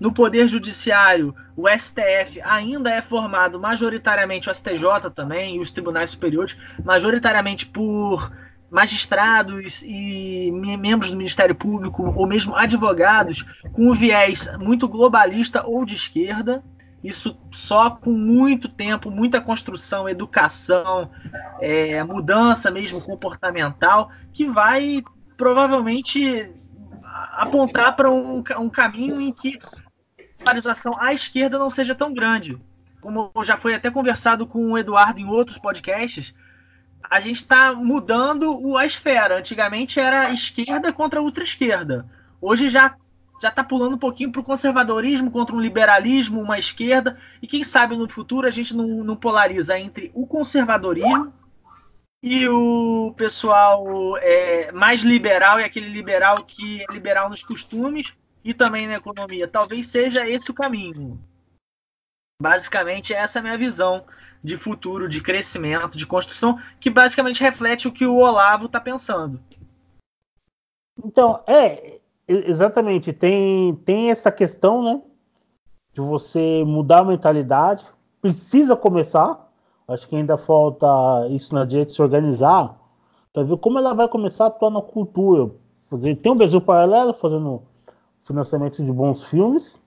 [0.00, 6.10] no Poder Judiciário, o STF ainda é formado majoritariamente, o STJ também, e os tribunais
[6.10, 8.30] superiores, majoritariamente por
[8.76, 13.42] magistrados e membros do Ministério Público, ou mesmo advogados,
[13.72, 16.62] com um viés muito globalista ou de esquerda.
[17.02, 21.10] Isso só com muito tempo, muita construção, educação,
[21.58, 25.02] é, mudança mesmo comportamental, que vai
[25.38, 26.52] provavelmente
[27.32, 29.58] apontar para um, um caminho em que
[30.18, 32.58] a polarização à esquerda não seja tão grande.
[33.00, 36.34] Como já foi até conversado com o Eduardo em outros podcasts,
[37.10, 39.38] a gente está mudando a esfera.
[39.38, 42.06] Antigamente era esquerda contra ultra-esquerda.
[42.40, 42.96] Hoje já
[43.40, 47.18] já está pulando um pouquinho para o conservadorismo contra um liberalismo, uma esquerda.
[47.42, 51.32] E quem sabe no futuro a gente não, não polariza entre o conservadorismo
[52.22, 58.12] e o pessoal é, mais liberal e aquele liberal que é liberal nos costumes
[58.42, 59.46] e também na economia.
[59.46, 61.20] Talvez seja esse o caminho.
[62.40, 64.04] Basicamente, essa é a minha visão
[64.46, 69.40] de futuro, de crescimento, de construção, que basicamente reflete o que o Olavo está pensando.
[71.04, 71.98] Então, é,
[72.28, 75.02] exatamente, tem, tem essa questão, né,
[75.92, 77.84] de você mudar a mentalidade,
[78.22, 79.50] precisa começar,
[79.88, 80.86] acho que ainda falta
[81.30, 82.78] isso na direita se organizar,
[83.32, 85.50] para ver como ela vai começar a atuar na cultura.
[85.82, 87.62] Fazer, tem um Brasil Paralelo fazendo
[88.22, 89.82] financiamento de bons filmes,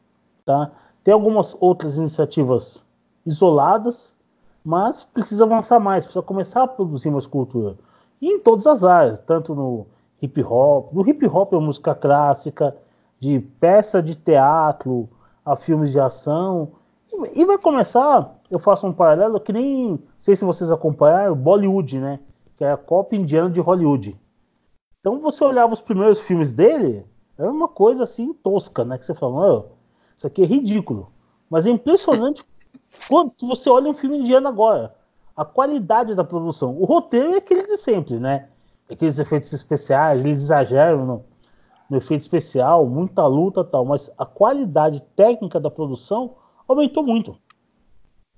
[0.45, 0.69] tá?
[1.03, 2.86] Tem algumas outras iniciativas
[3.26, 4.19] isoladas,
[4.64, 7.77] mas precisa avançar mais, precisa começar a produzir mais cultura.
[8.22, 9.88] E em todas as áreas, tanto no
[10.22, 12.76] hip hop, no hip hop é música clássica,
[13.19, 15.10] de peça de teatro
[15.45, 16.73] a filmes de ação.
[17.34, 22.19] E vai começar, eu faço um paralelo que nem, sei se vocês acompanharam, Bollywood, né?
[22.56, 24.19] Que é a cópia indiana de Hollywood.
[24.99, 27.06] Então você olhava os primeiros filmes dele,
[27.38, 28.98] era uma coisa assim tosca, né?
[28.98, 29.65] Que você fala, oh,
[30.15, 31.11] isso aqui é ridículo.
[31.49, 32.44] Mas é impressionante
[33.07, 34.95] quando você olha um filme indiano agora,
[35.36, 36.76] a qualidade da produção.
[36.78, 38.49] O roteiro é aquele de sempre, né?
[38.90, 41.26] Aqueles efeitos especiais, eles exageram no,
[41.90, 46.36] no efeito especial, muita luta tal, mas a qualidade técnica da produção
[46.68, 47.38] aumentou muito.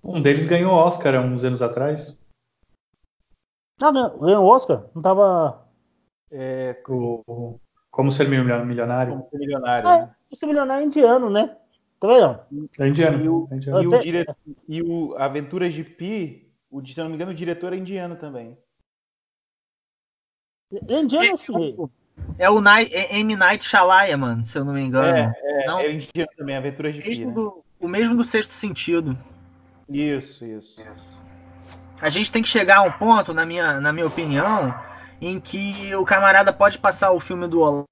[0.03, 2.27] Um deles ganhou Oscar há uns anos atrás.
[3.81, 4.85] Ah, ganhou Oscar?
[4.93, 5.65] Não tava.
[6.31, 7.59] É, o,
[7.89, 9.13] como ser milionário.
[9.13, 9.89] Como ser milionário.
[9.89, 10.15] É, né?
[10.33, 11.57] ser milionário indiano, né?
[12.01, 12.69] Tá vendo?
[12.79, 13.23] É indiano.
[13.23, 13.83] E o, é indiano.
[13.83, 14.25] E, o dire...
[14.67, 18.15] e o Aventuras de Pi, o, se eu não me engano, o diretor é indiano
[18.15, 18.57] também.
[20.89, 21.91] É indiano, filho.
[22.39, 23.35] É o Night, é M.
[23.35, 25.15] Night Shyamalan, se eu não me engano.
[25.15, 25.79] É, é, não?
[25.79, 27.25] é indiano também, Aventuras de Pi.
[27.25, 27.31] Né?
[27.31, 29.15] Do, o mesmo do Sexto Sentido.
[29.87, 30.81] Isso, isso.
[32.01, 34.73] A gente tem que chegar a um ponto, na minha, na minha opinião,
[35.21, 37.87] em que o camarada pode passar o filme do Olavo,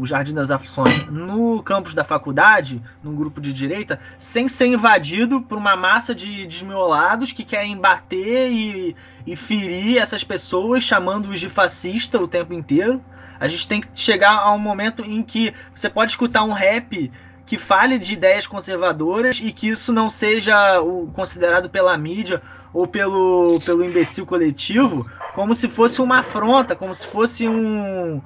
[0.00, 5.40] O Jardim das Aflições, no campus da faculdade, num grupo de direita, sem ser invadido
[5.40, 11.48] por uma massa de desmiolados que querem bater e, e ferir essas pessoas, chamando-os de
[11.48, 13.00] fascista o tempo inteiro.
[13.38, 17.12] A gente tem que chegar a um momento em que você pode escutar um rap
[17.46, 22.42] que fale de ideias conservadoras e que isso não seja o, considerado pela mídia
[22.72, 28.20] ou pelo, pelo imbecil coletivo como se fosse uma afronta, como se fosse um,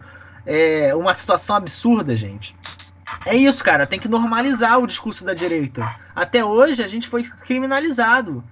[0.44, 2.54] é, uma situação absurda, gente.
[3.24, 3.86] É isso, cara.
[3.86, 5.84] Tem que normalizar o discurso da direita.
[6.14, 8.42] Até hoje a gente foi criminalizado.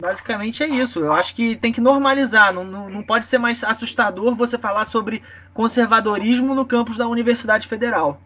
[0.00, 1.00] Basicamente é isso.
[1.00, 2.52] Eu acho que tem que normalizar.
[2.52, 5.22] Não, não, não pode ser mais assustador você falar sobre
[5.54, 8.20] conservadorismo no campus da Universidade Federal.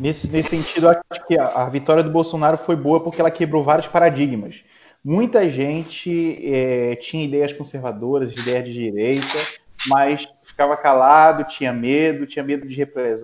[0.00, 3.62] Nesse, nesse sentido, acho que a, a vitória do Bolsonaro foi boa porque ela quebrou
[3.62, 4.64] vários paradigmas.
[5.04, 9.36] Muita gente é, tinha ideias conservadoras, ideias de direita,
[9.86, 12.74] mas ficava calado, tinha medo, tinha medo de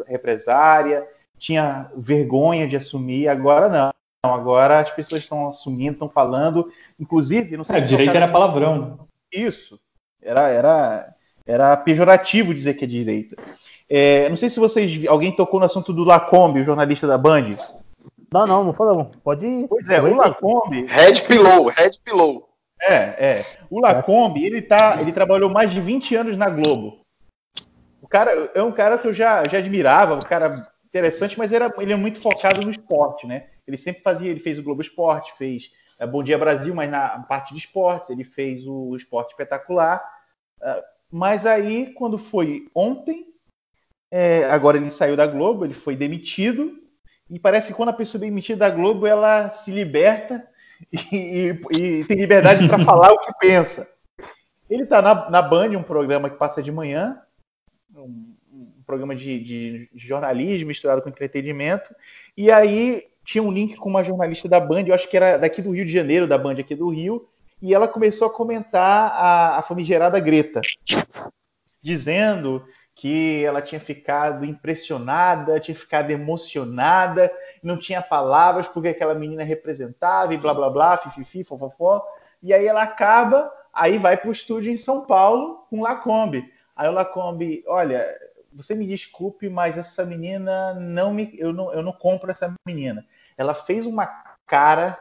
[0.06, 1.08] represária,
[1.38, 3.26] tinha vergonha de assumir.
[3.26, 3.90] Agora não.
[4.30, 6.68] Agora as pessoas estão assumindo, estão falando.
[7.00, 7.88] Inclusive, não sei é, se.
[7.88, 9.08] Direita era palavrão.
[9.32, 9.80] Isso.
[10.20, 11.14] Era, era,
[11.46, 13.34] era pejorativo dizer que é direita.
[13.88, 15.06] É, não sei se vocês.
[15.06, 17.50] Alguém tocou no assunto do Lacombe, o jornalista da Band.
[18.32, 19.16] Não, não, não falamos.
[19.22, 19.68] Pode ir.
[19.68, 20.86] Pois é, o Lacombe.
[20.86, 22.48] Red Pillow, Red Pillow.
[22.82, 23.46] É, é.
[23.70, 27.00] O Lacombe, ele, tá, ele trabalhou mais de 20 anos na Globo.
[28.02, 30.52] O cara é um cara que eu já, já admirava, um cara
[30.84, 33.46] interessante, mas era, ele é muito focado no esporte, né?
[33.66, 37.20] Ele sempre fazia, ele fez o Globo Esporte, fez é, Bom Dia Brasil, mas na
[37.20, 40.02] parte de esportes, ele fez o Esporte Espetacular.
[40.60, 43.26] Uh, mas aí, quando foi ontem,
[44.10, 46.72] é, agora ele saiu da Globo, ele foi demitido,
[47.28, 50.46] e parece que quando a pessoa é demitida da Globo, ela se liberta
[50.92, 53.88] e, e, e tem liberdade para falar o que pensa.
[54.68, 57.20] Ele está na, na Band, um programa que passa de manhã,
[57.94, 61.94] um, um programa de, de, jornalismo misturado com entretenimento.
[62.36, 65.60] E aí tinha um link com uma jornalista da Band, eu acho que era daqui
[65.60, 67.28] do Rio de Janeiro, da Band aqui do Rio,
[67.60, 70.60] e ela começou a comentar a, a famigerada Greta,
[71.82, 72.64] dizendo
[72.96, 77.30] que ela tinha ficado impressionada, tinha ficado emocionada,
[77.62, 82.02] não tinha palavras porque aquela menina representava e blá blá blá, fififi, fofofó.
[82.42, 86.50] E aí ela acaba, aí vai para o estúdio em São Paulo com Lacombe.
[86.74, 88.02] Aí o Lacombe, olha,
[88.50, 93.04] você me desculpe, mas essa menina não me, eu não, eu não compro essa menina.
[93.36, 94.06] Ela fez uma
[94.46, 94.98] cara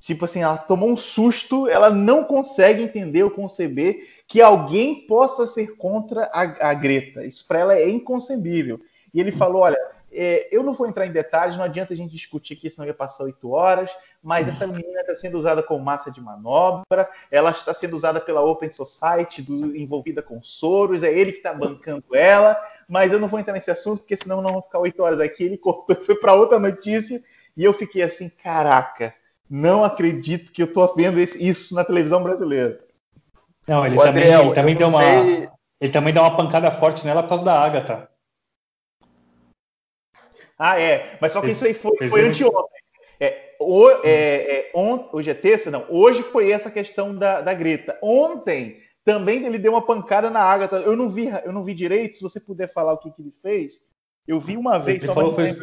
[0.00, 5.46] Tipo assim, ela tomou um susto, ela não consegue entender ou conceber que alguém possa
[5.46, 7.24] ser contra a, a Greta.
[7.24, 8.80] Isso para ela é inconcebível.
[9.14, 9.78] E ele falou: olha,
[10.12, 12.94] é, eu não vou entrar em detalhes, não adianta a gente discutir aqui, senão ia
[12.94, 13.90] passar oito horas,
[14.22, 18.40] mas essa menina está sendo usada como massa de manobra, ela está sendo usada pela
[18.40, 22.56] Open Society, do, envolvida com Soros, é ele que está bancando ela,
[22.88, 25.44] mas eu não vou entrar nesse assunto, porque senão não vão ficar oito horas aqui.
[25.44, 27.20] Ele cortou, foi para outra notícia,
[27.56, 29.14] e eu fiquei assim: caraca
[29.48, 32.80] não acredito que eu tô vendo isso na televisão brasileira.
[33.66, 35.00] Não, ele o também, Adriel, ele também deu uma.
[35.00, 35.48] Sei...
[35.80, 38.08] Ele também deu uma pancada forte nela por causa da Agatha.
[40.58, 41.18] Ah, é.
[41.20, 42.82] Mas só que isso aí foi, foi anteontem.
[43.20, 45.70] É, o, é, é, on, hoje é terça?
[45.70, 45.84] Não.
[45.88, 47.98] Hoje foi essa questão da, da Greta.
[48.02, 50.76] Ontem também ele deu uma pancada na Agatha.
[50.76, 52.16] Eu não vi, eu não vi direito.
[52.16, 53.74] Se você puder falar o que, que ele fez,
[54.26, 55.02] eu vi uma vez.
[55.02, 55.54] Ele só falou, foi,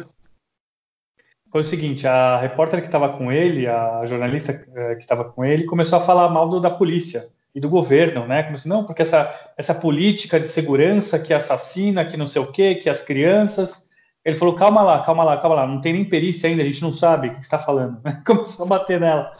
[1.52, 5.44] foi o seguinte: a repórter que estava com ele, a jornalista eh, que estava com
[5.44, 8.42] ele, começou a falar mal do, da polícia e do governo, né?
[8.42, 12.76] Começou, não, porque essa, essa política de segurança que assassina, que não sei o quê,
[12.76, 13.86] que as crianças.
[14.24, 16.80] Ele falou: calma lá, calma lá, calma lá, não tem nem perícia ainda, a gente
[16.80, 18.00] não sabe o que está falando.
[18.24, 19.30] Começou a bater nela.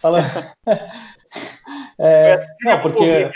[0.00, 0.24] Falando.
[2.00, 3.30] é, não, porque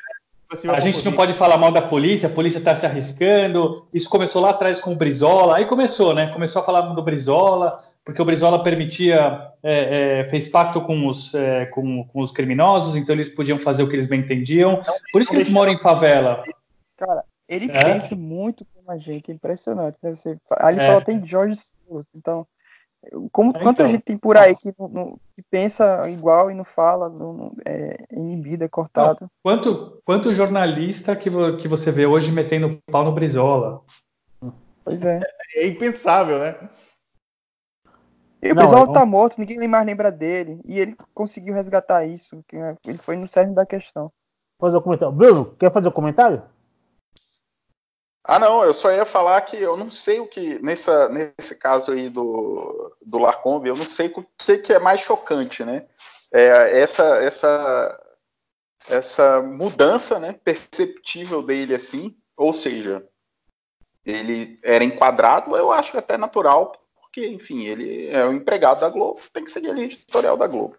[0.73, 3.87] a gente não pode falar mal da polícia, a polícia está se arriscando.
[3.93, 5.57] Isso começou lá atrás com o Brizola.
[5.57, 6.33] Aí começou, né?
[6.33, 11.35] Começou a falar do Brizola, porque o Brizola permitia, é, é, fez pacto com os,
[11.35, 14.81] é, com, com, os criminosos, então eles podiam fazer o que eles bem entendiam.
[15.13, 16.45] Por isso que eles moram em favela.
[16.97, 17.85] Cara, ele é?
[17.85, 19.97] pensa muito como a gente, é impressionante.
[20.01, 20.15] Né?
[20.15, 20.87] Você, ali é.
[20.87, 22.47] fala tem Jorge Soros, então
[23.33, 23.89] como, é, quanta então.
[23.89, 28.65] gente tem por aí que, não, que pensa igual e não fala, não, é inibido,
[28.65, 29.19] é cortado.
[29.21, 33.83] Não, quanto, quanto jornalista que, vo, que você vê hoje metendo pau no Brizola?
[34.85, 35.21] Pois é.
[35.55, 36.69] É impensável, né?
[38.43, 40.61] E o Brizola tá morto, ninguém mais lembra dele.
[40.65, 42.39] E ele conseguiu resgatar isso.
[42.87, 44.13] Ele foi no cerne da questão.
[44.61, 45.15] Fazer um comentário.
[45.15, 46.43] Bruno, quer fazer um comentário?
[48.29, 51.93] Ah, não, eu só ia falar que eu não sei o que, nessa, nesse caso
[51.93, 55.87] aí do, do Larcombe, eu não sei o que, que é mais chocante, né?
[56.33, 58.01] É, essa, essa,
[58.89, 63.07] essa mudança né, perceptível dele, assim, ou seja,
[64.05, 69.21] ele era enquadrado, eu acho até natural, porque, enfim, ele é o empregado da Globo,
[69.33, 70.77] tem que seguir a linha editorial da Globo.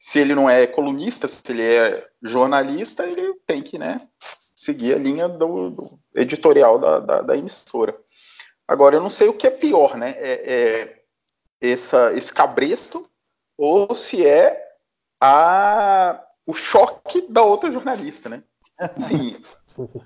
[0.00, 4.00] Se ele não é colunista, se ele é jornalista, ele tem que, né,
[4.60, 7.98] seguir a linha do, do editorial da, da, da, emissora.
[8.68, 10.10] Agora, eu não sei o que é pior, né?
[10.18, 10.52] É,
[11.62, 13.08] é essa, esse cabresto
[13.56, 14.74] ou se é
[15.18, 18.42] a, o choque da outra jornalista, né?
[18.78, 19.40] Assim,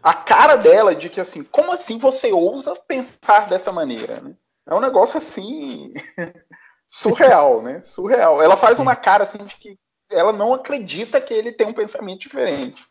[0.00, 4.20] a cara dela de que assim, como assim você ousa pensar dessa maneira?
[4.20, 4.36] Né?
[4.66, 5.92] É um negócio assim
[6.88, 7.82] surreal, né?
[7.82, 8.40] Surreal.
[8.40, 9.78] Ela faz uma cara assim de que
[10.08, 12.84] ela não acredita que ele tem um pensamento diferente.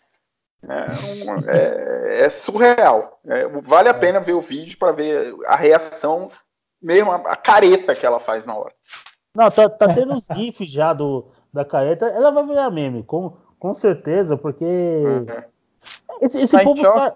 [0.68, 3.20] É, é, é surreal.
[3.26, 3.98] É, vale a é.
[3.98, 6.32] pena ver o vídeo para ver a reação,
[6.82, 8.74] mesmo a, a, careta que ela faz na hora.
[9.36, 12.06] Não, tá, tá tendo os GIFs já do, da careta.
[12.06, 14.64] Ela vai virar meme, com, com certeza, porque.
[14.66, 15.26] Uhum.
[16.22, 16.82] Esse, esse tá povo.
[16.82, 17.16] Sa...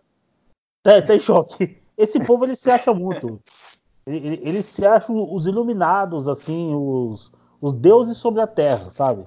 [0.86, 1.82] É, tá em choque.
[1.98, 3.42] Esse povo ele se acha muito.
[4.06, 9.26] Ele, ele, ele se acha os iluminados, assim, os, os deuses sobre a terra, sabe?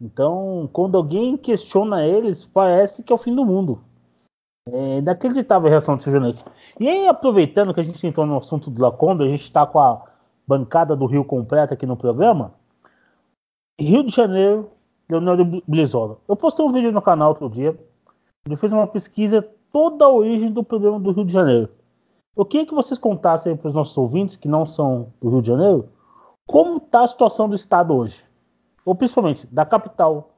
[0.00, 3.80] Então, quando alguém questiona eles, parece que é o fim do mundo.
[4.70, 6.52] É inacreditável a reação dos jornalistas.
[6.78, 9.80] E aí, aproveitando que a gente entrou no assunto do Lacombe, a gente está com
[9.80, 10.04] a
[10.46, 12.52] bancada do Rio completa aqui no programa.
[13.80, 14.70] Rio de Janeiro,
[15.10, 16.18] Leonardo Blizola.
[16.28, 17.76] Eu postei um vídeo no canal outro dia.
[18.46, 21.68] Ele fez uma pesquisa toda a origem do problema do Rio de Janeiro.
[22.36, 25.48] Eu queria que vocês contassem para os nossos ouvintes que não são do Rio de
[25.48, 25.88] Janeiro
[26.46, 28.24] como está a situação do Estado hoje
[28.88, 30.34] ou principalmente da capital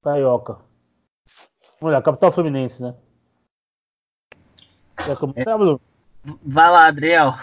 [0.00, 0.58] carioca.
[1.80, 2.94] Olha, capital fluminense, né?
[5.00, 5.44] É.
[6.44, 7.34] Vai lá, Adriel.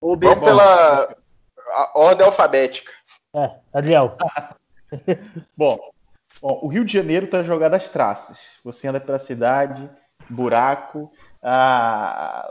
[0.00, 1.16] Vamos pela
[1.94, 2.92] ordem alfabética.
[3.34, 4.16] É, Adriel.
[5.56, 5.76] bom,
[6.40, 8.38] bom, o Rio de Janeiro está jogado às traças.
[8.62, 9.90] Você anda pela cidade,
[10.30, 11.10] buraco,
[11.42, 12.48] ah,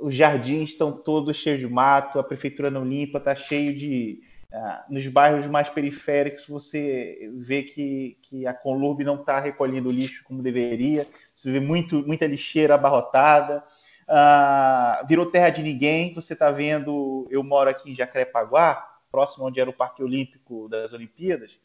[0.00, 4.22] os jardins estão todos cheios de mato, a prefeitura não limpa, está cheio de.
[4.58, 10.24] Ah, nos bairros mais periféricos você vê que, que a Conlurb não está recolhendo lixo
[10.24, 13.62] como deveria, você vê muito, muita lixeira abarrotada,
[14.08, 16.14] ah, virou terra de ninguém.
[16.14, 20.94] Você está vendo, eu moro aqui em Jacarepaguá, próximo onde era o Parque Olímpico das
[20.94, 21.58] Olimpíadas,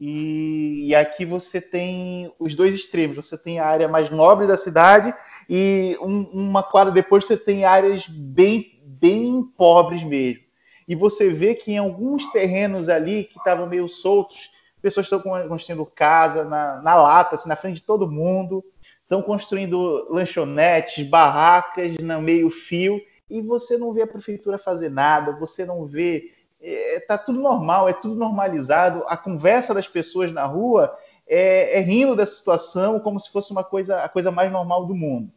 [0.00, 3.16] e, e, aqui você tem os dois extremos.
[3.16, 5.14] Você tem a área mais nobre da cidade
[5.48, 10.43] e um, uma quadra depois você tem áreas bem, bem pobres mesmo.
[10.86, 14.50] E você vê que em alguns terrenos ali que estavam meio soltos,
[14.80, 18.64] pessoas estão construindo casa na, na lata, assim, na frente de todo mundo,
[19.02, 23.00] estão construindo lanchonetes, barracas no meio fio,
[23.30, 27.88] e você não vê a prefeitura fazer nada, você não vê é, tá tudo normal,
[27.88, 29.02] é tudo normalizado.
[29.06, 30.96] A conversa das pessoas na rua
[31.26, 34.94] é, é rindo da situação como se fosse uma coisa, a coisa mais normal do
[34.94, 35.30] mundo.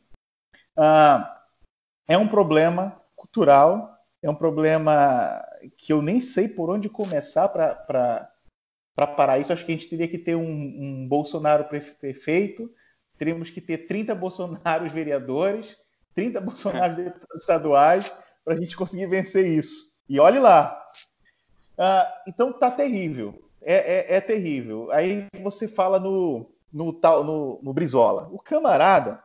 [0.75, 1.41] Ah,
[2.07, 5.43] é um problema cultural, é um problema
[5.77, 8.31] que eu nem sei por onde começar para
[9.15, 9.53] parar isso.
[9.53, 12.71] Acho que a gente teria que ter um, um Bolsonaro prefeito,
[13.17, 15.77] teríamos que ter 30 Bolsonaros vereadores,
[16.15, 18.13] 30 Bolsonaros deputados estaduais,
[18.43, 19.87] para a gente conseguir vencer isso.
[20.09, 20.87] E olhe lá,
[21.77, 23.43] Uh, então tá terrível.
[23.61, 24.91] É, é, é, terrível.
[24.91, 28.27] Aí você fala no, no, tal, no, no Brizola.
[28.31, 29.21] O camarada,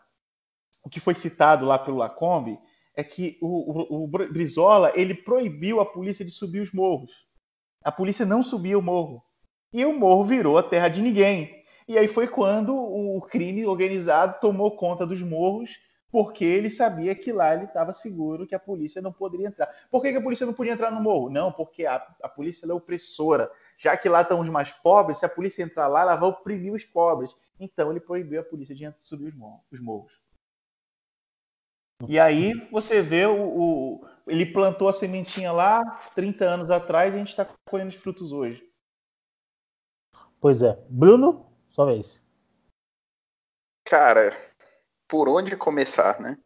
[0.84, 2.58] o que foi citado lá pelo Lacombe,
[2.94, 7.10] é que o, o, o Brizola ele proibiu a polícia de subir os morros.
[7.82, 9.22] A polícia não subia o morro.
[9.72, 11.62] E o morro virou a terra de ninguém.
[11.88, 15.70] E aí foi quando o crime organizado tomou conta dos morros
[16.12, 19.66] porque ele sabia que lá ele estava seguro que a polícia não poderia entrar.
[19.90, 21.30] Por que, que, a polícia não podia entrar no morro?
[21.30, 23.50] Não, porque a, a polícia é opressora.
[23.78, 26.74] Já que lá estão os mais pobres, se a polícia entrar lá, ela vai oprimir
[26.74, 27.34] os pobres.
[27.58, 29.34] Então ele proibiu a polícia de subir
[29.72, 30.12] os morros.
[32.08, 35.82] E aí você vê o, o, ele plantou a sementinha lá
[36.14, 38.66] 30 anos atrás e a gente está colhendo os frutos hoje.
[40.40, 40.76] Pois é.
[40.88, 42.22] Bruno, sua vez.
[43.84, 44.32] Cara,
[45.08, 46.38] por onde começar, né?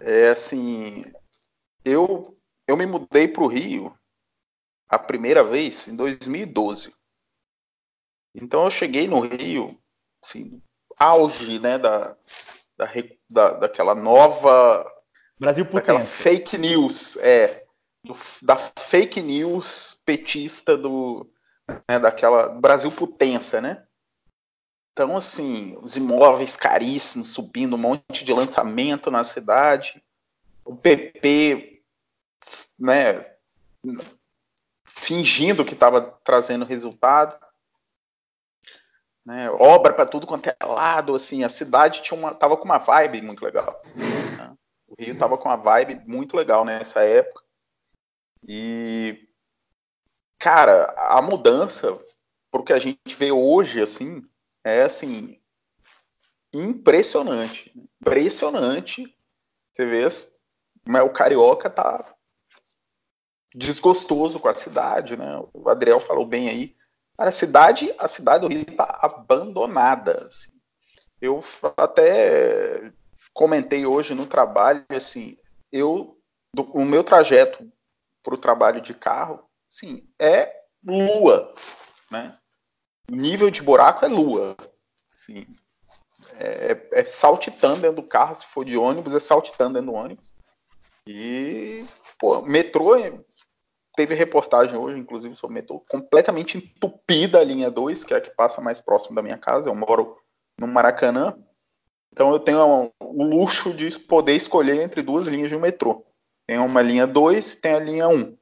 [0.00, 1.04] É assim,
[1.84, 2.36] eu
[2.66, 3.96] eu me mudei para o Rio
[4.88, 6.94] a primeira vez em 2012.
[8.34, 9.78] Então eu cheguei no Rio,
[10.22, 10.62] assim,
[10.98, 12.16] auge, né, da,
[12.76, 12.86] da,
[13.32, 14.86] da daquela nova
[15.38, 17.64] Brasil daquela fake news, é,
[18.04, 21.28] do, da fake news petista do
[21.88, 23.84] né, daquela Brasil Putença, né?
[24.92, 30.02] Então, assim, os imóveis caríssimos subindo, um monte de lançamento na cidade,
[30.64, 31.82] o PP,
[32.78, 33.24] né,
[34.84, 37.41] fingindo que estava trazendo resultado,
[39.24, 42.78] né, obra para tudo quanto é lado, assim, a cidade tinha uma, tava com uma
[42.78, 43.80] vibe muito legal.
[43.94, 44.54] Né?
[44.88, 47.42] O Rio tava com uma vibe muito legal nessa época.
[48.46, 49.28] E,
[50.38, 51.98] cara, a mudança,
[52.50, 54.22] porque a gente vê hoje, assim,
[54.64, 55.40] é assim
[56.52, 59.16] impressionante, impressionante.
[59.72, 60.06] Você vê,
[60.84, 62.14] mas o carioca tá
[63.54, 65.42] desgostoso com a cidade, né?
[65.52, 66.76] O Adriel falou bem aí.
[67.16, 70.26] A cidade, a cidade do Rio tá abandonada.
[70.28, 70.52] Assim.
[71.20, 71.42] Eu
[71.76, 72.92] até
[73.32, 75.36] comentei hoje no trabalho, assim,
[75.70, 76.18] eu
[76.54, 77.66] do, o meu trajeto
[78.22, 81.52] para o trabalho de carro, sim, é lua,
[82.10, 82.36] né?
[83.10, 84.56] O nível de buraco é lua.
[85.14, 85.46] Assim,
[86.38, 90.34] é, é saltitando dentro do carro, se for de ônibus, é saltitando dentro do ônibus.
[91.06, 91.84] E,
[92.18, 92.94] pô, metrô,
[93.94, 98.30] teve reportagem hoje, inclusive, sobre metrô, completamente entupida a linha 2, que é a que
[98.30, 99.68] passa mais próximo da minha casa.
[99.68, 100.16] Eu moro
[100.58, 101.36] no Maracanã.
[102.12, 106.04] Então eu tenho o luxo de poder escolher entre duas linhas de um metrô.
[106.46, 108.14] Tem uma linha 2 e tem a linha 1.
[108.14, 108.36] Um.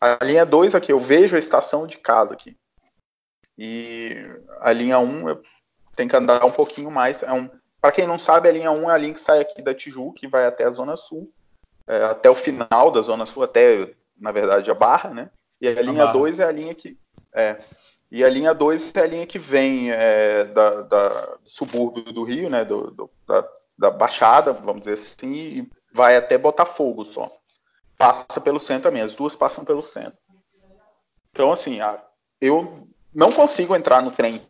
[0.00, 2.56] A linha 2 aqui, eu vejo a estação de casa aqui.
[3.58, 4.16] E
[4.60, 5.42] a linha 1 eu
[5.94, 7.22] tenho que andar um pouquinho mais.
[7.22, 7.50] É um,
[7.80, 10.20] para quem não sabe, a linha 1 é a linha que sai aqui da Tijuca
[10.22, 11.32] e vai até a Zona Sul,
[11.86, 13.90] é, até o final da Zona Sul, até,
[14.20, 15.30] na verdade, a Barra, né?
[15.60, 16.98] E a, linha 2 é a linha que.
[17.32, 17.58] É,
[18.10, 22.22] e a linha 2 é a linha que vem é, da, da, do subúrbio do
[22.22, 22.64] Rio, né?
[22.64, 23.48] Do, do da,
[23.78, 27.30] da, Baixada, vamos dizer assim, e vai até Botafogo só.
[27.96, 30.18] Passa pelo centro também, as duas passam pelo centro.
[31.30, 32.02] Então, assim, a,
[32.40, 34.40] eu não consigo entrar no trem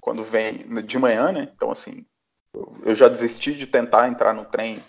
[0.00, 1.50] quando vem de manhã, né?
[1.54, 2.06] Então, assim,
[2.84, 4.82] eu já desisti de tentar entrar no trem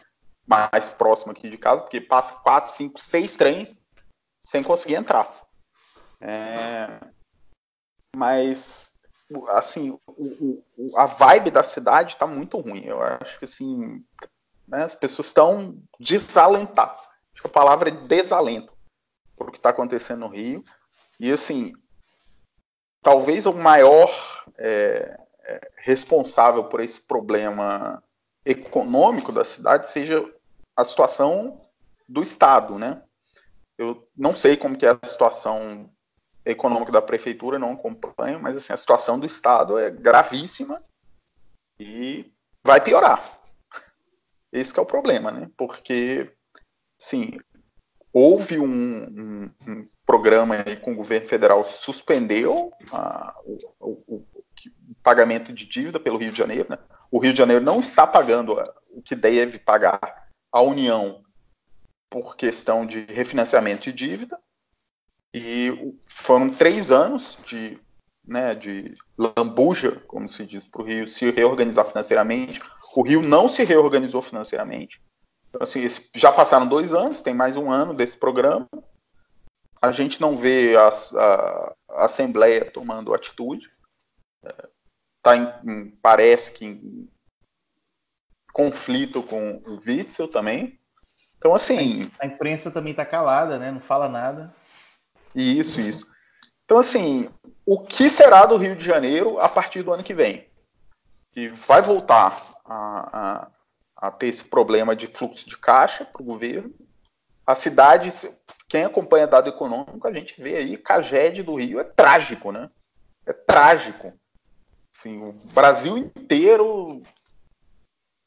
[0.45, 3.81] mais próximo aqui de casa, porque passa quatro, cinco, seis trens
[4.47, 5.29] sem conseguir entrar.
[6.21, 7.01] É...
[8.15, 8.97] Mas
[9.49, 12.85] assim, o, o, a vibe da cidade está muito ruim.
[12.85, 14.01] Eu acho que assim,
[14.65, 17.09] né, as pessoas estão desalentadas.
[17.33, 18.71] Acho que a palavra é desalento
[19.35, 20.63] por o que está acontecendo no Rio.
[21.19, 21.73] E assim,
[23.01, 24.09] talvez o maior
[24.57, 28.01] é, é, responsável por esse problema
[28.45, 30.25] econômico da cidade seja
[30.73, 31.61] a situação
[32.07, 33.03] do Estado, né?
[33.77, 35.89] Eu não sei como que é a situação
[36.43, 40.81] econômica da prefeitura, não acompanho, mas assim, a situação do Estado é gravíssima
[41.79, 42.31] e
[42.63, 43.21] vai piorar.
[44.51, 45.49] Esse é o problema, né?
[45.57, 46.31] Porque,
[46.97, 47.37] sim,
[48.13, 54.25] houve um, um, um programa com o governo federal que suspendeu a, o, o, o,
[55.03, 56.67] pagamento de dívida pelo Rio de Janeiro.
[56.69, 56.79] Né?
[57.11, 58.57] O Rio de Janeiro não está pagando
[58.89, 61.23] o que deve pagar à União
[62.09, 64.39] por questão de refinanciamento de dívida.
[65.33, 67.79] E foram três anos de,
[68.25, 72.61] né, de lambuja, como se diz, para o Rio se reorganizar financeiramente.
[72.95, 75.01] O Rio não se reorganizou financeiramente.
[75.49, 75.85] Então, assim,
[76.15, 78.67] já passaram dois anos, tem mais um ano desse programa
[79.81, 83.69] a gente não vê a, a, a Assembleia tomando atitude.
[84.43, 84.69] É,
[85.21, 87.09] tá em, parece que em
[88.53, 90.79] conflito com o Witzel também.
[91.37, 92.09] Então, assim.
[92.19, 93.71] A imprensa também está calada, né?
[93.71, 94.53] Não fala nada.
[95.35, 96.05] Isso, isso.
[96.65, 97.29] Então, assim,
[97.65, 100.47] o que será do Rio de Janeiro a partir do ano que vem?
[101.31, 103.47] Que vai voltar a,
[103.97, 106.73] a, a ter esse problema de fluxo de caixa para o governo
[107.47, 108.11] a cidade,
[108.67, 112.69] quem acompanha dado econômico, a gente vê aí, Caged do Rio é trágico, né?
[113.25, 114.11] É trágico.
[114.93, 117.01] Assim, o Brasil inteiro,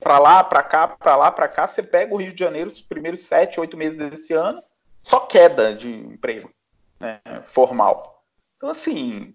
[0.00, 2.80] para lá, para cá, para lá, para cá, você pega o Rio de Janeiro, os
[2.80, 4.62] primeiros sete, oito meses desse ano,
[5.02, 6.50] só queda de emprego
[6.98, 8.24] né, formal.
[8.56, 9.34] Então, assim,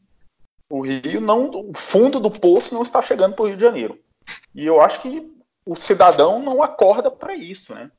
[0.70, 4.00] o Rio não, o fundo do poço não está chegando para o Rio de Janeiro.
[4.54, 5.32] E eu acho que
[5.66, 7.92] o cidadão não acorda para isso, né?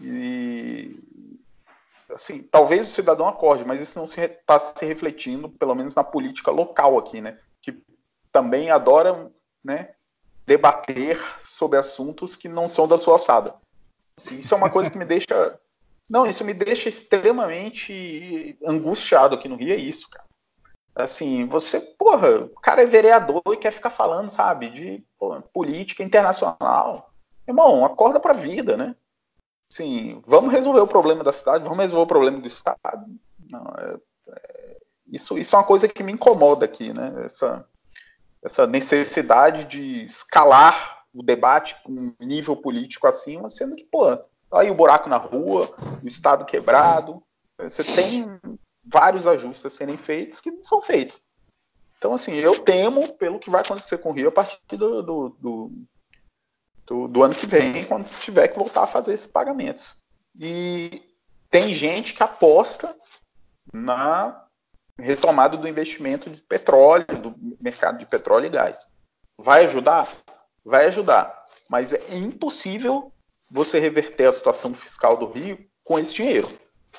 [0.00, 0.98] E
[2.12, 5.94] assim, talvez o cidadão acorde, mas isso não está se, tá se refletindo, pelo menos
[5.94, 7.38] na política local aqui, né?
[7.62, 7.80] Que
[8.32, 9.30] também adora,
[9.62, 9.94] né,
[10.46, 11.20] debater
[11.60, 13.54] sobre assuntos que não são da sua alçada.
[14.16, 15.60] Assim, isso é uma coisa que me deixa,
[16.08, 20.24] não, isso me deixa extremamente angustiado aqui no Rio, é isso, cara.
[20.94, 25.04] Assim, você, porra, o cara é vereador e quer ficar falando, sabe, de
[25.52, 27.12] política internacional.
[27.46, 28.96] Irmão, acorda pra vida, né?
[29.68, 33.06] Sim, vamos resolver o problema da cidade, vamos resolver o problema do Estado.
[33.50, 33.96] Não, é,
[34.30, 34.76] é,
[35.06, 37.22] isso, isso é uma coisa que me incomoda aqui, né?
[37.24, 37.64] Essa,
[38.42, 44.18] essa necessidade de escalar o debate um nível político acima, sendo que, pô,
[44.52, 45.68] aí o buraco na rua,
[46.02, 47.22] o Estado quebrado,
[47.58, 48.26] você tem
[48.84, 51.20] vários ajustes a serem feitos que não são feitos.
[51.98, 55.28] Então, assim, eu temo pelo que vai acontecer com o Rio a partir do, do,
[55.28, 55.72] do
[56.90, 59.96] do, do ano que vem, quando tiver que voltar a fazer esses pagamentos.
[60.36, 61.00] E
[61.48, 62.96] tem gente que aposta
[63.72, 64.44] na
[64.98, 68.90] retomada do investimento de petróleo, do mercado de petróleo e gás.
[69.38, 70.08] Vai ajudar?
[70.64, 71.46] Vai ajudar.
[71.68, 73.12] Mas é impossível
[73.50, 76.48] você reverter a situação fiscal do Rio com esse dinheiro.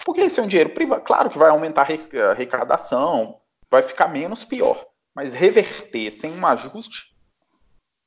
[0.05, 1.03] Porque esse é um dinheiro privado.
[1.03, 3.39] Claro que vai aumentar a arrecadação,
[3.69, 4.85] vai ficar menos pior.
[5.13, 7.15] Mas reverter sem um ajuste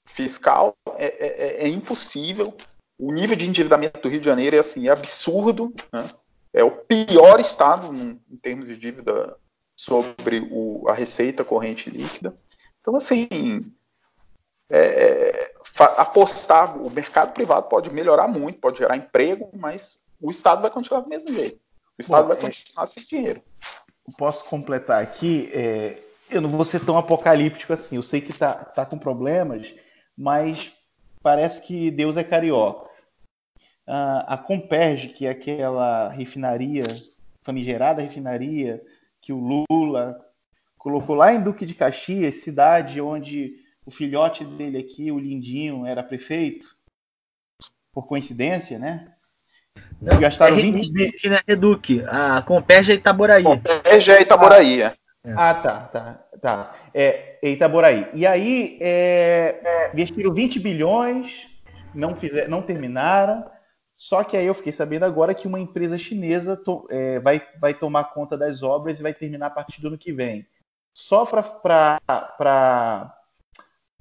[0.06, 2.55] fiscal é, é, é, é, impossível.
[2.98, 5.74] O nível de endividamento do Rio de Janeiro é assim, é absurdo.
[5.93, 6.09] Né?
[6.52, 9.36] É o pior estado em, em termos de dívida
[9.76, 12.35] sobre o, a receita corrente líquida.
[12.81, 13.72] Então, assim,
[14.74, 15.55] é, é
[15.96, 21.01] apostar, o mercado privado pode melhorar muito, pode gerar emprego, mas o Estado vai continuar
[21.01, 21.60] do mesmo jeito.
[21.98, 23.42] O Estado Bom, vai é continuar sem dinheiro.
[24.18, 25.51] Posso completar aqui?
[25.52, 25.98] É,
[26.30, 27.96] eu não vou ser tão apocalíptico assim.
[27.96, 29.74] Eu sei que está tá com problemas,
[30.16, 30.72] mas
[31.22, 32.90] parece que Deus é carioca.
[33.86, 36.84] a Comperge, que é aquela refinaria,
[37.42, 38.82] famigerada refinaria,
[39.20, 40.20] que o Lula
[40.76, 46.02] colocou lá em Duque de Caxias, cidade onde o filhote dele aqui, o Lindinho, era
[46.02, 46.77] prefeito,
[47.93, 49.12] por coincidência, né?
[50.01, 51.40] Não, gastaram é 20 Reduque, né?
[51.47, 52.05] Reduque.
[52.06, 53.43] A Comperge é Itaboraí.
[53.43, 54.82] Comperge é Itaboraí.
[54.82, 54.94] É.
[55.36, 56.77] Ah, tá, tá, tá.
[56.93, 58.09] É, Itaboraí.
[58.12, 61.48] E aí é, investiram 20 bilhões,
[61.94, 63.44] não, fizer, não terminaram.
[63.97, 67.73] Só que aí eu fiquei sabendo agora que uma empresa chinesa to, é, vai, vai
[67.73, 70.47] tomar conta das obras e vai terminar a partir do ano que vem.
[70.93, 72.01] Só para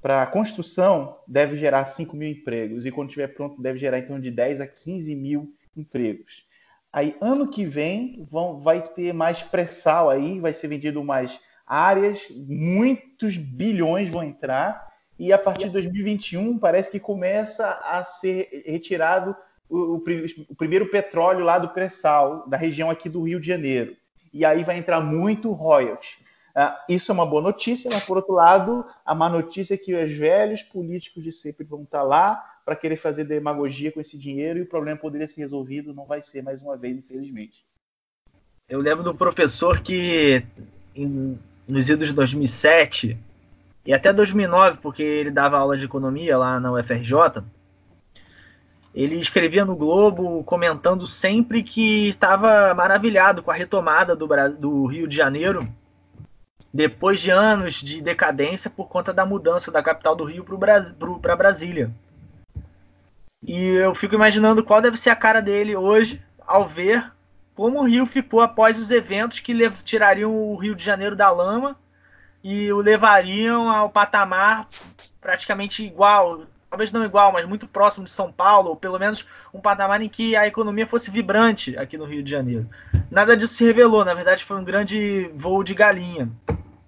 [0.03, 2.85] a construção deve gerar 5 mil empregos.
[2.85, 6.45] E quando estiver pronto, deve gerar torno de 10 a 15 mil empregos.
[6.91, 12.21] Aí ano que vem vão, vai ter mais pré-sal aí, vai ser vendido mais áreas,
[12.29, 19.35] muitos bilhões vão entrar, e a partir de 2021 parece que começa a ser retirado
[19.69, 20.03] o, o,
[20.49, 23.95] o primeiro petróleo lá do pré-sal, da região aqui do Rio de Janeiro.
[24.31, 26.22] E aí vai entrar muito royalty.
[26.55, 29.95] Ah, isso é uma boa notícia, mas por outro lado, a má notícia é que
[29.95, 34.59] os velhos políticos de sempre vão estar lá para querer fazer demagogia com esse dinheiro
[34.59, 37.65] e o problema poderia ser resolvido, não vai ser mais uma vez, infelizmente.
[38.69, 40.45] Eu lembro do professor que
[40.95, 43.17] em, nos idos de 2007
[43.85, 47.43] e até 2009, porque ele dava aula de economia lá na UFRJ,
[48.93, 54.27] ele escrevia no Globo comentando sempre que estava maravilhado com a retomada do,
[54.57, 55.67] do Rio de Janeiro
[56.73, 60.43] depois de anos de decadência por conta da mudança da capital do Rio
[61.21, 61.91] para Brasília.
[63.45, 67.11] E eu fico imaginando qual deve ser a cara dele hoje ao ver
[67.55, 71.77] como o Rio ficou após os eventos que tirariam o Rio de Janeiro da lama
[72.43, 74.67] e o levariam ao patamar
[75.21, 79.61] praticamente igual, talvez não igual, mas muito próximo de São Paulo, ou pelo menos um
[79.61, 82.67] patamar em que a economia fosse vibrante aqui no Rio de Janeiro.
[83.11, 86.27] Nada disso se revelou, na verdade foi um grande voo de galinha.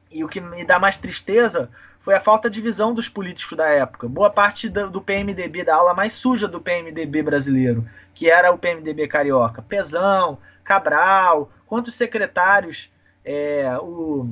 [0.09, 3.67] E o que me dá mais tristeza foi a falta de visão dos políticos da
[3.67, 4.07] época.
[4.07, 9.07] Boa parte do, PMDB, da aula mais suja do PMDB brasileiro, que era o PMDB
[9.07, 9.61] carioca.
[9.61, 12.89] Pezão, Cabral, quantos secretários,
[13.23, 14.27] é, o,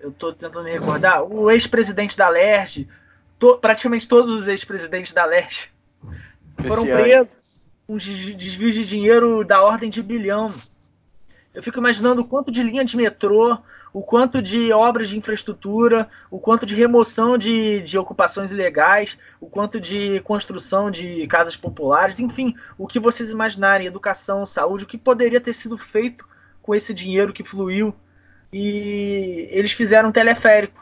[0.00, 2.88] eu estou tentando me recordar, o ex-presidente da LERJ,
[3.42, 5.68] to, praticamente todos os ex-presidentes da LERJ
[6.68, 10.54] foram presos com desvios de dinheiro da ordem de bilhão.
[11.52, 13.58] Eu fico imaginando o quanto de linha de metrô,
[13.92, 19.46] o quanto de obras de infraestrutura, o quanto de remoção de, de ocupações ilegais, o
[19.46, 24.96] quanto de construção de casas populares, enfim, o que vocês imaginarem, educação, saúde, o que
[24.96, 26.24] poderia ter sido feito
[26.62, 27.92] com esse dinheiro que fluiu.
[28.52, 30.81] E eles fizeram um teleférico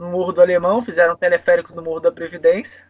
[0.00, 2.82] no Morro do Alemão, fizeram um teleférico no Morro da Previdência,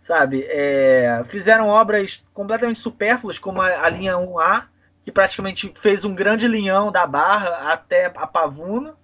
[0.00, 0.46] sabe?
[0.48, 4.66] É, fizeram obras completamente supérfluas, como a, a linha 1A,
[5.02, 8.94] que praticamente fez um grande linhão da Barra até a Pavuna.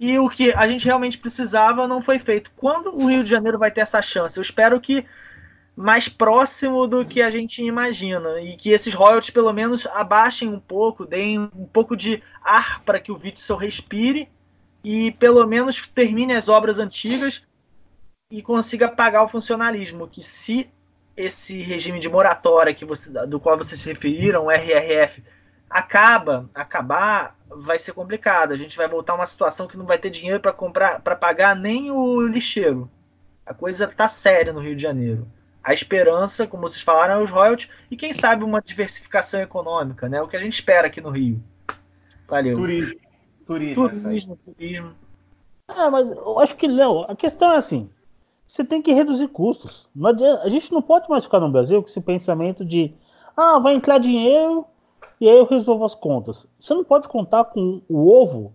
[0.00, 2.50] E o que a gente realmente precisava não foi feito.
[2.56, 4.38] Quando o Rio de Janeiro vai ter essa chance?
[4.38, 5.06] Eu espero que
[5.76, 10.60] mais próximo do que a gente imagina e que esses royalties pelo menos abaixem um
[10.60, 14.28] pouco, deem um pouco de ar para que o Witzel respire
[14.84, 17.42] e pelo menos termine as obras antigas
[18.30, 20.70] e consiga pagar o funcionalismo, que se
[21.16, 25.22] esse regime de moratória que você, do qual vocês se referiram, o RRF,
[25.70, 28.52] acaba, acabar, vai ser complicado.
[28.52, 31.16] A gente vai voltar a uma situação que não vai ter dinheiro para comprar, para
[31.16, 32.90] pagar nem o lixeiro.
[33.46, 35.26] A coisa tá séria no Rio de Janeiro.
[35.62, 40.20] A esperança, como vocês falaram, é os royalties e quem sabe uma diversificação econômica, né?
[40.20, 41.42] O que a gente espera aqui no Rio.
[42.28, 42.56] Valeu.
[42.56, 43.03] Turismo.
[43.46, 44.38] Turismo, turismo.
[44.44, 44.92] turismo.
[45.68, 47.88] É, mas eu acho que, Léo, a questão é assim:
[48.46, 49.88] você tem que reduzir custos.
[50.42, 52.94] a gente não pode mais ficar no Brasil com esse pensamento de
[53.36, 54.64] ah, vai entrar dinheiro
[55.20, 56.46] e aí eu resolvo as contas.
[56.60, 58.52] Você não pode contar com o ovo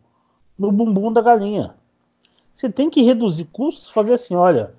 [0.57, 1.75] no bumbum da galinha.
[2.53, 4.73] Você tem que reduzir custos, fazer assim, olha,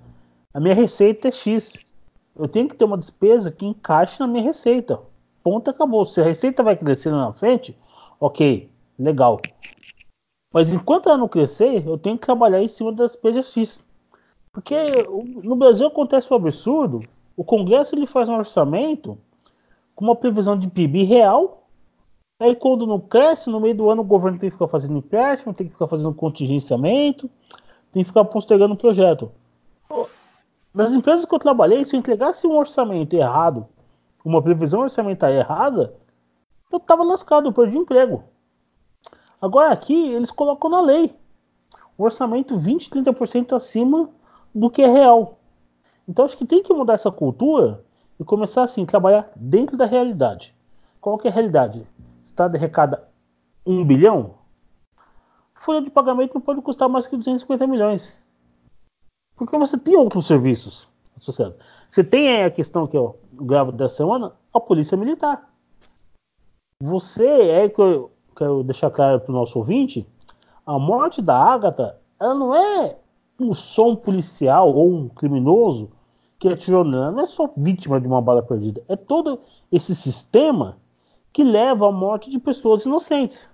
[0.53, 1.73] a minha receita é X.
[2.35, 4.99] Eu tenho que ter uma despesa que encaixe na minha receita.
[5.43, 6.05] Ponto, acabou.
[6.05, 7.77] Se a receita vai crescendo na frente,
[8.19, 9.39] ok, legal.
[10.53, 13.83] Mas enquanto ela não crescer, eu tenho que trabalhar em cima das despesas X.
[14.51, 14.75] Porque
[15.43, 17.01] no Brasil acontece um absurdo.
[17.37, 19.17] O Congresso ele faz um orçamento
[19.95, 21.67] com uma previsão de PIB real.
[22.39, 25.53] Aí quando não cresce, no meio do ano o governo tem que ficar fazendo empréstimo,
[25.53, 27.29] tem que ficar fazendo contingenciamento,
[27.91, 29.31] tem que ficar postergando o projeto.
[30.73, 33.67] Nas empresas que eu trabalhei, se eu entregasse um orçamento errado,
[34.25, 35.93] uma previsão orçamentária errada,
[36.71, 38.23] eu estava lascado, eu perdi emprego.
[39.41, 41.15] Agora aqui, eles colocam na lei.
[41.97, 44.09] O orçamento 20, 30% acima
[44.53, 45.39] do que é real.
[46.07, 47.83] Então acho que tem que mudar essa cultura
[48.19, 50.55] e começar assim, trabalhar dentro da realidade.
[50.99, 51.87] Qual que é a realidade?
[52.23, 53.07] Estado arrecada
[53.65, 54.35] um bilhão?
[55.55, 58.21] Folha de pagamento não pode custar mais que 250 milhões.
[59.35, 60.87] Porque você tem outros serviços
[61.17, 61.57] associados.
[61.89, 65.51] Você tem a questão que eu gravo dessa semana, a polícia militar.
[66.79, 67.81] Você é que
[68.41, 70.07] quero deixar claro para o nosso ouvinte,
[70.65, 72.97] a morte da Ágata, ela não é
[73.39, 75.91] um som policial ou um criminoso
[76.39, 79.39] que atirou nela, não é só vítima de uma bala perdida, é todo
[79.71, 80.77] esse sistema
[81.31, 83.47] que leva à morte de pessoas inocentes.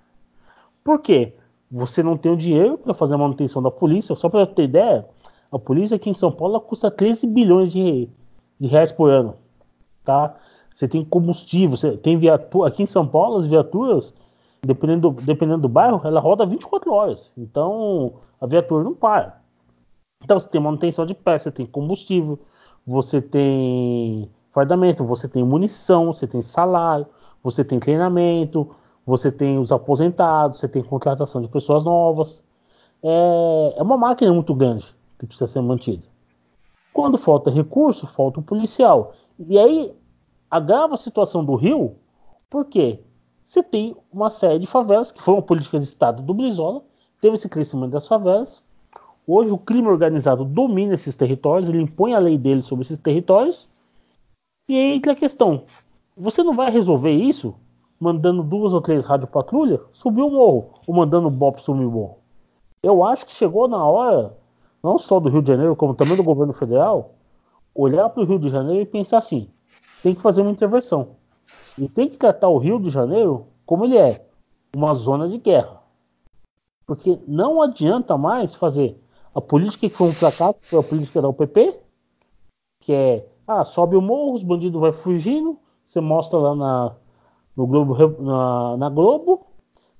[0.82, 1.34] Por quê?
[1.70, 5.06] Você não tem o dinheiro para fazer a manutenção da polícia, só para ter ideia,
[5.52, 8.08] a polícia aqui em São Paulo custa 13 bilhões de,
[8.58, 9.34] de reais por ano,
[10.02, 10.34] tá?
[10.74, 14.14] Você tem combustível, você tem viatura, aqui em São Paulo as viaturas
[14.62, 17.32] dependendo, dependendo do bairro, ela roda 24 horas.
[17.36, 19.40] Então, a viatura não para.
[20.22, 22.38] Então, você tem manutenção de peça, você tem combustível,
[22.86, 27.06] você tem fardamento, você tem munição, você tem salário,
[27.42, 28.74] você tem treinamento,
[29.06, 32.44] você tem os aposentados, você tem contratação de pessoas novas.
[33.02, 36.02] É, é uma máquina muito grande que precisa ser mantida.
[36.92, 39.14] Quando falta recurso, falta o policial.
[39.38, 39.96] E aí
[40.50, 41.96] agrava a situação do Rio,
[42.50, 43.00] porque
[43.48, 46.82] você tem uma série de favelas, que foi uma política de Estado do Brizola,
[47.18, 48.62] teve esse crescimento das favelas.
[49.26, 53.66] Hoje o crime organizado domina esses territórios, ele impõe a lei dele sobre esses territórios.
[54.68, 55.64] E aí entra a questão:
[56.14, 57.54] você não vai resolver isso
[57.98, 61.90] mandando duas ou três rádio patrulha subir o morro, ou mandando o BOP subir o
[61.90, 62.18] morro.
[62.82, 64.36] Eu acho que chegou na hora
[64.82, 67.14] não só do Rio de Janeiro, como também do governo federal,
[67.74, 69.48] olhar para o Rio de Janeiro e pensar assim:
[70.02, 71.16] tem que fazer uma intervenção.
[71.78, 74.26] E tem que tratar o Rio de Janeiro como ele é
[74.74, 75.82] uma zona de guerra.
[76.86, 78.98] Porque não adianta mais fazer
[79.34, 81.78] a política que foi um cá, que foi a política da UPP,
[82.80, 86.96] que é, ah, sobe o morro, os bandidos vão fugindo, você mostra lá na,
[87.56, 89.46] no Globo, na, na Globo,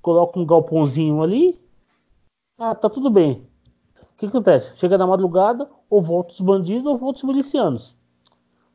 [0.00, 1.60] coloca um galpãozinho ali,
[2.58, 3.46] ah, tá tudo bem
[4.18, 4.76] que, que acontece?
[4.76, 7.96] Chega na madrugada, ou volta os bandidos ou volta os milicianos.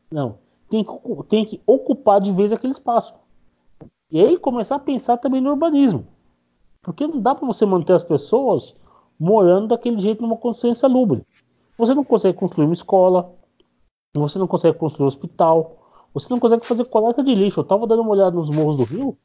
[0.09, 0.39] Não.
[0.73, 3.13] Tem que, tem que ocupar de vez aquele espaço.
[4.09, 6.07] E aí começar a pensar também no urbanismo.
[6.81, 8.75] Porque não dá para você manter as pessoas
[9.19, 11.23] morando daquele jeito numa consciência lubre.
[11.77, 13.35] Você não consegue construir uma escola,
[14.15, 15.77] você não consegue construir um hospital,
[16.11, 17.59] você não consegue fazer coleta de lixo.
[17.59, 19.15] Eu estava dando uma olhada nos morros do Rio,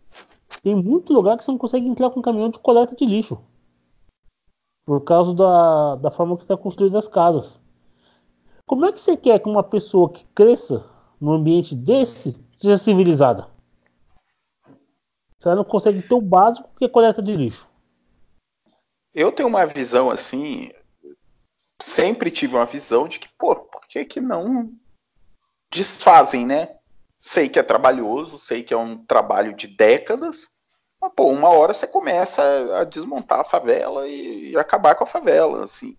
[0.63, 3.39] tem muito lugar que você não consegue entrar com um caminhão de coleta de lixo
[4.85, 7.59] por causa da, da forma que está construída as casas.
[8.67, 13.49] Como é que você quer que uma pessoa que cresça num ambiente desse seja civilizada?
[15.39, 17.69] Você não consegue ter o básico que é coleta de lixo.
[19.15, 20.71] Eu tenho uma visão assim,
[21.81, 24.73] sempre tive uma visão de que, pô, por que, que não
[25.71, 26.77] desfazem, né?
[27.19, 30.49] Sei que é trabalhoso, sei que é um trabalho de décadas,
[31.01, 32.43] mas, pô, uma hora você começa
[32.81, 35.97] a desmontar a favela e, acabar com a favela, assim.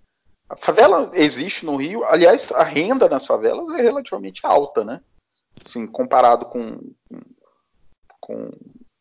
[0.49, 5.01] A favela existe no Rio, aliás, a renda nas favelas é relativamente alta, né?
[5.63, 6.79] Assim, comparado com,
[8.19, 8.51] com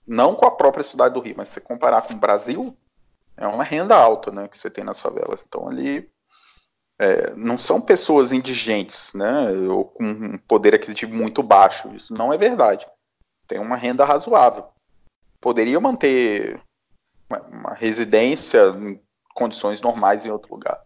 [0.06, 2.76] não com a própria cidade do Rio, mas se comparar com o Brasil,
[3.36, 5.44] é uma renda alta, né, que você tem nas favelas.
[5.46, 6.10] Então ali
[6.98, 11.94] é, não são pessoas indigentes, né, ou com um poder aquisitivo muito baixo.
[11.94, 12.86] Isso não é verdade.
[13.46, 14.66] Tem uma renda razoável
[15.40, 16.60] poderia manter
[17.28, 19.00] uma, uma residência em
[19.34, 20.80] condições normais em outro lugar.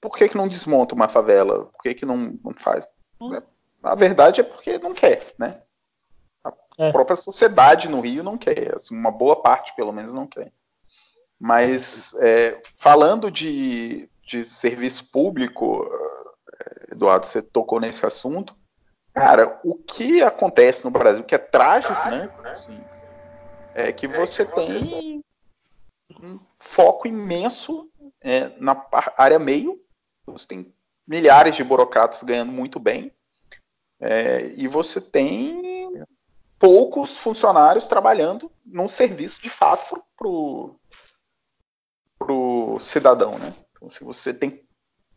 [0.00, 1.66] Por que, que não desmonta uma favela?
[1.66, 2.86] Por que, que não, não faz?
[3.20, 3.30] Hum.
[3.82, 5.62] A verdade é porque não quer, né?
[6.44, 6.92] A é.
[6.92, 10.52] própria sociedade no Rio não quer, assim, uma boa parte, pelo menos, não quer.
[11.38, 15.86] Mas, é, falando de, de serviço público,
[16.52, 18.54] é, Eduardo, você tocou nesse assunto,
[19.12, 22.30] Cara, o que acontece no Brasil, que é trágico, né?
[22.44, 22.80] Assim,
[23.74, 25.24] é que você tem
[26.22, 27.89] um foco imenso
[28.22, 28.86] é, na
[29.16, 29.80] área meio.
[30.26, 30.74] Você tem
[31.06, 33.12] milhares de burocratas ganhando muito bem.
[34.00, 36.04] É, e você tem
[36.58, 40.28] poucos funcionários trabalhando num serviço de fato para
[42.32, 43.38] o cidadão.
[43.38, 43.54] Né?
[43.72, 44.64] Então, se você tem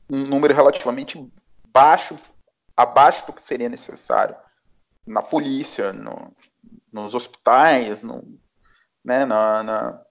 [0.10, 1.32] um número relativamente
[1.68, 2.18] baixo
[2.76, 4.36] abaixo do que seria necessário
[5.06, 6.36] na polícia, no,
[6.92, 8.24] nos hospitais, no,
[9.04, 10.02] né, na, na,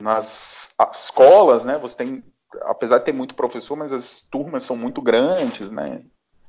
[0.00, 1.78] nas escolas, né?
[1.78, 2.24] Você tem,
[2.62, 6.04] apesar de ter muito professor, mas as turmas são muito grandes, né?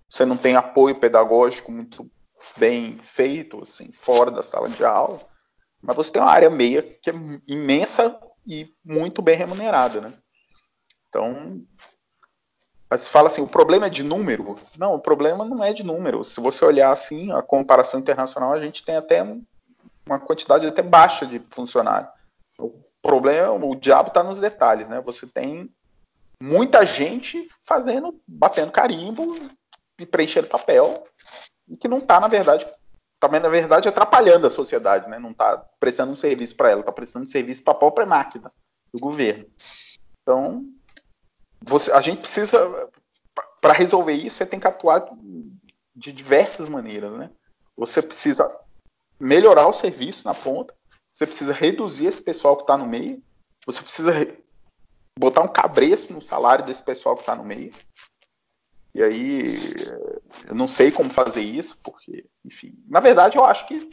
[0.07, 2.09] Você não tem apoio pedagógico muito
[2.57, 5.19] bem feito, assim, fora da sala de aula.
[5.81, 7.13] Mas você tem uma área meia que é
[7.47, 10.13] imensa e muito bem remunerada, né?
[11.07, 11.61] Então,
[12.89, 14.57] mas fala assim, o problema é de número?
[14.77, 16.23] Não, o problema não é de número.
[16.23, 19.23] Se você olhar assim, a comparação internacional, a gente tem até
[20.05, 22.11] uma quantidade até baixa de funcionários.
[22.57, 22.73] O
[23.09, 25.01] problema, o diabo está nos detalhes, né?
[25.01, 25.73] Você tem
[26.39, 29.35] muita gente fazendo, batendo carimbo
[29.97, 31.03] e preenchendo papel,
[31.67, 32.67] e que não está, na verdade,
[33.19, 35.17] também na verdade atrapalhando a sociedade, né?
[35.17, 38.51] Não está prestando um serviço para ela, está prestando um serviço para a própria máquina
[38.93, 39.47] do governo.
[40.21, 40.63] Então,
[41.63, 42.89] você, a gente precisa,
[43.59, 45.09] para resolver isso, você tem que atuar
[45.95, 47.31] de diversas maneiras, né?
[47.75, 48.55] Você precisa
[49.19, 50.75] melhorar o serviço na ponta,
[51.19, 53.21] você precisa reduzir esse pessoal que está no meio,
[53.65, 54.13] você precisa
[55.19, 57.73] botar um cabreço no salário desse pessoal que está no meio.
[58.95, 59.57] E aí,
[60.47, 63.89] eu não sei como fazer isso, porque, enfim, na verdade, eu acho que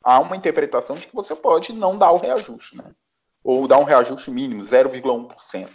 [0.00, 2.94] há uma interpretação de que você pode não dar o reajuste, né?
[3.42, 5.68] Ou dar um reajuste mínimo, 0,1%.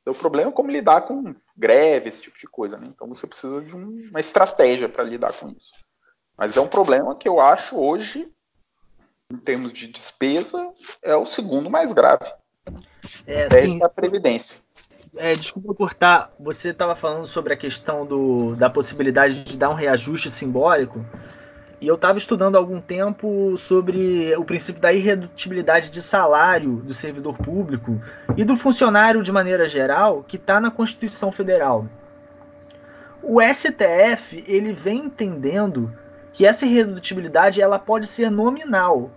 [0.00, 2.86] Então, o problema é como lidar com greve, esse tipo de coisa, né?
[2.86, 5.72] Então você precisa de um, uma estratégia para lidar com isso.
[6.38, 8.32] Mas é um problema que eu acho hoje,
[9.30, 10.68] em termos de despesa,
[11.02, 12.26] é o segundo mais grave.
[13.26, 14.58] É, Desde a Previdência.
[15.16, 19.74] É, desculpa cortar, você estava falando sobre a questão do, da possibilidade de dar um
[19.74, 21.04] reajuste simbólico.
[21.80, 26.92] E eu estava estudando há algum tempo sobre o princípio da irredutibilidade de salário do
[26.92, 28.00] servidor público
[28.36, 31.86] e do funcionário de maneira geral, que está na Constituição Federal.
[33.22, 35.92] O STF ele vem entendendo
[36.32, 39.10] que essa irredutibilidade ela pode ser nominal,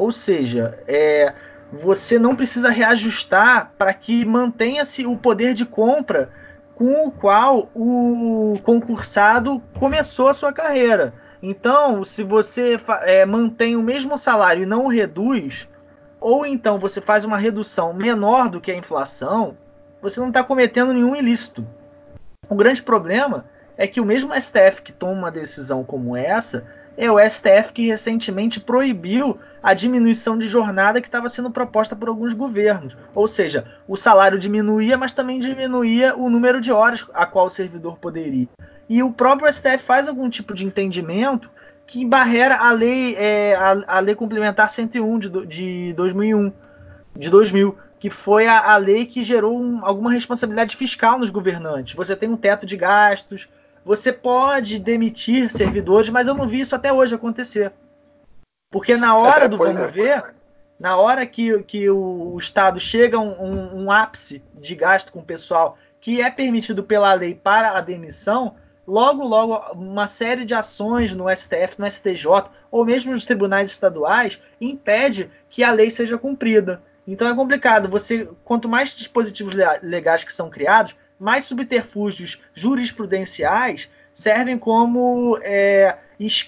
[0.00, 1.34] ou seja, é,
[1.70, 6.30] você não precisa reajustar para que mantenha-se o poder de compra
[6.74, 11.12] com o qual o concursado começou a sua carreira.
[11.42, 15.68] Então, se você é, mantém o mesmo salário e não o reduz,
[16.18, 19.54] ou então você faz uma redução menor do que a inflação,
[20.00, 21.66] você não está cometendo nenhum ilícito.
[22.48, 23.44] O grande problema
[23.76, 26.64] é que o mesmo STF que toma uma decisão como essa
[27.00, 32.08] é o STF que recentemente proibiu a diminuição de jornada que estava sendo proposta por
[32.08, 32.94] alguns governos.
[33.14, 37.50] Ou seja, o salário diminuía, mas também diminuía o número de horas a qual o
[37.50, 38.46] servidor poderia.
[38.86, 41.48] E o próprio STF faz algum tipo de entendimento
[41.86, 46.52] que barrera a lei, é, a, a, lei complementar 101 de, de 2001,
[47.16, 51.94] de 2000, que foi a, a lei que gerou um, alguma responsabilidade fiscal nos governantes.
[51.94, 53.48] Você tem um teto de gastos,
[53.84, 57.72] você pode demitir servidores, mas eu não vi isso até hoje acontecer.
[58.70, 59.86] Porque na hora do vamos é.
[59.88, 60.34] ver,
[60.78, 65.20] na hora que, que o, Estado chega a um, um, um ápice de gasto com
[65.20, 68.54] o pessoal que é permitido pela lei para a demissão,
[68.86, 72.26] logo, logo, uma série de ações no STF, no STJ,
[72.70, 76.82] ou mesmo nos tribunais estaduais, impede que a lei seja cumprida.
[77.06, 77.88] Então é complicado.
[77.88, 85.98] Você, quanto mais dispositivos legais que são criados, mais subterfúgios jurisprudenciais servem como é,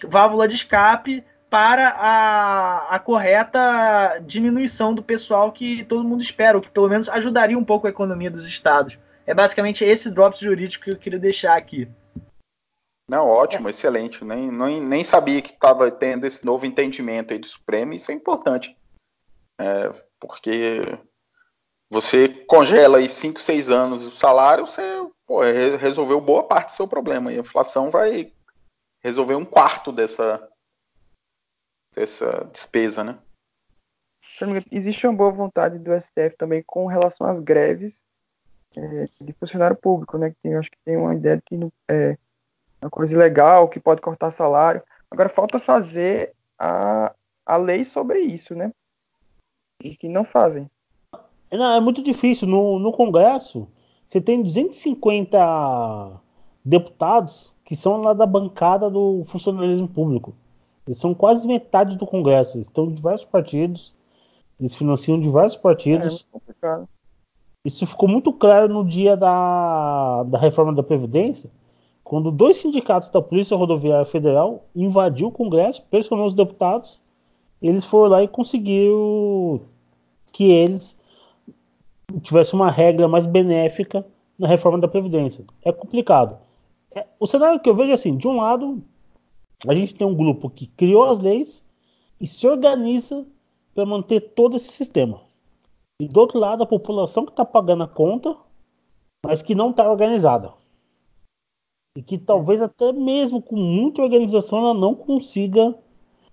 [0.08, 6.62] válvula de escape para a, a, correta diminuição do pessoal que todo mundo espera, o
[6.62, 8.98] que pelo menos ajudaria um pouco a economia dos estados.
[9.26, 11.86] É basicamente esse drops jurídico que eu queria deixar aqui.
[13.06, 13.70] Não, ótimo, é.
[13.70, 14.24] excelente.
[14.24, 18.14] Nem, nem, nem sabia que estava tendo esse novo entendimento aí do Supremo, isso é
[18.14, 18.74] importante.
[19.60, 20.98] É, porque
[21.92, 24.82] você congela aí 5, 6 anos o salário, você
[25.26, 25.42] pô,
[25.78, 27.30] resolveu boa parte do seu problema.
[27.30, 28.32] E a inflação vai
[29.02, 30.48] resolver um quarto dessa,
[31.94, 33.18] dessa despesa, né?
[34.70, 38.02] Existe uma boa vontade do STF também com relação às greves
[38.74, 40.30] é, de funcionário público, né?
[40.30, 42.16] Que tem, acho que tem uma ideia de que é
[42.80, 44.82] uma coisa ilegal, que pode cortar salário.
[45.10, 47.14] Agora falta fazer a,
[47.44, 48.72] a lei sobre isso, né?
[49.84, 50.70] E que não fazem.
[51.52, 52.48] Não, é muito difícil.
[52.48, 53.68] No, no Congresso,
[54.06, 56.20] você tem 250
[56.64, 60.34] deputados que são lá da bancada do funcionalismo público.
[60.86, 62.56] Eles são quase metade do Congresso.
[62.56, 63.94] Eles estão em diversos partidos.
[64.58, 66.26] Eles financiam diversos partidos.
[66.62, 66.84] É,
[67.64, 71.50] Isso ficou muito claro no dia da, da reforma da Previdência,
[72.02, 77.00] quando dois sindicatos da Polícia Rodoviária Federal invadiu o Congresso, pressionou os deputados.
[77.60, 79.60] Eles foram lá e conseguiram
[80.32, 80.98] que eles
[82.20, 84.06] tivesse uma regra mais benéfica
[84.38, 85.44] na reforma da Previdência.
[85.64, 86.38] É complicado.
[86.94, 88.82] É, o cenário que eu vejo é assim: de um lado,
[89.66, 91.64] a gente tem um grupo que criou as leis
[92.20, 93.26] e se organiza
[93.74, 95.20] para manter todo esse sistema.
[96.00, 98.36] E do outro lado, a população que está pagando a conta,
[99.24, 100.52] mas que não está organizada.
[101.96, 105.74] E que talvez até mesmo com muita organização ela não consiga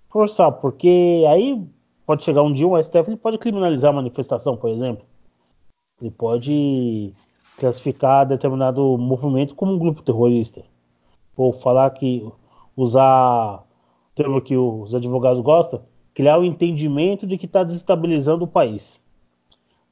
[0.09, 1.63] forçar, porque aí
[2.05, 5.05] pode chegar um dia um STF ele pode criminalizar a manifestação, por exemplo.
[6.01, 7.13] Ele pode
[7.57, 10.63] classificar determinado movimento como um grupo terrorista.
[11.35, 12.25] Ou falar que
[12.75, 15.81] usar o termo que os advogados gostam,
[16.13, 19.03] criar o entendimento de que está desestabilizando o país.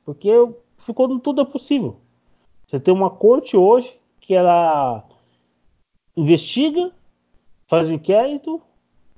[0.05, 0.29] Porque
[0.77, 1.97] ficou tudo é possível.
[2.65, 5.03] Você tem uma corte hoje que ela
[6.15, 6.91] investiga,
[7.67, 8.61] faz o inquérito,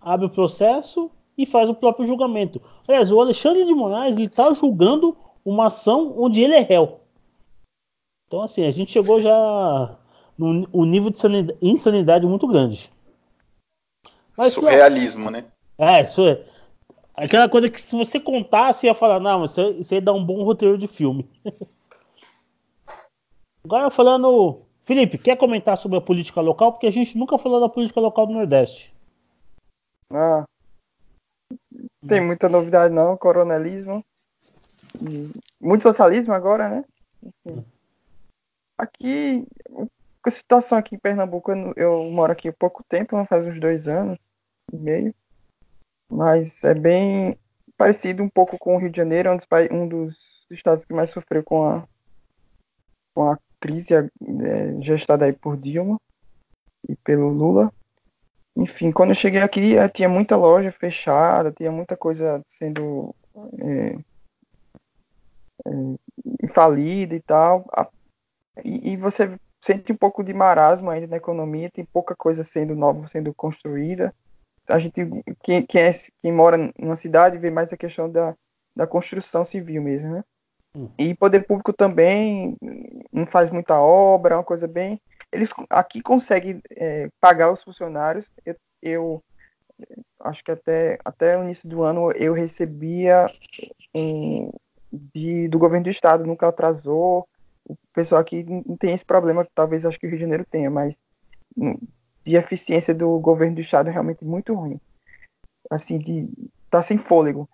[0.02, 2.62] abre o processo e faz o próprio julgamento.
[2.88, 7.00] Aliás, o Alexandre de Moraes está julgando uma ação onde ele é réu.
[8.28, 9.98] Então, assim, a gente chegou já
[10.38, 11.18] num um nível de
[11.62, 12.92] insanidade muito grande.
[14.38, 15.46] Mas, Surrealismo, né?
[15.78, 16.46] É, isso é.
[17.14, 20.44] Aquela coisa que se você contasse, ia falar, não, isso, isso ia dar um bom
[20.44, 21.30] roteiro de filme.
[23.64, 24.62] Agora falando.
[24.86, 26.72] Felipe, quer comentar sobre a política local?
[26.72, 28.94] Porque a gente nunca falou da política local do Nordeste.
[30.12, 30.46] Ah.
[32.08, 34.04] tem muita novidade não, coronelismo.
[35.60, 36.86] Muito socialismo agora, né?
[38.78, 39.46] Aqui,
[40.24, 43.88] a situação aqui em Pernambuco, eu, eu moro aqui há pouco tempo, faz uns dois
[43.88, 44.18] anos
[44.72, 45.14] e meio.
[46.10, 47.38] Mas é bem
[47.78, 51.44] parecido um pouco com o Rio de Janeiro, é um dos estados que mais sofreu
[51.44, 51.88] com a,
[53.14, 54.08] com a crise é,
[54.82, 56.00] gestada aí por Dilma
[56.88, 57.72] e pelo Lula.
[58.56, 63.16] Enfim, quando eu cheguei aqui, eh, tinha muita loja fechada, tinha muita coisa sendo
[63.58, 63.98] é,
[65.66, 67.66] é, falida e tal.
[68.64, 72.76] E, e, você sente um pouco de marasmo ainda na economia, tem pouca coisa sendo
[72.76, 74.14] nova, sendo construída.
[74.68, 75.02] A gente,
[75.44, 75.92] quem, quem, é,
[76.22, 78.36] quem mora numa cidade, vê mais a questão da,
[78.76, 80.24] da construção civil mesmo, né?
[80.76, 80.90] Hum.
[80.98, 82.56] E poder público também
[83.12, 88.30] não faz muita obra, é uma coisa bem eles aqui conseguem é, pagar os funcionários.
[88.46, 89.24] Eu, eu,
[90.22, 93.28] acho que até, até o início do ano eu recebia
[93.96, 94.52] um,
[94.92, 97.28] de, do governo do estado, nunca atrasou.
[97.68, 100.46] O pessoal aqui não tem esse problema que talvez acho que o Rio de Janeiro
[100.50, 100.98] tenha, mas
[102.24, 104.80] de eficiência do governo do estado é realmente muito ruim.
[105.70, 106.28] Assim, de
[106.70, 107.50] tá sem fôlego.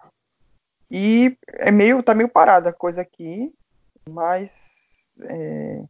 [0.89, 3.53] E é meio, tá meio parada a coisa aqui,
[4.09, 4.51] mas
[5.21, 5.83] é,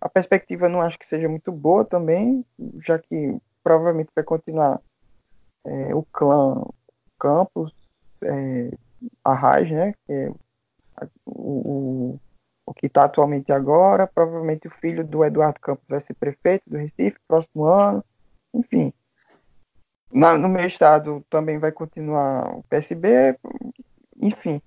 [0.00, 2.44] a perspectiva não acho que seja muito boa também,
[2.84, 4.80] já que provavelmente vai continuar
[5.64, 6.62] é, o clã
[7.18, 7.72] Campos,
[8.22, 8.70] é,
[9.24, 9.94] a Raiz, né?
[10.06, 10.32] Que é
[11.26, 12.18] o,
[12.66, 14.06] o que está atualmente agora.
[14.06, 18.04] Provavelmente o filho do Eduardo Campos vai ser prefeito do Recife próximo ano.
[18.54, 18.92] Enfim.
[20.12, 23.36] Na, no meu estado também vai continuar o PSB.
[24.20, 24.60] Enfim.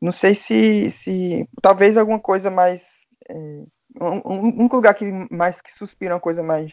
[0.00, 2.86] Não sei se, se talvez alguma coisa mais
[3.28, 3.64] é,
[4.00, 6.72] um, um lugar que mais que suspira uma coisa mais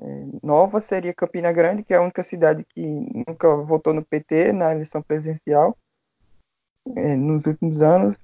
[0.00, 2.82] é, nova seria Campina Grande, que é a única cidade que
[3.26, 5.76] nunca votou no PT na eleição presidencial
[6.96, 8.16] é, nos últimos anos.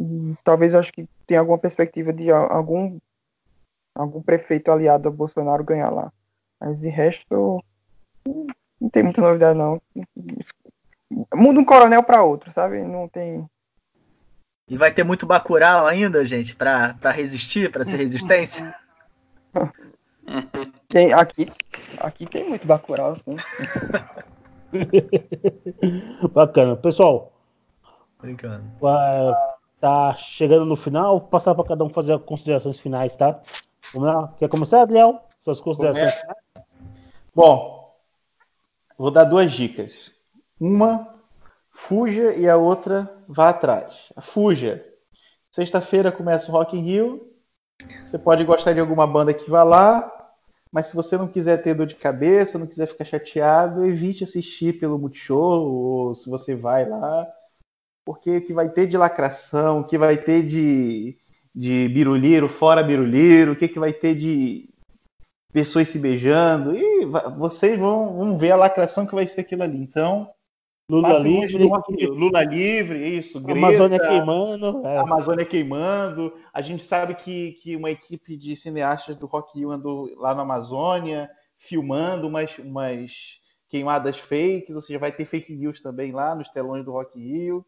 [0.00, 2.98] E talvez acho que tenha alguma perspectiva de algum
[3.94, 6.10] algum prefeito aliado a Bolsonaro ganhar lá.
[6.58, 7.62] Mas de resto
[8.80, 9.80] não tem muita novidade não.
[11.34, 12.82] Muda um coronel para outro, sabe?
[12.82, 13.46] Não tem
[14.70, 18.72] e vai ter muito Bacurau ainda, gente, para resistir, para ser resistência?
[20.86, 21.50] Tem, aqui,
[21.98, 23.36] aqui tem muito Bacurau, sim.
[26.32, 26.76] Bacana.
[26.76, 27.32] Pessoal,
[28.20, 28.64] Brincando.
[29.80, 31.20] Tá chegando no final.
[31.20, 33.40] Vou passar para cada um fazer as considerações finais, tá?
[33.92, 34.34] Vamos lá.
[34.36, 35.20] Quer começar, Adriel?
[35.42, 36.38] Suas considerações finais?
[37.34, 37.94] Bom,
[38.98, 40.12] vou dar duas dicas.
[40.60, 41.14] Uma
[41.72, 44.12] fuja e a outra vá atrás.
[44.20, 44.84] Fuja.
[45.50, 47.32] Sexta-feira começa o Rock in Rio.
[48.04, 50.12] Você pode gostar de alguma banda que vá lá,
[50.70, 54.78] mas se você não quiser ter dor de cabeça, não quiser ficar chateado, evite assistir
[54.78, 57.26] pelo Multishow, ou se você vai lá,
[58.04, 61.16] porque o que vai ter de lacração, o que vai ter de,
[61.54, 64.68] de biruliro, fora biruliro, o que, que vai ter de
[65.52, 67.06] pessoas se beijando, e
[67.38, 69.78] vocês vão, vão ver a lacração que vai ser aquilo ali.
[69.78, 70.30] Então,
[70.90, 71.68] Lula livre.
[72.08, 73.40] Lula livre, isso.
[73.40, 74.82] Greta, Amazônia queimando.
[74.84, 74.98] É.
[74.98, 76.34] Amazônia queimando.
[76.52, 80.42] A gente sabe que, que uma equipe de cineastas do Rock Rio andou lá na
[80.42, 86.50] Amazônia filmando umas, umas queimadas fakes, ou seja, vai ter fake news também lá nos
[86.50, 87.64] telões do Rock Rio.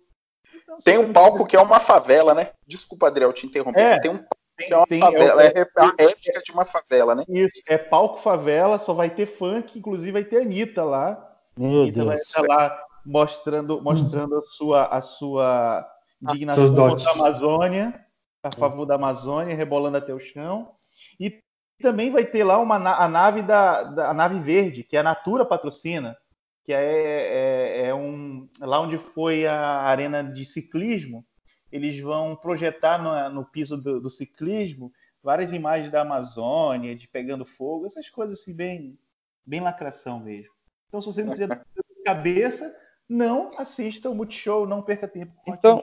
[0.63, 2.51] Então, tem um palco que é uma favela, né?
[2.67, 3.81] Desculpa, Adriel, te interromper.
[3.81, 6.65] É, tem um palco que é uma tem, favela, é, é, a réplica de uma
[6.65, 7.25] favela, né?
[7.29, 11.37] Isso, é palco favela, só vai ter funk, inclusive vai ter Anitta lá.
[11.57, 12.07] Meu Anitta Deus.
[12.07, 13.83] vai estar lá mostrando, hum.
[13.83, 15.89] mostrando a sua, a sua
[16.23, 18.07] indignação contra a Amazônia,
[18.43, 18.53] a hum.
[18.59, 20.71] favor da Amazônia, rebolando até o chão.
[21.19, 21.41] E
[21.81, 25.45] também vai ter lá uma, a nave da, da a nave verde, que a Natura
[25.45, 26.17] patrocina,
[26.65, 31.25] que é, é, é, um lá onde foi a arena de ciclismo.
[31.71, 37.45] Eles vão projetar no, no piso do, do ciclismo várias imagens da Amazônia, de pegando
[37.45, 38.99] fogo, essas coisas assim, bem,
[39.47, 40.53] bem lacração mesmo.
[40.89, 41.49] Então, se você não quiser
[42.05, 42.75] cabeça,
[43.09, 45.83] não assista o Multishow, não perca tempo Então,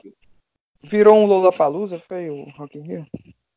[0.82, 3.06] virou um Lola Palusa, foi o Rock in Rio?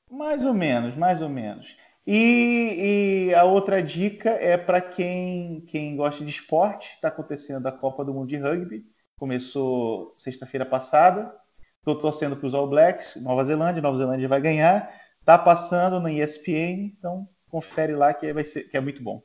[0.10, 1.76] Mais ou menos, mais ou menos.
[2.06, 7.72] E, e a outra dica é para quem, quem gosta de esporte, está acontecendo a
[7.72, 8.86] Copa do Mundo de Rugby,
[9.18, 11.34] começou sexta-feira passada.
[11.80, 15.02] Estou torcendo para os All Blacks, Nova Zelândia, Nova Zelândia vai ganhar.
[15.20, 19.22] Está passando na ESPN, então confere lá que, vai ser, que é muito bom.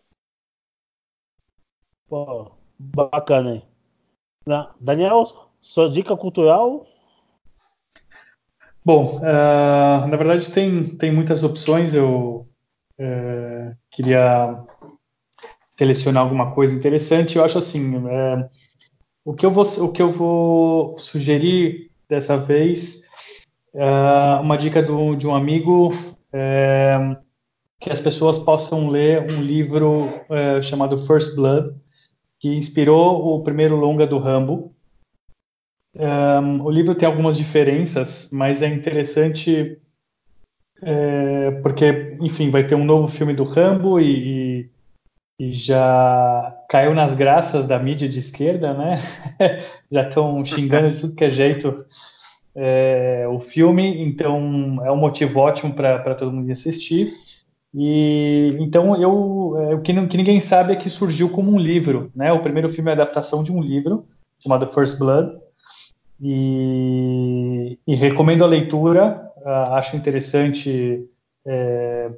[2.09, 3.69] Pô, bacana, hein?
[4.81, 5.25] Daniel,
[5.61, 6.87] sua dica cultural?
[8.85, 11.95] Bom, uh, na verdade tem, tem muitas opções.
[11.95, 12.38] Eu
[12.99, 14.65] uh, queria
[15.71, 17.37] selecionar alguma coisa interessante.
[17.37, 18.49] Eu acho assim, uh,
[19.25, 23.03] o que eu vou, o que eu vou sugerir dessa vez
[23.75, 25.91] é uma dica do, de um amigo
[26.33, 27.17] é,
[27.79, 31.75] que as pessoas possam ler um livro é, chamado First Blood,
[32.41, 34.75] que inspirou o primeiro longa do Rambo.
[36.65, 39.81] O livro tem algumas diferenças, mas é interessante
[40.83, 44.71] é, porque, enfim, vai ter um novo filme do Rambo e,
[45.41, 48.99] e, já caiu nas graças da mídia de esquerda, né?
[49.91, 51.85] já estão xingando de tudo que é jeito
[52.55, 57.13] é, o filme, então é um motivo ótimo para todo mundo assistir.
[57.75, 62.11] E então eu é, o que, que, ninguém sabe é que surgiu como um livro,
[62.15, 62.33] né?
[62.33, 64.07] O primeiro filme é a adaptação de um livro
[64.43, 65.37] chamado First Blood
[66.21, 69.28] e, e recomendo a leitura.
[69.49, 71.09] Uh, acho interessante
[71.47, 72.11] é,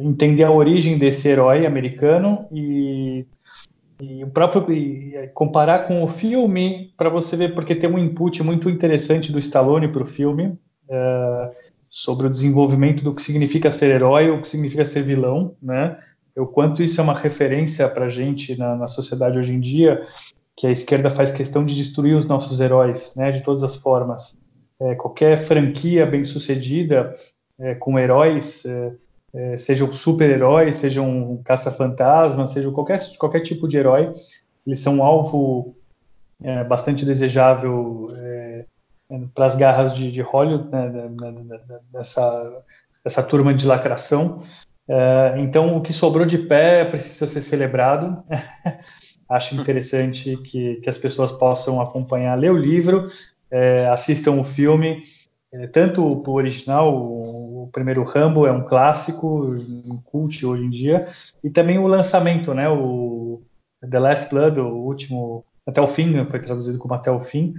[0.00, 3.26] entender a origem desse herói americano e,
[4.00, 8.42] e o próprio e comparar com o filme para você ver porque tem um input
[8.42, 10.58] muito interessante do Stallone para o filme.
[10.88, 15.96] Uh, sobre o desenvolvimento do que significa ser herói, o que significa ser vilão, né?
[16.36, 20.04] O quanto isso é uma referência para gente na, na, sociedade hoje em dia,
[20.54, 23.30] que a esquerda faz questão de destruir os nossos heróis, né?
[23.30, 24.38] De todas as formas.
[24.80, 27.16] É, qualquer franquia bem sucedida
[27.58, 28.92] é, com heróis, é,
[29.34, 34.14] é sejam super-heróis, sejam caça-fantasmas, seja qualquer, qualquer tipo de herói,
[34.64, 35.74] eles são um alvo
[36.42, 38.64] é, bastante desejável é,
[39.34, 41.10] para as garras de, de Hollywood, né,
[41.92, 44.42] dessa, turma de lacração.
[45.38, 48.22] Então, o que sobrou de pé precisa ser celebrado.
[49.28, 53.06] Acho interessante que, que as pessoas possam acompanhar, ler o livro,
[53.50, 55.02] é, assistam o filme,
[55.52, 59.52] é, tanto o original, o, o, primeiro Rambo é um clássico,
[59.86, 61.06] um cult hoje em dia,
[61.42, 63.42] e também o lançamento, né, o
[63.88, 67.54] The Last Blood, o último, até o fim, foi traduzido como Até o Fim,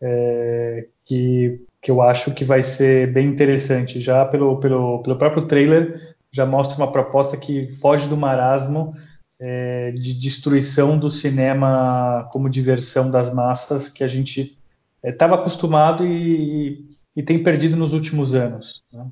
[0.00, 4.00] é, que, que eu acho que vai ser bem interessante.
[4.00, 8.94] Já pelo, pelo, pelo próprio trailer, já mostra uma proposta que foge do marasmo
[9.40, 14.58] é, de destruição do cinema como diversão das massas que a gente
[15.02, 18.84] estava é, acostumado e, e, tem perdido nos últimos anos.
[18.92, 19.08] Né?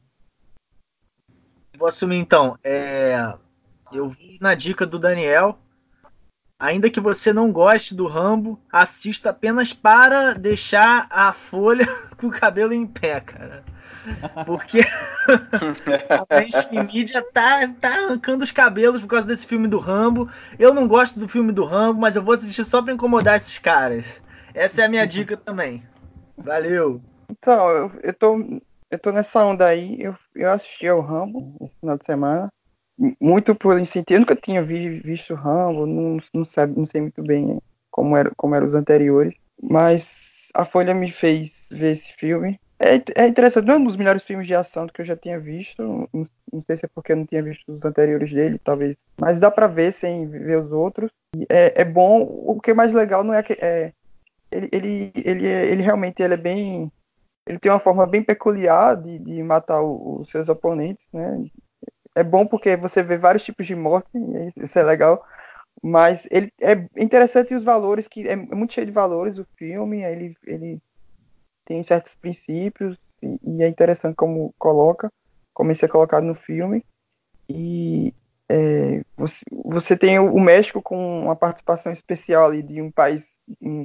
[1.79, 2.59] Vou assumir então.
[2.63, 3.35] É,
[3.93, 5.59] eu vi na dica do Daniel
[6.61, 11.87] Ainda que você não goste do Rambo, assista apenas para deixar a folha
[12.19, 13.65] com o cabelo em pé, cara.
[14.45, 14.81] Porque
[16.11, 20.29] a mainstream mídia tá, tá arrancando os cabelos por causa desse filme do Rambo.
[20.59, 23.57] Eu não gosto do filme do Rambo, mas eu vou assistir só para incomodar esses
[23.59, 24.05] caras.
[24.61, 25.83] Essa é a minha dica também.
[26.37, 27.01] Valeu!
[27.31, 28.61] Então, eu, eu, tô,
[28.91, 30.03] eu tô nessa onda aí.
[30.03, 32.51] Eu, eu assisti ao Rambo esse final de semana
[33.19, 34.17] muito por incentivo.
[34.17, 37.59] Eu nunca tinha vi, visto Rambo, não, não, sabe, não sei muito bem
[37.91, 42.61] como era como eram os anteriores, mas a Folha me fez ver esse filme.
[42.79, 45.41] É, é interessante, não é um dos melhores filmes de ação que eu já tinha
[45.41, 45.83] visto.
[45.83, 48.95] Não, não sei se é porque eu não tinha visto os anteriores dele, talvez.
[49.19, 51.11] Mas dá para ver sem ver os outros.
[51.49, 52.21] É, é bom.
[52.21, 53.93] O que é mais legal não é que é,
[54.51, 56.93] ele, ele, ele, ele realmente ele é bem
[57.47, 61.45] ele tem uma forma bem peculiar de, de matar os seus oponentes, né?
[62.15, 64.09] é bom porque você vê vários tipos de morte,
[64.57, 65.25] isso é legal.
[65.83, 70.37] Mas ele é interessante os valores, que é muito cheio de valores o filme, ele,
[70.45, 70.79] ele
[71.65, 75.11] tem certos princípios, e, e é interessante como coloca,
[75.55, 76.85] como isso é colocado no filme.
[77.49, 78.13] E
[78.49, 83.29] é, você, você tem o, México com uma participação especial ali de um país,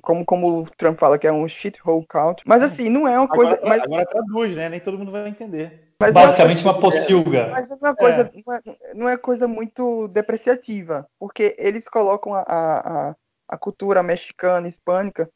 [0.02, 2.44] como, como o Trump fala, que é um shithole country.
[2.46, 3.54] Mas assim, não é uma coisa.
[3.54, 3.84] Agora, mas...
[3.84, 4.70] agora traduz, né?
[4.70, 5.94] Nem todo mundo vai entender.
[6.00, 7.50] Mas Basicamente uma pocilga.
[7.50, 8.42] Mas é uma coisa, é.
[8.46, 13.16] Não, é, não, é, coisa muito depreciativa, porque eles colocam a, a,
[13.48, 15.30] a cultura mexicana, hispânica,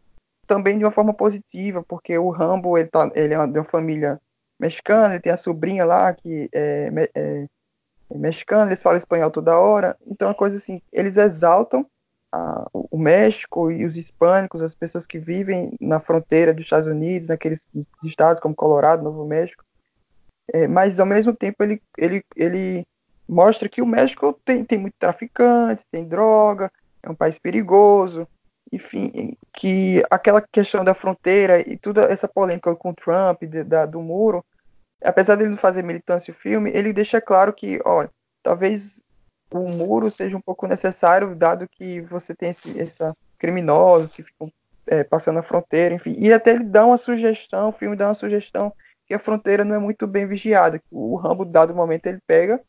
[0.45, 4.19] também de uma forma positiva, porque o Rambo ele, tá, ele é de uma família
[4.59, 7.45] mexicana, ele tem a sobrinha lá que é, é,
[8.11, 11.85] é mexicana, eles falam espanhol toda hora, então é uma coisa assim, eles exaltam
[12.31, 17.29] a, o México e os hispânicos, as pessoas que vivem na fronteira dos Estados Unidos,
[17.29, 17.61] naqueles
[18.03, 19.63] estados como Colorado, Novo México,
[20.53, 22.87] é, mas ao mesmo tempo ele, ele, ele
[23.27, 26.71] mostra que o México tem, tem muito traficante, tem droga,
[27.03, 28.27] é um país perigoso,
[28.71, 34.01] enfim, que aquela questão da fronteira e toda essa polêmica com Trump, de, da, do
[34.01, 34.43] muro,
[35.03, 38.09] apesar dele não fazer militância o filme, ele deixa claro que, olha,
[38.43, 39.01] talvez
[39.51, 44.51] o muro seja um pouco necessário, dado que você tem esse, essa criminosos que ficam
[44.85, 48.15] é, passando a fronteira, enfim, e até ele dá uma sugestão, o filme dá uma
[48.15, 48.73] sugestão
[49.05, 50.79] que a fronteira não é muito bem vigiada.
[50.91, 52.61] O Rambo, dado momento, ele pega,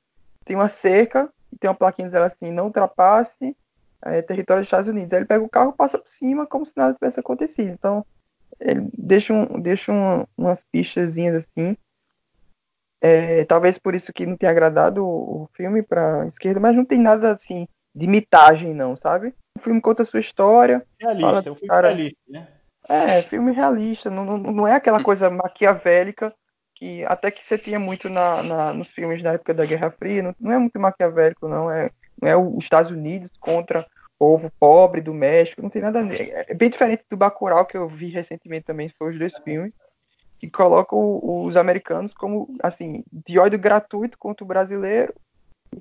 [0.44, 3.54] tem uma cerca, e tem uma plaquinha dizendo assim, não ultrapasse,
[4.02, 5.12] é território dos Estados Unidos.
[5.12, 7.68] Aí ele pega o carro, passa por cima como se nada tivesse acontecido.
[7.68, 8.04] Então,
[8.58, 11.76] ele deixa, um, deixa um, umas pistazinhas assim.
[13.00, 16.84] É, talvez por isso que não tenha agradado o, o filme para esquerda, mas não
[16.84, 19.34] tem nada assim de mitagem, não, sabe?
[19.56, 20.84] O filme conta a sua história.
[21.00, 22.48] Realista, é um filme cara, realista, né?
[22.88, 26.34] É, filme realista, não, não, não é aquela coisa maquiavélica
[26.80, 30.22] que até que você tinha muito na, na, nos filmes da época da Guerra Fria,
[30.22, 31.70] não, não é muito maquiavélico, não.
[31.70, 31.90] É,
[32.20, 33.84] não é os Estados Unidos contra o
[34.18, 36.32] povo pobre do México, não tem nada a ver.
[36.48, 39.72] É bem diferente do Bacurau, que eu vi recentemente também, foi os dois filmes,
[40.40, 45.14] que colocam os americanos como, assim, de ódio gratuito contra o brasileiro,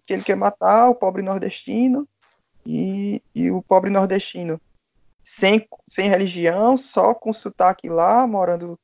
[0.05, 2.05] que ele quer matar o pobre nordestino,
[2.65, 4.59] e, e o pobre nordestino
[5.23, 8.77] sem, sem religião, só com sotaque lá, morando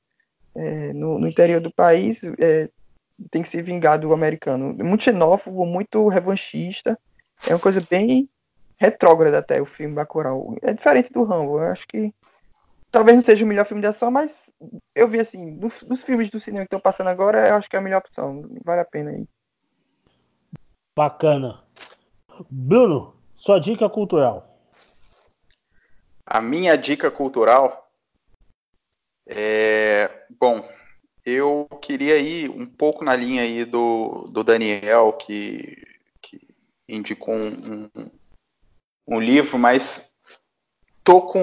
[0.56, 2.70] é, no, no, interior do país, é,
[3.30, 4.74] tem que se vingar do americano.
[4.74, 6.98] Muito xenófobo, muito revanchista.
[7.48, 8.30] É uma coisa bem
[8.78, 10.56] retrógrada até o filme Bacurau.
[10.62, 11.60] É diferente do Rambo.
[11.60, 12.14] Eu acho que
[12.92, 14.45] talvez não seja o melhor filme de ação, mas
[14.94, 17.76] eu vi assim, dos, dos filmes do cinema que estão passando agora, eu acho que
[17.76, 18.44] é a melhor opção.
[18.64, 19.28] Vale a pena aí.
[20.96, 21.64] Bacana.
[22.50, 24.60] Bruno, sua dica cultural.
[26.26, 27.92] A minha dica cultural
[29.28, 30.26] é.
[30.40, 30.68] Bom,
[31.26, 35.84] eu queria ir um pouco na linha aí do, do Daniel, que,
[36.22, 36.40] que
[36.88, 38.10] indicou um, um,
[39.08, 40.12] um livro, mas
[41.04, 41.42] tô com.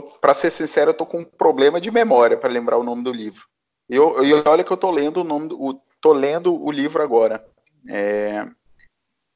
[0.00, 3.12] Para ser sincero, eu tô com um problema de memória para lembrar o nome do
[3.12, 3.46] livro.
[3.88, 4.14] E eu,
[4.46, 7.44] olha que eu tô lendo o nome do, tô lendo o livro agora.
[7.88, 8.46] É,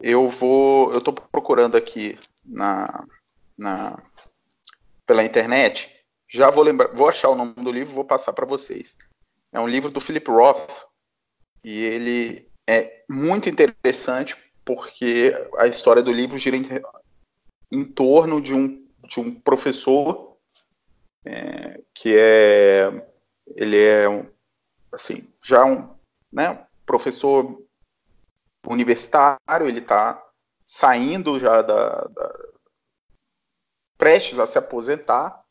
[0.00, 3.04] eu vou, eu tô procurando aqui na,
[3.56, 4.00] na
[5.04, 5.90] pela internet.
[6.28, 8.96] Já vou lembrar, vou achar o nome do livro, vou passar para vocês.
[9.52, 10.86] É um livro do Philip Roth
[11.62, 16.66] e ele é muito interessante porque a história do livro gira em,
[17.70, 20.25] em torno de um, de um professor
[21.26, 23.06] é, que é
[23.54, 24.26] ele é um,
[24.92, 25.94] assim já um
[26.32, 27.62] né, professor
[28.66, 30.22] universitário ele está
[30.64, 32.38] saindo já da, da,
[33.98, 35.44] prestes a se aposentar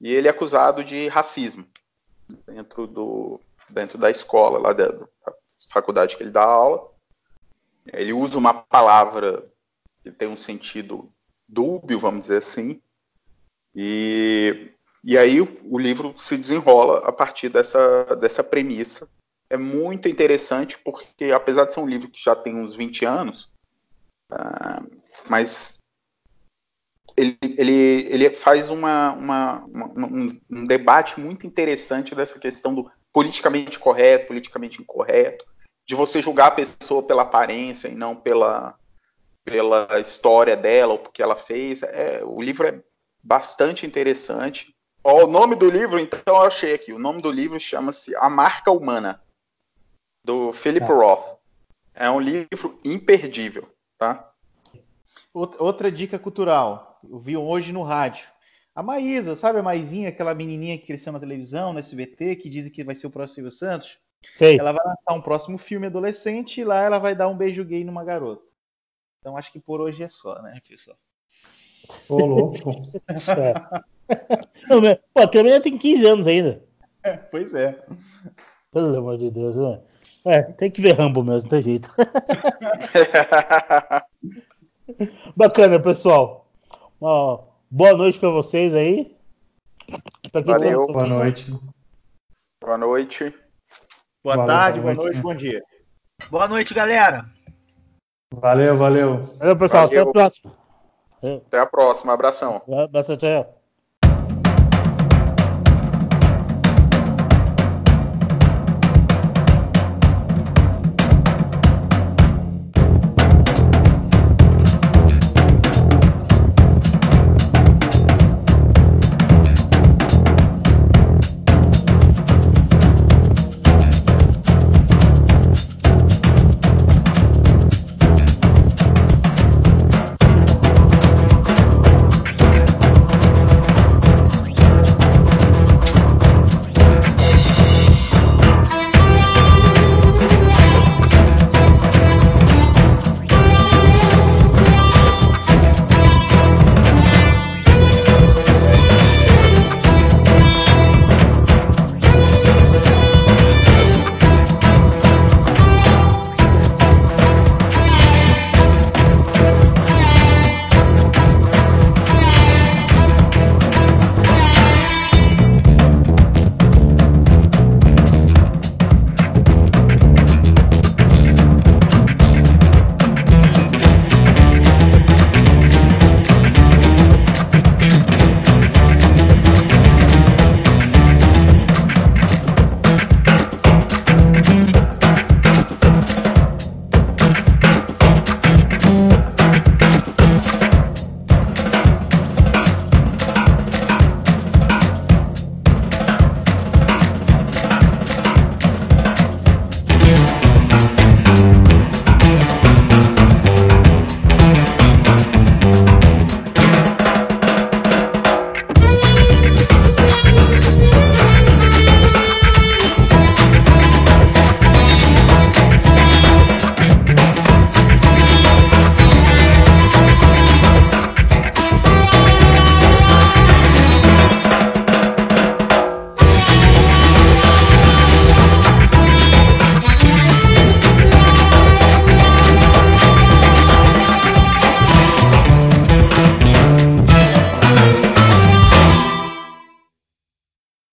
[0.00, 1.66] e ele é acusado de racismo
[2.46, 5.08] dentro do dentro da escola lá da, da
[5.70, 6.90] faculdade que ele dá aula.
[7.86, 9.50] Ele usa uma palavra
[10.02, 11.12] que tem um sentido
[11.48, 12.80] dúbio, vamos dizer assim,
[13.74, 14.72] e,
[15.06, 19.08] e aí o, o livro se desenrola a partir dessa, dessa premissa.
[19.48, 23.48] É muito interessante porque, apesar de ser um livro que já tem uns 20 anos,
[24.32, 24.84] uh,
[25.28, 25.78] mas
[27.16, 32.90] ele, ele, ele faz uma, uma, uma um, um, debate muito interessante dessa questão do
[33.12, 35.46] politicamente correto, politicamente incorreto,
[35.86, 38.76] de você julgar a pessoa pela aparência e não pela,
[39.44, 41.84] pela história dela ou porque ela fez.
[41.84, 42.82] É, o livro é
[43.22, 44.75] bastante interessante.
[45.08, 46.92] Ó, o nome do livro, então, eu achei aqui.
[46.92, 49.22] O nome do livro chama-se A Marca Humana,
[50.24, 50.92] do Philip tá.
[50.92, 51.38] Roth.
[51.94, 54.32] É um livro imperdível, tá?
[55.32, 56.98] Outra dica cultural.
[57.08, 58.26] Eu vi hoje no rádio.
[58.74, 62.72] A Maísa, sabe a Maisinha, aquela menininha que cresceu na televisão, no SBT, que dizem
[62.72, 63.96] que vai ser o próximo Silvio Santos?
[64.34, 64.58] Sei.
[64.58, 67.84] Ela vai lançar um próximo filme adolescente e lá ela vai dar um beijo gay
[67.84, 68.42] numa garota.
[69.20, 70.98] Então acho que por hoje é só, né, pessoal?
[72.08, 72.58] Ô, louco.
[73.38, 73.95] é.
[75.14, 76.62] Pô, a menina tem 15 anos ainda.
[77.02, 77.78] É, pois é.
[78.72, 79.80] Pelo amor de Deus, né?
[80.24, 81.92] É, tem que ver Rambo mesmo, não tem jeito.
[85.36, 86.50] Bacana, pessoal.
[87.00, 89.14] Ó, boa noite para vocês aí.
[90.32, 90.88] Valeu.
[90.88, 91.46] Boa noite.
[92.60, 93.32] Boa noite.
[94.24, 95.62] Boa valeu, tarde, boa noite, bom dia.
[96.28, 97.24] Boa noite, galera.
[98.34, 99.22] Valeu, valeu.
[99.38, 99.86] Valeu, pessoal.
[99.86, 100.02] Valeu.
[100.02, 100.52] Até a próxima.
[101.22, 102.12] Até a próxima.
[102.12, 102.60] Abração.
[102.68, 103.55] Abração, tchau.